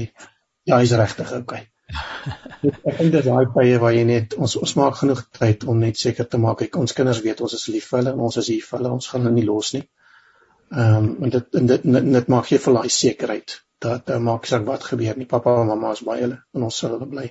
ja, 0.66 0.78
hy's 0.78 0.92
regtig 1.04 1.32
okay. 1.38 1.68
ek 2.90 2.98
dink 2.98 3.12
dit 3.16 3.26
daai 3.26 3.48
tye 3.56 3.80
waar 3.84 3.96
jy 3.96 4.04
net 4.10 4.36
ons 4.46 4.56
ons 4.56 4.76
maak 4.80 5.00
genoeg 5.00 5.24
tyd 5.40 5.64
om 5.64 5.80
net 5.80 5.98
seker 5.98 6.28
te 6.28 6.38
maak 6.38 6.62
ek 6.68 6.78
ons 6.84 6.94
kinders 7.00 7.24
weet 7.26 7.42
ons 7.48 7.56
is 7.58 7.68
lief 7.68 7.88
vir 7.92 8.00
hulle 8.00 8.14
en 8.16 8.22
ons 8.28 8.38
is 8.44 8.48
hier 8.48 8.64
vir 8.68 8.80
hulle 8.80 8.94
ons 9.00 9.08
gaan 9.12 9.26
hulle 9.26 9.36
nie 9.40 9.48
los 9.48 9.74
nie. 9.78 9.84
Ehm 10.72 10.96
um, 10.96 11.24
en 11.24 11.30
dit 11.30 11.60
en 11.60 11.66
dit 11.68 11.84
dit, 11.84 12.14
dit 12.14 12.28
maak 12.32 12.48
jy 12.48 12.58
vir 12.64 12.80
daai 12.80 12.90
sekerheid 12.98 13.58
dat 13.84 14.10
uh, 14.14 14.20
maak 14.24 14.46
saak 14.48 14.64
wat 14.68 14.86
gebeur 14.88 15.18
nie 15.18 15.28
pappa 15.28 15.56
en 15.62 15.68
mamma 15.68 15.92
is 15.98 16.04
by 16.08 16.20
hulle 16.22 16.38
en 16.56 16.66
ons 16.68 16.78
sal 16.84 16.94
hulle 16.96 17.08
bly 17.14 17.26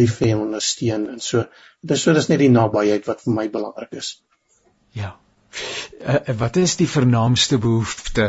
lief 0.00 0.18
hê 0.22 0.28
en 0.34 0.42
ondersteun 0.44 1.06
en 1.14 1.22
so 1.28 1.42
dit 1.82 1.94
is 1.96 2.04
so 2.06 2.14
dis 2.14 2.28
net 2.30 2.42
die 2.44 2.52
nabyheid 2.52 3.08
wat 3.10 3.24
vir 3.24 3.36
my 3.38 3.46
belangrik 3.56 3.96
is. 4.02 4.10
Ja. 4.98 5.16
Uh, 5.98 6.20
wat 6.42 6.60
is 6.62 6.76
die 6.76 6.88
vernaamste 6.90 7.58
behoefte 7.62 8.28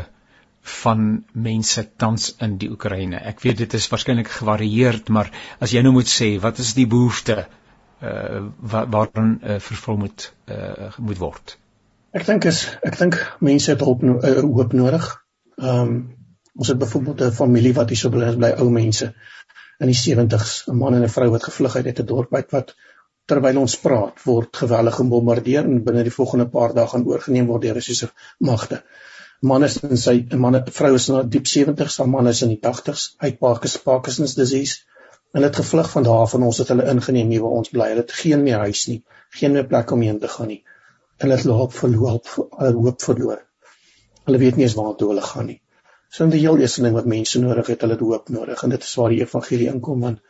van 0.81 1.05
mense 1.49 1.83
tans 2.03 2.31
in 2.47 2.57
die 2.61 2.71
Oekraïne? 2.73 3.19
Ek 3.33 3.45
weet 3.45 3.61
dit 3.63 3.77
is 3.77 3.87
waarskynlik 3.91 4.31
gevarieerd, 4.39 5.13
maar 5.13 5.29
as 5.63 5.75
jy 5.75 5.83
nou 5.85 5.93
moet 5.99 6.09
sê, 6.11 6.33
wat 6.43 6.59
is 6.63 6.73
die 6.79 6.87
behoefte 6.89 7.45
uh 7.97 8.41
waaraan 8.61 9.39
uh, 9.41 9.61
vervul 9.69 9.97
moet 10.05 10.31
uh 10.53 10.91
moet 10.97 11.21
word? 11.21 11.57
Ek 12.17 12.23
dink 12.25 12.45
is 12.49 12.59
ek 12.87 12.95
dink 12.97 13.15
mense 13.45 13.69
het 13.69 13.81
hulp 13.85 14.03
no 14.07 14.13
uh, 14.25 14.37
hoop 14.43 14.71
nodig. 14.77 15.03
Ehm 15.61 15.81
um, 15.81 15.97
ons 16.57 16.69
het 16.71 16.79
byvoorbeeld 16.81 17.19
'n 17.25 17.35
familie 17.39 17.73
wat 17.77 17.91
hier 17.93 17.99
so 17.99 18.09
bly, 18.13 18.29
bly 18.37 18.47
ou 18.63 18.69
mense 18.77 19.07
in 19.85 19.89
die 19.91 19.97
70s, 19.97 20.53
'n 20.71 20.77
man 20.77 20.95
en 20.97 21.03
'n 21.07 21.11
vrou 21.15 21.27
wat 21.33 21.43
gevlug 21.47 21.75
het 21.77 21.89
uit 21.89 21.99
'n 22.03 22.07
dorp 22.11 22.31
uit 22.39 22.55
wat 22.55 22.71
terwyl 23.33 23.59
ons 23.63 23.75
praat 23.83 24.23
word 24.29 24.61
geweldig 24.61 24.95
gebombardeer 25.01 25.69
en 25.69 25.83
binne 25.89 26.05
die 26.07 26.15
volgende 26.15 26.47
paar 26.55 26.73
dae 26.77 26.87
gaan 26.93 27.05
oorgeneem 27.11 27.51
word 27.51 27.67
deur 27.67 27.77
Russiese 27.79 28.09
magte. 28.49 28.79
Man 29.51 29.67
is 29.67 29.77
in 29.89 30.01
sy 30.05 30.15
'n 30.31 30.41
man 30.45 30.57
'n 30.61 30.75
vrou 30.79 30.93
is 30.95 31.09
in 31.09 31.17
haar 31.17 31.29
diep 31.35 31.51
70s, 31.53 31.99
'n 31.99 32.09
man 32.15 32.31
is 32.33 32.41
in 32.41 32.55
die 32.55 32.61
80s, 32.69 33.13
uit 33.17 33.37
Parkinson's 33.83 34.33
disease. 34.33 34.79
Hulle 35.33 35.51
het 35.51 35.61
gevlug 35.61 35.91
van 35.91 36.09
daar 36.09 36.33
en 36.33 36.49
ons 36.49 36.57
het 36.57 36.73
hulle 36.73 36.89
ingeneem 36.95 37.29
hier 37.29 37.45
waar 37.45 37.59
ons 37.61 37.69
bly. 37.69 37.89
Hulle 37.93 38.05
het 38.05 38.17
geen 38.23 38.43
meer 38.43 38.65
huis 38.65 38.87
nie, 38.87 39.03
geen 39.29 39.51
meer 39.51 39.67
plek 39.67 39.91
om 39.91 40.01
heen 40.01 40.19
te 40.19 40.33
gaan 40.37 40.47
nie 40.55 40.63
hulle 41.23 41.37
het 41.37 41.45
hoop 41.59 41.73
verloor, 41.73 42.19
hoop 42.59 43.01
verloor. 43.01 43.39
Hulle 44.27 44.41
weet 44.41 44.57
nie 44.59 44.67
eens 44.67 44.75
waartoe 44.77 45.09
hulle 45.13 45.23
gaan 45.25 45.47
nie. 45.51 45.61
So 46.09 46.23
in 46.23 46.31
die 46.31 46.41
heel 46.43 46.59
eerste 46.61 46.83
ding 46.85 46.95
wat 46.95 47.07
mense 47.09 47.39
nodig 47.43 47.71
het, 47.73 47.83
hulle 47.83 47.97
het 47.97 48.03
hoop 48.05 48.29
nodig 48.33 48.63
en 48.63 48.73
dit 48.73 48.85
is 48.85 48.93
waar 48.99 49.13
die 49.13 49.23
evangelie 49.23 49.71
inkom 49.71 50.05
want 50.05 50.21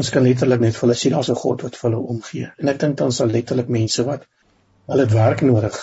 ons 0.00 0.10
kan 0.14 0.22
letterlik 0.22 0.60
net 0.62 0.76
vir 0.76 0.86
hulle 0.86 0.98
sê 0.98 1.10
daar's 1.10 1.30
'n 1.32 1.40
God 1.40 1.64
wat 1.66 1.78
vir 1.78 1.90
hulle 1.90 2.02
omgee. 2.14 2.50
En 2.58 2.68
ek 2.68 2.78
dink 2.78 2.96
dan 2.98 3.12
sal 3.12 3.32
letterlik 3.36 3.68
mense 3.68 4.04
wat 4.06 4.26
hulle 4.86 5.06
het 5.06 5.16
werk 5.16 5.42
nodig. 5.42 5.80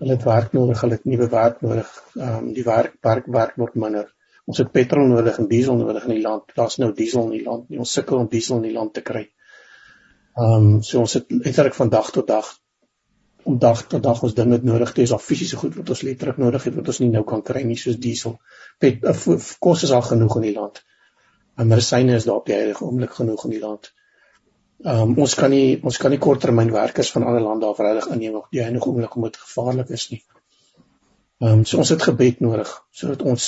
Hulle 0.00 0.16
het 0.16 0.24
werk 0.24 0.52
nodig, 0.52 0.80
hulle 0.80 0.98
het 0.98 1.04
nuwe 1.04 1.28
werk 1.28 1.62
nodig. 1.62 1.92
Ehm 2.16 2.34
um, 2.38 2.52
die 2.54 2.64
werk 2.64 2.98
werk 3.02 3.26
werk 3.38 3.56
word 3.56 3.74
minder. 3.74 4.12
Ons 4.46 4.58
het 4.58 4.72
petrol 4.72 5.06
nodig 5.06 5.38
en 5.38 5.48
diesel 5.48 5.76
nodig 5.76 6.04
in 6.04 6.14
die 6.14 6.22
land. 6.22 6.52
Daar's 6.54 6.78
nou 6.78 6.92
diesel 6.92 7.24
in 7.24 7.30
die 7.38 7.44
land. 7.44 7.70
Ons 7.78 7.92
sukkel 7.92 8.18
om 8.18 8.28
diesel 8.28 8.56
in 8.56 8.62
die 8.62 8.76
land 8.78 8.94
te 8.94 9.02
kry. 9.02 9.28
Ehm 10.36 10.52
um, 10.52 10.82
so 10.82 11.00
ons 11.00 11.14
het 11.14 11.30
letterlik 11.30 11.74
van 11.74 11.88
dag 11.88 12.10
tot 12.10 12.26
dag 12.26 12.56
om 13.46 13.58
dag 13.62 13.82
tot 13.86 14.02
dag 14.02 14.22
ons 14.26 14.34
dinge 14.34 14.58
nodig 14.66 14.90
het. 14.90 14.98
Dis 14.98 15.12
al 15.14 15.22
fisiese 15.22 15.58
goed 15.60 15.76
wat 15.78 15.90
ons 15.94 16.02
letterlik 16.06 16.38
nodig 16.42 16.64
het 16.66 16.74
wat 16.74 16.88
ons 16.92 16.98
nie 17.02 17.10
nou 17.12 17.22
kan 17.28 17.44
kry 17.46 17.62
nie 17.66 17.78
soos 17.78 17.98
diesel. 18.02 18.38
Pet 18.82 19.04
uh, 19.06 19.34
kos 19.62 19.84
is 19.86 19.92
al 19.94 20.02
genoeg 20.06 20.38
in 20.40 20.46
die 20.48 20.54
land. 20.56 20.80
En 21.56 21.70
medisyne 21.70 22.16
is 22.18 22.26
daar 22.26 22.40
op 22.40 22.48
die 22.50 22.56
huidige 22.56 22.84
oomblik 22.84 23.14
genoeg 23.18 23.44
in 23.48 23.54
die 23.54 23.60
land. 23.62 23.92
Ehm 24.84 25.02
um, 25.04 25.14
ons 25.24 25.36
kan 25.38 25.54
nie 25.54 25.78
ons 25.88 25.98
kan 26.02 26.12
nie 26.12 26.20
korttermyn 26.26 26.72
werkers 26.74 27.12
van 27.14 27.24
ander 27.28 27.44
lande 27.44 27.68
af 27.70 27.78
regtig 27.80 28.08
aanneem 28.12 28.40
op 28.40 28.50
die 28.50 28.64
huidige 28.64 28.90
oomblik 28.90 29.14
omdat 29.16 29.38
dit 29.38 29.44
gevaarlik 29.44 29.92
is 29.98 30.08
nie. 30.10 30.20
Ehm 31.40 31.52
um, 31.52 31.64
so 31.64 31.78
ons 31.84 31.94
het 31.94 32.02
gebed 32.08 32.42
nodig 32.44 32.72
sodat 33.02 33.22
ons 33.34 33.46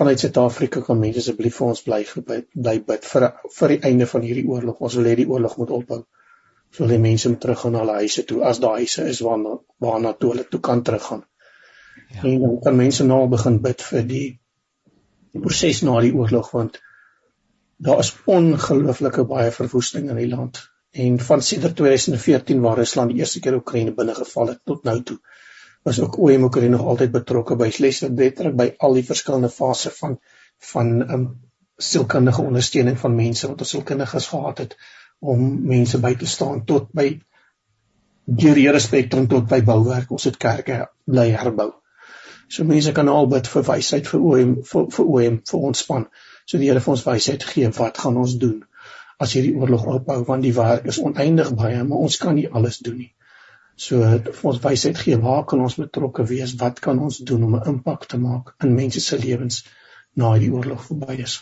vanuit 0.00 0.24
Suid-Afrika 0.24 0.82
kan 0.88 0.98
mense 0.98 1.22
asseblief 1.22 1.60
vir 1.60 1.68
ons 1.68 1.84
bly 1.86 2.02
bly 2.26 2.74
bid 2.90 3.08
vir 3.12 3.28
vir 3.60 3.76
die 3.76 3.80
einde 3.92 4.10
van 4.16 4.26
hierdie 4.26 4.48
oorlog. 4.50 4.82
Ons 4.82 4.98
wil 4.98 5.08
hê 5.12 5.14
die 5.22 5.28
oorlog 5.30 5.56
moet 5.62 5.72
ophou 5.78 6.02
so 6.72 6.88
die 6.88 6.98
mense 6.98 7.28
moet 7.28 7.40
teruggaan 7.40 7.74
na 7.76 7.82
hulle 7.84 7.98
huise 8.00 8.24
toe 8.28 8.42
as 8.48 8.60
daai 8.64 8.82
huise 8.82 9.04
is 9.08 9.20
waarna 9.26 9.58
waarna 9.86 10.12
toe 10.12 10.32
hulle 10.32 10.44
toe 10.48 10.60
kan 10.60 10.82
teruggaan. 10.82 11.24
Ja. 12.14 12.22
En 12.22 12.40
dan 12.40 12.58
kan 12.64 12.76
mense 12.76 13.04
nou 13.04 13.26
begin 13.28 13.60
bid 13.66 13.84
vir 13.88 14.08
die 14.08 14.26
proses 15.40 15.82
na 15.82 16.00
die 16.04 16.14
oorlog 16.14 16.50
want 16.52 16.80
daar 17.82 18.02
is 18.04 18.12
ongelooflike 18.30 19.24
baie 19.28 19.50
verwoesting 19.50 20.10
in 20.10 20.20
die 20.20 20.28
land 20.30 20.60
en 21.04 21.20
van 21.28 21.42
sedert 21.42 21.76
2014 21.76 22.60
waar 22.60 22.76
Rusland 22.76 23.12
die 23.12 23.22
eerste 23.22 23.40
keer 23.40 23.56
Oekraïne 23.56 23.94
binnegeval 23.96 24.52
het 24.52 24.60
tot 24.64 24.84
nou 24.88 24.98
toe 25.02 25.18
was 25.88 26.00
ook 26.00 26.18
OEM 26.18 26.44
Oekraïne 26.48 26.76
nog 26.76 26.86
altyd 26.94 27.14
betrokke 27.14 27.56
by 27.56 27.70
slegs 27.70 28.02
letterlik 28.08 28.58
by 28.58 28.68
al 28.78 28.98
die 28.98 29.06
verskillende 29.08 29.50
fases 29.50 29.96
van 29.98 30.18
van 30.72 30.92
um, 31.10 31.24
sielkundige 31.82 32.42
ondersteuning 32.42 32.98
van 33.00 33.16
mense 33.16 33.48
wat 33.48 33.64
ons 33.64 33.72
sielkundiges 33.74 34.28
gehad 34.34 34.62
het 34.62 34.76
om 35.22 35.44
mense 35.68 35.98
by 36.02 36.14
te 36.18 36.26
staan 36.26 36.64
tot 36.66 36.90
by 36.92 37.06
deur 38.26 38.58
die 38.58 38.80
spektrum 38.80 39.28
tot 39.28 39.48
by 39.48 39.60
bouwerk. 39.62 40.10
Ons 40.10 40.26
het 40.30 40.38
kerke 40.38 40.86
bly 41.06 41.30
herbou. 41.30 41.70
So 42.48 42.64
mense 42.68 42.92
kan 42.92 43.08
al 43.08 43.30
bid 43.32 43.48
vir 43.48 43.64
wysheid 43.64 44.08
vir 44.10 44.20
OM 44.20 44.56
vir, 44.68 44.90
vir 44.96 45.06
OM 45.06 45.40
vir 45.50 45.66
ons 45.70 45.84
span. 45.84 46.06
So 46.44 46.58
die 46.58 46.68
Here 46.68 46.82
vir 46.84 46.94
ons 46.94 47.06
wysheid 47.06 47.46
gee 47.48 47.70
wat 47.78 47.98
gaan 48.02 48.18
ons 48.20 48.36
doen 48.42 48.60
as 49.22 49.32
hierdie 49.36 49.54
oorlog 49.54 49.86
ophou 49.86 50.18
want 50.28 50.42
die 50.42 50.54
werk 50.56 50.88
is 50.90 50.98
oneindig 50.98 51.52
baie, 51.54 51.82
maar 51.86 52.06
ons 52.08 52.18
kan 52.18 52.34
nie 52.34 52.48
alles 52.50 52.80
doen 52.82 52.98
nie. 52.98 53.12
So 53.78 54.02
vir 54.02 54.48
ons 54.50 54.60
wysheid 54.64 54.98
gee 55.00 55.18
waar 55.22 55.44
kan 55.48 55.62
ons 55.64 55.78
betrokke 55.80 56.26
wees? 56.28 56.56
Wat 56.60 56.80
kan 56.84 56.98
ons 57.06 57.22
doen 57.30 57.44
om 57.46 57.56
'n 57.56 57.68
impak 57.74 58.06
te 58.10 58.18
maak 58.18 58.54
in 58.64 58.74
mense 58.74 59.00
se 59.00 59.18
lewens 59.18 59.62
na 60.14 60.32
hierdie 60.34 60.52
oorlog 60.52 60.84
verby 60.88 61.22
is? 61.22 61.38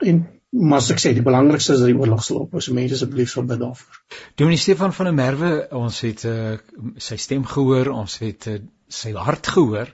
En 0.00 0.26
maar 0.60 0.80
as 0.80 0.90
ek 0.94 1.02
sê 1.02 1.12
die 1.16 1.24
belangrikste 1.26 1.74
is 1.76 1.82
dat 1.82 1.90
die 1.90 1.98
oorlog 1.98 2.24
sal 2.24 2.42
ophou. 2.44 2.62
So 2.64 2.76
mense 2.76 2.96
asseblief 2.96 3.30
sal 3.32 3.46
bid 3.48 3.60
daarvoor. 3.62 4.00
Dominee 4.40 4.62
Stefan 4.62 4.94
van 4.96 5.10
der 5.10 5.16
Merwe, 5.16 5.52
ons 5.76 6.00
het 6.06 6.24
uh, 6.28 6.56
sy 7.08 7.18
stem 7.20 7.44
gehoor, 7.48 7.92
ons 7.92 8.18
het 8.22 8.48
uh, 8.52 8.58
sy 8.88 9.12
hart 9.16 9.52
gehoor. 9.56 9.92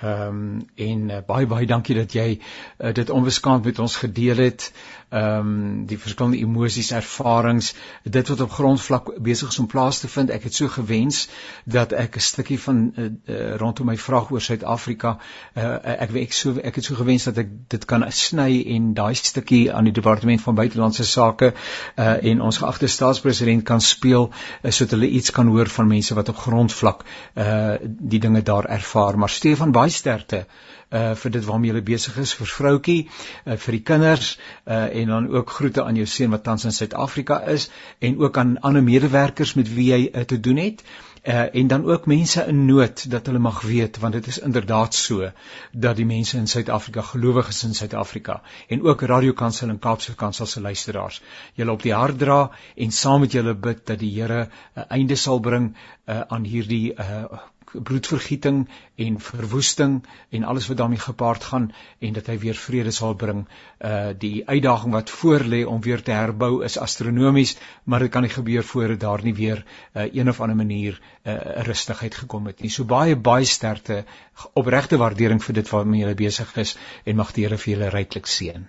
Ehm 0.00 0.26
um, 0.26 0.68
en 0.74 1.08
uh, 1.10 1.16
baie 1.26 1.46
baie 1.46 1.66
dankie 1.66 1.94
dat 1.94 2.12
jy 2.16 2.38
uh, 2.38 2.92
dit 2.92 3.10
onbeskaamd 3.10 3.64
met 3.64 3.78
ons 3.78 3.96
gedeel 3.96 4.36
het. 4.36 4.72
Ehm 5.10 5.48
um, 5.48 5.86
die 5.86 5.98
verskillende 5.98 6.38
emosies, 6.38 6.90
ervarings, 6.96 7.74
dit 8.02 8.28
wat 8.28 8.40
op 8.40 8.50
grondvlak 8.50 9.10
besig 9.18 9.48
is 9.48 9.58
om 9.58 9.66
plaas 9.66 9.98
te 10.00 10.08
vind. 10.08 10.30
Ek 10.30 10.46
het 10.48 10.54
so 10.54 10.68
gewens 10.68 11.28
dat 11.64 11.92
ek 11.92 12.16
'n 12.16 12.20
stukkie 12.20 12.60
van 12.60 12.92
uh, 12.96 13.04
uh, 13.26 13.56
rondom 13.56 13.86
my 13.86 13.96
vraag 13.96 14.30
oor 14.30 14.40
Suid-Afrika 14.40 15.18
uh, 15.56 15.76
ek 15.82 16.14
ek 16.14 16.32
so 16.32 16.56
ek 16.62 16.74
het 16.74 16.84
so 16.84 16.94
gewens 16.94 17.24
dat 17.24 17.38
ek 17.38 17.48
dit 17.68 17.84
kan 17.84 18.06
sny 18.08 18.64
en 18.66 18.94
daai 18.94 19.14
stukkie 19.14 19.72
aan 19.72 19.84
die 19.84 19.92
departement 19.92 20.40
van 20.40 20.54
buitelandse 20.54 21.04
sake 21.04 21.52
uh, 21.52 22.24
en 22.24 22.40
ons 22.40 22.58
geagte 22.58 22.86
staatspresident 22.86 23.64
kan 23.64 23.80
speel 23.80 24.30
uh, 24.30 24.70
sodat 24.70 24.90
hulle 24.90 25.08
iets 25.08 25.30
kan 25.30 25.46
hoor 25.46 25.68
van 25.68 25.86
mense 25.86 26.14
wat 26.14 26.28
op 26.28 26.36
grondvlak 26.36 27.04
uh, 27.34 27.74
die 27.82 28.18
dinge 28.20 28.42
daar 28.42 28.64
ervaar. 28.64 29.18
Maar 29.18 29.28
Stefan 29.28 29.72
baie 29.72 29.89
sterkte 29.90 30.44
uh 30.90 31.14
vir 31.14 31.30
dit 31.30 31.44
waarmee 31.46 31.72
jy 31.72 31.82
besig 31.86 32.16
is 32.18 32.32
vir 32.34 32.48
vroutjie 32.50 33.00
uh, 33.06 33.56
vir 33.56 33.76
die 33.76 33.82
kinders 33.92 34.32
uh 34.66 34.88
en 35.02 35.12
dan 35.14 35.28
ook 35.34 35.50
groete 35.58 35.84
aan 35.84 36.00
jou 36.00 36.06
seun 36.06 36.34
wat 36.34 36.42
tans 36.44 36.64
in 36.64 36.74
Suid-Afrika 36.74 37.42
is 37.54 37.70
en 38.00 38.18
ook 38.18 38.38
aan 38.38 38.58
ander 38.60 38.82
medewerkers 38.82 39.54
met 39.54 39.70
wie 39.74 39.92
jy 39.92 40.00
uh, 40.08 40.26
te 40.26 40.40
doen 40.40 40.56
het 40.56 40.82
uh 41.22 41.54
en 41.54 41.66
dan 41.66 41.84
ook 41.84 42.06
mense 42.06 42.44
in 42.46 42.64
nood 42.64 43.10
dat 43.10 43.26
hulle 43.26 43.38
mag 43.38 43.60
weet 43.62 43.98
want 43.98 44.12
dit 44.12 44.26
is 44.26 44.38
inderdaad 44.38 44.94
so 44.94 45.30
dat 45.72 45.96
die 45.96 46.06
mense 46.06 46.36
in 46.36 46.46
Suid-Afrika 46.46 47.02
gelowig 47.02 47.48
is 47.48 47.64
in 47.64 47.74
Suid-Afrika 47.74 48.40
en 48.68 48.82
ook 48.82 49.02
Radio 49.02 49.32
Kansel 49.32 49.68
en 49.68 49.78
Kaapse 49.78 50.14
Kansel 50.14 50.46
se 50.46 50.60
luisteraars 50.60 51.22
julle 51.54 51.72
op 51.72 51.82
die 51.82 51.94
hart 51.94 52.18
dra 52.18 52.50
en 52.76 52.90
saam 52.90 53.20
met 53.20 53.32
julle 53.32 53.54
bid 53.54 53.86
dat 53.86 53.98
die 53.98 54.10
Here 54.14 54.48
'n 54.76 54.84
einde 54.88 55.16
sal 55.16 55.40
bring 55.40 55.76
uh, 56.10 56.20
aan 56.28 56.44
hierdie 56.44 56.84
uh 56.94 57.24
bloedvergieting 57.70 58.68
en 58.94 59.20
verwoesting 59.20 60.00
en 60.28 60.44
alles 60.44 60.66
wat 60.66 60.76
daarmee 60.76 60.98
gepaard 60.98 61.44
gaan 61.44 61.68
en 61.98 62.12
dat 62.12 62.26
hy 62.26 62.38
weer 62.38 62.58
vrede 62.58 62.90
sal 62.90 63.14
bring. 63.14 63.44
Uh 63.78 64.10
die 64.18 64.42
uitdaging 64.48 64.92
wat 64.92 65.10
voor 65.10 65.44
lê 65.52 65.60
om 65.66 65.80
weer 65.80 66.02
te 66.02 66.10
herbou 66.10 66.64
is 66.64 66.78
astronomies, 66.78 67.56
maar 67.84 68.02
dit 68.06 68.10
kan 68.10 68.26
nie 68.26 68.32
gebeur 68.32 68.64
voordat 68.64 69.00
daar 69.00 69.22
nie 69.22 69.34
weer 69.34 69.64
uh 69.94 70.08
een 70.12 70.28
of 70.28 70.40
ander 70.40 70.56
manier 70.56 71.00
'n 71.24 71.30
uh, 71.30 71.62
rustigheid 71.70 72.14
gekom 72.14 72.46
het 72.46 72.60
nie. 72.60 72.70
So 72.70 72.84
baie 72.84 73.16
baie 73.16 73.44
sterkte 73.44 74.04
opregte 74.52 74.96
waardering 74.96 75.44
vir 75.44 75.54
dit 75.54 75.70
waarmee 75.70 76.06
jy 76.06 76.14
besig 76.14 76.56
is 76.56 76.76
en 77.04 77.16
mag 77.16 77.32
die 77.32 77.44
Here 77.44 77.58
vir 77.58 77.72
julle 77.74 77.88
ryklik 77.88 78.26
seën. 78.26 78.68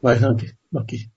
Baie 0.00 0.18
dankie. 0.18 0.52
Dankie. 0.70 1.10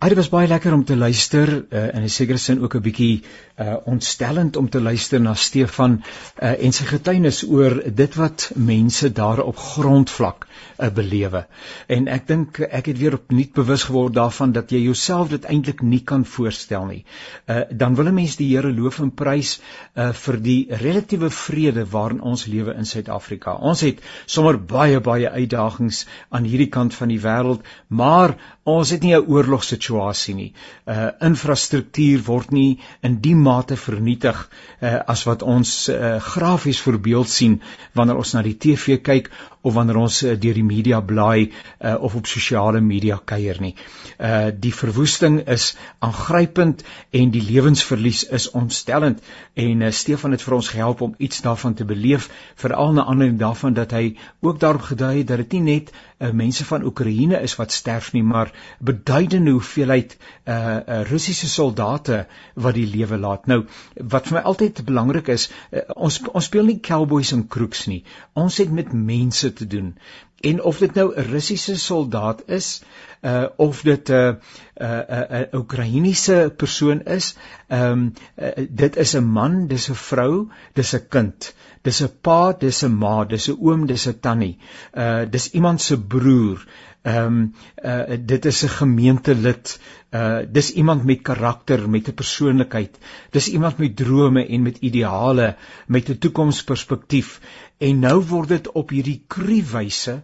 Dit 0.00 0.16
was 0.16 0.30
baie 0.32 0.48
lekker 0.48 0.72
om 0.72 0.80
te 0.88 0.96
luister 0.96 1.50
uh, 1.68 1.80
in 1.94 2.02
'n 2.02 2.08
sekere 2.08 2.38
sin 2.38 2.62
ook 2.62 2.74
'n 2.74 2.80
bietjie 2.80 3.22
uh, 3.60 3.74
ontstellend 3.84 4.56
om 4.56 4.68
te 4.68 4.80
luister 4.80 5.20
na 5.20 5.34
Stefan 5.34 6.00
uh, 6.42 6.64
en 6.64 6.72
sy 6.72 6.84
getuienis 6.84 7.42
oor 7.44 7.82
dit 7.94 8.14
wat 8.14 8.52
mense 8.56 9.12
daar 9.12 9.42
op 9.42 9.56
grondvlak 9.56 10.46
uh, 10.78 10.88
belewe. 10.88 11.46
En 11.86 12.08
ek 12.08 12.26
dink 12.26 12.58
ek 12.60 12.86
het 12.86 12.98
weer 12.98 13.14
opnuut 13.14 13.52
bewus 13.52 13.82
geword 13.82 14.14
daarvan 14.14 14.52
dat 14.52 14.70
jy 14.70 14.78
jouself 14.78 15.28
dit 15.28 15.44
eintlik 15.44 15.82
nie 15.82 16.00
kan 16.00 16.24
voorstel 16.24 16.86
nie. 16.86 17.04
Uh, 17.46 17.60
dan 17.70 17.94
wil 17.94 18.08
'n 18.08 18.14
mens 18.14 18.36
die 18.36 18.56
Here 18.56 18.72
loof 18.72 19.00
en 19.00 19.10
prys 19.10 19.60
uh, 19.94 20.12
vir 20.12 20.40
die 20.40 20.66
relatiewe 20.70 21.30
vrede 21.30 21.84
waarin 21.84 22.20
ons 22.22 22.46
lewe 22.46 22.74
in 22.74 22.86
Suid-Afrika. 22.86 23.52
Ons 23.52 23.80
het 23.80 24.00
sommer 24.26 24.64
baie 24.64 25.00
baie 25.00 25.30
uitdagings 25.30 26.06
aan 26.30 26.44
hierdie 26.44 26.68
kant 26.68 26.94
van 26.94 27.08
die 27.08 27.20
wêreld, 27.20 27.60
maar 27.88 28.36
ons 28.64 28.90
het 28.90 29.02
nie 29.02 29.14
'n 29.14 29.26
oorlogssituasie 29.28 29.89
nie. 30.34 30.52
Uh 30.86 31.10
infrastruktuur 31.20 32.22
word 32.26 32.50
nie 32.50 32.78
in 33.02 33.20
die 33.20 33.34
mate 33.34 33.76
vernietig 33.76 34.48
uh 34.80 34.98
as 35.06 35.24
wat 35.28 35.42
ons 35.42 35.88
uh 35.88 36.18
grafies 36.20 36.80
voorbeeld 36.80 37.28
sien 37.28 37.60
wanneer 37.94 38.16
ons 38.16 38.34
na 38.34 38.42
die 38.42 38.56
TV 38.56 39.00
kyk 39.02 39.30
of 39.60 39.74
wanneer 39.74 39.98
ons 40.00 40.22
uh, 40.24 40.34
deur 40.40 40.56
die 40.56 40.64
media 40.64 41.00
blaai 41.04 41.50
uh, 41.50 41.94
of 42.00 42.14
op 42.16 42.26
sosiale 42.26 42.80
media 42.80 43.18
kuier 43.24 43.60
nie. 43.60 43.74
Uh 44.18 44.48
die 44.60 44.72
verwoesting 44.74 45.40
is 45.48 45.74
aangrypend 45.98 46.84
en 47.16 47.32
die 47.34 47.42
lewensverlies 47.44 48.24
is 48.38 48.50
ontstellend 48.56 49.20
en 49.54 49.84
uh, 49.84 49.90
Stefan 49.92 50.36
het 50.36 50.44
vir 50.44 50.56
ons 50.56 50.70
gehelp 50.72 51.04
om 51.04 51.14
iets 51.18 51.42
daarvan 51.44 51.74
te 51.74 51.84
beleef 51.84 52.30
veral 52.62 52.94
na 52.96 53.04
aanleiding 53.04 53.40
daarvan 53.40 53.76
dat 53.76 53.92
hy 53.96 54.16
ook 54.40 54.60
daarop 54.60 54.88
gedui 54.92 55.18
het 55.18 55.28
dat 55.28 55.44
dit 55.44 55.58
nie 55.58 55.76
net 55.76 55.92
uh, 55.92 56.30
mense 56.30 56.64
van 56.64 56.84
Oekraïne 56.84 57.40
is 57.40 57.56
wat 57.60 57.72
sterf 57.72 58.12
nie 58.16 58.24
maar 58.24 58.52
beduidende 58.78 59.54
hoeveelheid 59.80 60.16
uh, 60.44 60.54
uh 60.54 61.02
Russiese 61.08 61.48
soldate 61.48 62.26
wat 62.54 62.74
die 62.74 62.86
lewe 62.86 63.18
laat. 63.18 63.46
Nou 63.46 63.64
wat 63.96 64.28
vir 64.28 64.38
my 64.38 64.42
altyd 64.44 64.84
belangrik 64.84 65.28
is, 65.32 65.48
uh, 65.72 65.84
ons 65.96 66.20
ons 66.28 66.44
speel 66.44 66.68
nie 66.68 66.80
cowboys 66.80 67.32
en 67.32 67.46
crooks 67.48 67.86
nie. 67.88 68.02
Ons 68.34 68.58
het 68.60 68.70
met 68.72 68.92
mense 68.92 69.52
te 69.52 69.66
doen. 69.66 69.94
En 70.40 70.62
of 70.64 70.78
dit 70.80 70.94
nou 70.94 71.12
'n 71.14 71.30
Russiese 71.32 71.76
soldaat 71.76 72.42
is, 72.48 72.82
uh 73.24 73.46
of 73.56 73.82
dit 73.82 74.08
'n 74.08 74.12
uh, 74.12 74.28
'n 74.28 74.84
uh, 74.84 75.40
'n 75.40 75.48
uh, 75.52 75.60
Oekraïense 75.60 76.52
persoon 76.56 77.02
is, 77.04 77.34
ehm 77.68 77.92
um, 77.92 78.12
uh, 78.36 78.66
dit 78.68 78.96
is 78.96 79.16
'n 79.16 79.24
man, 79.24 79.66
dis 79.66 79.90
'n 79.90 79.94
vrou, 79.94 80.48
dis 80.74 80.94
'n 80.94 81.08
kind. 81.08 81.54
Dis 81.82 82.02
'n 82.02 82.10
pa, 82.20 82.52
dis 82.52 82.82
'n 82.84 82.94
ma, 82.94 83.24
dis 83.24 83.48
'n 83.48 83.56
oom, 83.60 83.86
dis 83.86 84.06
'n 84.08 84.20
tannie. 84.20 84.58
Uh 84.94 85.24
dis 85.30 85.50
iemand 85.50 85.80
se 85.80 86.00
broer. 86.00 86.66
Ehm 87.02 87.26
um, 87.26 87.54
uh 87.84 88.16
dit 88.26 88.44
is 88.44 88.62
'n 88.64 88.68
gemeentelid. 88.68 89.80
Uh 90.10 90.38
dis 90.52 90.72
iemand 90.72 91.04
met 91.04 91.22
karakter, 91.22 91.90
met 91.90 92.08
'n 92.08 92.14
persoonlikheid. 92.14 92.98
Dis 93.30 93.48
iemand 93.48 93.78
met 93.78 93.96
drome 93.96 94.46
en 94.46 94.62
met 94.62 94.76
ideale, 94.76 95.56
met 95.86 96.08
'n 96.08 96.18
toekomsperspektief. 96.18 97.40
En 97.80 98.02
nou 98.04 98.18
word 98.28 98.50
dit 98.52 98.66
op 98.76 98.90
hierdie 98.92 99.22
kruiwyse 99.32 100.20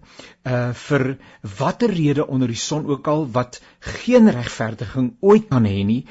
uh 0.46 0.56
vir 0.76 1.04
watter 1.58 1.90
rede 1.90 2.26
onder 2.26 2.50
die 2.52 2.60
son 2.60 2.84
ook 2.86 3.08
al 3.08 3.24
wat 3.32 3.56
geen 3.80 4.28
regverdiging 4.30 5.08
ooit 5.20 5.46
kan 5.48 5.64
hê 5.64 5.80
nie, 5.88 6.02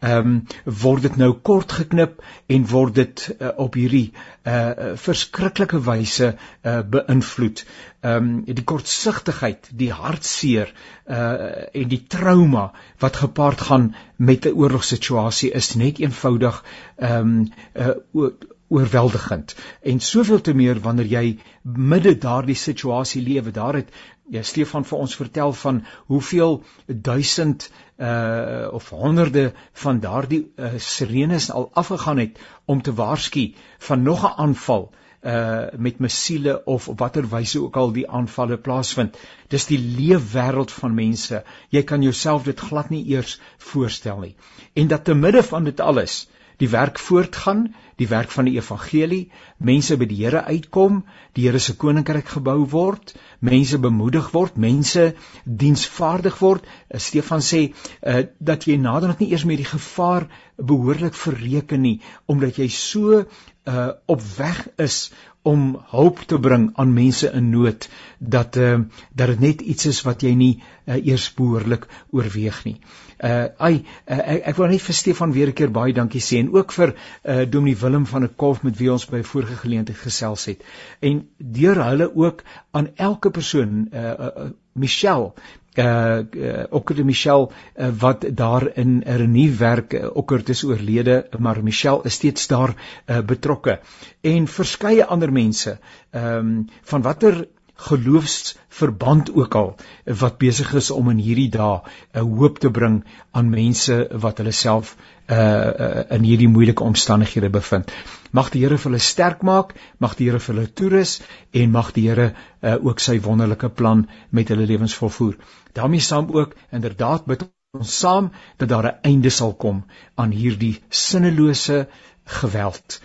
ehm 0.00 0.30
um, 0.30 0.36
word 0.82 1.02
dit 1.08 1.18
nou 1.20 1.32
kort 1.48 1.74
geknip 1.78 2.22
en 2.46 2.68
word 2.70 2.94
dit 3.00 3.24
uh, 3.34 3.50
op 3.64 3.74
hierdie 3.80 4.12
uh 4.46 4.94
verskriklike 5.06 5.82
wyse 5.88 6.30
uh 6.36 6.76
beïnvloed. 6.94 7.64
Ehm 8.00 8.30
um, 8.30 8.30
die 8.46 8.68
kortsigtigheid, 8.74 9.68
die 9.82 9.90
hartseer 9.98 10.70
uh 11.10 11.66
en 11.82 11.92
die 11.92 12.02
trauma 12.16 12.68
wat 13.02 13.20
gepaard 13.26 13.66
gaan 13.72 13.90
met 14.16 14.46
'n 14.46 14.54
oorlogssituasie 14.54 15.50
is 15.50 15.74
net 15.74 15.98
eenvoudig 15.98 16.64
ehm 16.96 17.36
um, 17.36 17.52
uh 17.74 18.30
oorweldigend 18.72 19.54
en 19.92 20.00
soveel 20.00 20.40
te 20.40 20.54
meer 20.56 20.80
wanneer 20.86 21.10
jy 21.12 21.26
midde 21.62 22.14
daardie 22.24 22.58
situasie 22.58 23.22
lewe 23.22 23.52
daar 23.58 23.80
het 23.80 23.92
ja 24.32 24.42
Stefan 24.42 24.86
vir 24.88 25.02
ons 25.04 25.16
vertel 25.18 25.52
van 25.60 25.82
hoeveel 26.12 26.62
duisend 26.86 27.68
uh 27.98 28.68
of 28.72 28.88
honderde 28.88 29.52
van 29.84 30.00
daardie 30.00 30.40
uh, 30.56 30.72
sirenes 30.78 31.50
al 31.50 31.68
afgegaan 31.82 32.18
het 32.18 32.38
om 32.64 32.82
te 32.82 32.94
waarsku 32.94 33.52
van 33.88 34.02
nog 34.02 34.24
'n 34.24 34.40
aanval 34.46 34.90
uh 35.22 35.66
met 35.76 35.98
missiele 35.98 36.64
of 36.64 36.88
op 36.88 36.98
watter 36.98 37.28
wyse 37.28 37.60
ook 37.60 37.76
al 37.76 37.92
die 37.92 38.08
aanvalle 38.10 38.56
plaasvind. 38.58 39.18
Dis 39.48 39.66
die 39.66 39.78
leefwêreld 39.78 40.72
van 40.72 40.94
mense. 40.94 41.44
Jy 41.68 41.82
kan 41.82 42.02
jouself 42.02 42.42
dit 42.42 42.60
glad 42.60 42.90
nie 42.90 43.04
eers 43.06 43.40
voorstel 43.58 44.18
nie. 44.18 44.34
En 44.74 44.88
dat 44.88 45.04
te 45.04 45.14
midde 45.14 45.42
van 45.42 45.64
dit 45.64 45.80
alles 45.80 46.28
die 46.60 46.68
werk 46.72 46.98
voortgaan, 46.98 47.66
die 48.00 48.08
werk 48.08 48.30
van 48.34 48.48
die 48.48 48.56
evangelie, 48.58 49.30
mense 49.58 49.96
by 50.00 50.08
die 50.10 50.18
Here 50.22 50.42
uitkom, 50.48 51.02
die 51.36 51.46
Here 51.46 51.60
se 51.62 51.76
koninkryk 51.78 52.28
gebou 52.34 52.58
word, 52.72 53.14
mense 53.40 53.78
bemoedig 53.78 54.30
word, 54.34 54.56
mense 54.56 55.12
diensvaardig 55.44 56.38
word. 56.42 56.66
Eh, 56.88 56.98
Stefan 56.98 57.44
sê 57.44 57.62
uh, 57.68 58.24
dat 58.38 58.66
jy 58.66 58.78
naderhand 58.80 59.22
nie 59.22 59.32
eers 59.32 59.46
meer 59.48 59.62
die 59.62 59.68
gevaar 59.68 60.28
behoorlik 60.56 61.14
verreken 61.18 61.82
nie, 61.82 61.98
omdat 62.26 62.58
jy 62.60 62.68
so 62.72 63.22
uh, 63.22 63.88
op 64.06 64.22
weg 64.36 64.66
is 64.82 65.10
om 65.42 65.62
hulp 65.90 66.20
te 66.30 66.38
bring 66.38 66.70
aan 66.78 66.92
mense 66.94 67.30
in 67.34 67.50
nood 67.50 67.88
dat 68.18 68.56
uh, 68.56 68.78
dat 69.12 69.32
dit 69.32 69.40
net 69.40 69.60
iets 69.60 69.86
is 69.90 70.02
wat 70.06 70.22
jy 70.22 70.34
nie 70.38 70.52
uh, 70.58 70.96
eers 70.96 71.26
behoorlik 71.34 71.88
oorweeg 72.10 72.60
nie. 72.64 72.76
Uh 73.22 73.48
ai 73.58 73.74
uh, 73.74 74.18
ek, 74.18 74.40
ek 74.52 74.56
wil 74.58 74.70
net 74.70 74.82
vir 74.82 74.98
Stefan 74.98 75.34
weer 75.34 75.50
'n 75.50 75.58
keer 75.58 75.74
baie 75.74 75.94
dankie 75.94 76.22
sê 76.22 76.38
en 76.38 76.52
ook 76.54 76.72
vir 76.72 76.94
uh 76.94 77.42
Dominee 77.46 77.78
Willem 77.82 78.06
van 78.06 78.26
der 78.26 78.34
Kolf 78.44 78.62
met 78.62 78.78
wie 78.78 78.92
ons 78.92 79.06
by 79.06 79.22
vorige 79.22 79.58
geleentheid 79.64 79.98
gesels 79.98 80.46
het. 80.50 80.62
En 81.00 81.26
deur 81.38 81.84
hulle 81.84 82.10
ook 82.14 82.42
aan 82.70 82.90
elke 82.96 83.30
persoon 83.30 83.88
uh, 83.92 84.10
uh 84.18 84.50
Michelle 84.72 85.32
uh, 85.78 86.18
uh 86.32 86.64
ook 86.70 86.94
die 86.94 87.04
Michelle 87.04 87.48
uh, 87.48 87.88
wat 87.98 88.24
daar 88.34 88.76
in 88.76 89.02
renie 89.06 89.50
werk 89.56 89.92
uh, 89.92 90.16
ook 90.16 90.30
het 90.30 90.48
is 90.48 90.64
oorlede 90.64 91.26
maar 91.38 91.62
Michelle 91.62 92.00
is 92.02 92.14
steeds 92.14 92.46
daar 92.46 92.74
uh, 93.06 93.20
betrokke. 93.20 93.80
En 94.20 94.46
verskeie 94.46 95.04
ander 95.04 95.32
mense 95.32 95.78
ehm 96.10 96.36
um, 96.36 96.68
van 96.82 97.02
watter 97.02 97.46
geloofsverband 97.74 99.34
ook 99.34 99.54
al 99.54 99.74
wat 100.04 100.38
besig 100.38 100.74
is 100.74 100.90
om 100.90 101.10
in 101.10 101.18
hierdie 101.18 101.48
dae 101.50 101.80
'n 102.14 102.26
hoop 102.38 102.58
te 102.58 102.70
bring 102.70 103.04
aan 103.30 103.50
mense 103.50 104.08
wat 104.24 104.38
hulle 104.38 104.52
self 104.52 104.96
uh, 104.96 105.36
uh 105.36 106.04
in 106.16 106.22
hierdie 106.22 106.48
moeilike 106.48 106.84
omstandighede 106.84 107.50
bevind. 107.50 107.92
Mag 108.30 108.50
die 108.50 108.62
Here 108.64 108.78
vir 108.78 108.90
hulle 108.90 109.02
sterk 109.02 109.42
maak, 109.42 109.74
mag 109.98 110.16
die 110.16 110.28
Here 110.28 110.40
vir 110.40 110.54
hulle 110.54 110.72
toerus 110.72 111.20
en 111.52 111.70
mag 111.70 111.92
die 111.92 112.08
Here 112.08 112.34
uh, 112.60 112.76
ook 112.84 113.00
sy 113.00 113.20
wonderlike 113.20 113.68
plan 113.68 114.08
met 114.30 114.48
hulle 114.48 114.66
lewens 114.66 114.94
volvoer. 114.94 115.36
daarmee 115.72 116.00
saam 116.00 116.26
ook 116.30 116.54
inderdaad 116.70 117.24
bid 117.24 117.48
ons 117.78 117.98
saam 117.98 118.30
dat 118.56 118.68
daar 118.68 118.86
'n 118.86 118.98
einde 119.02 119.30
sal 119.30 119.54
kom 119.54 119.84
aan 120.14 120.30
hierdie 120.30 120.80
sinnelose 120.88 121.88
geweld 122.24 123.00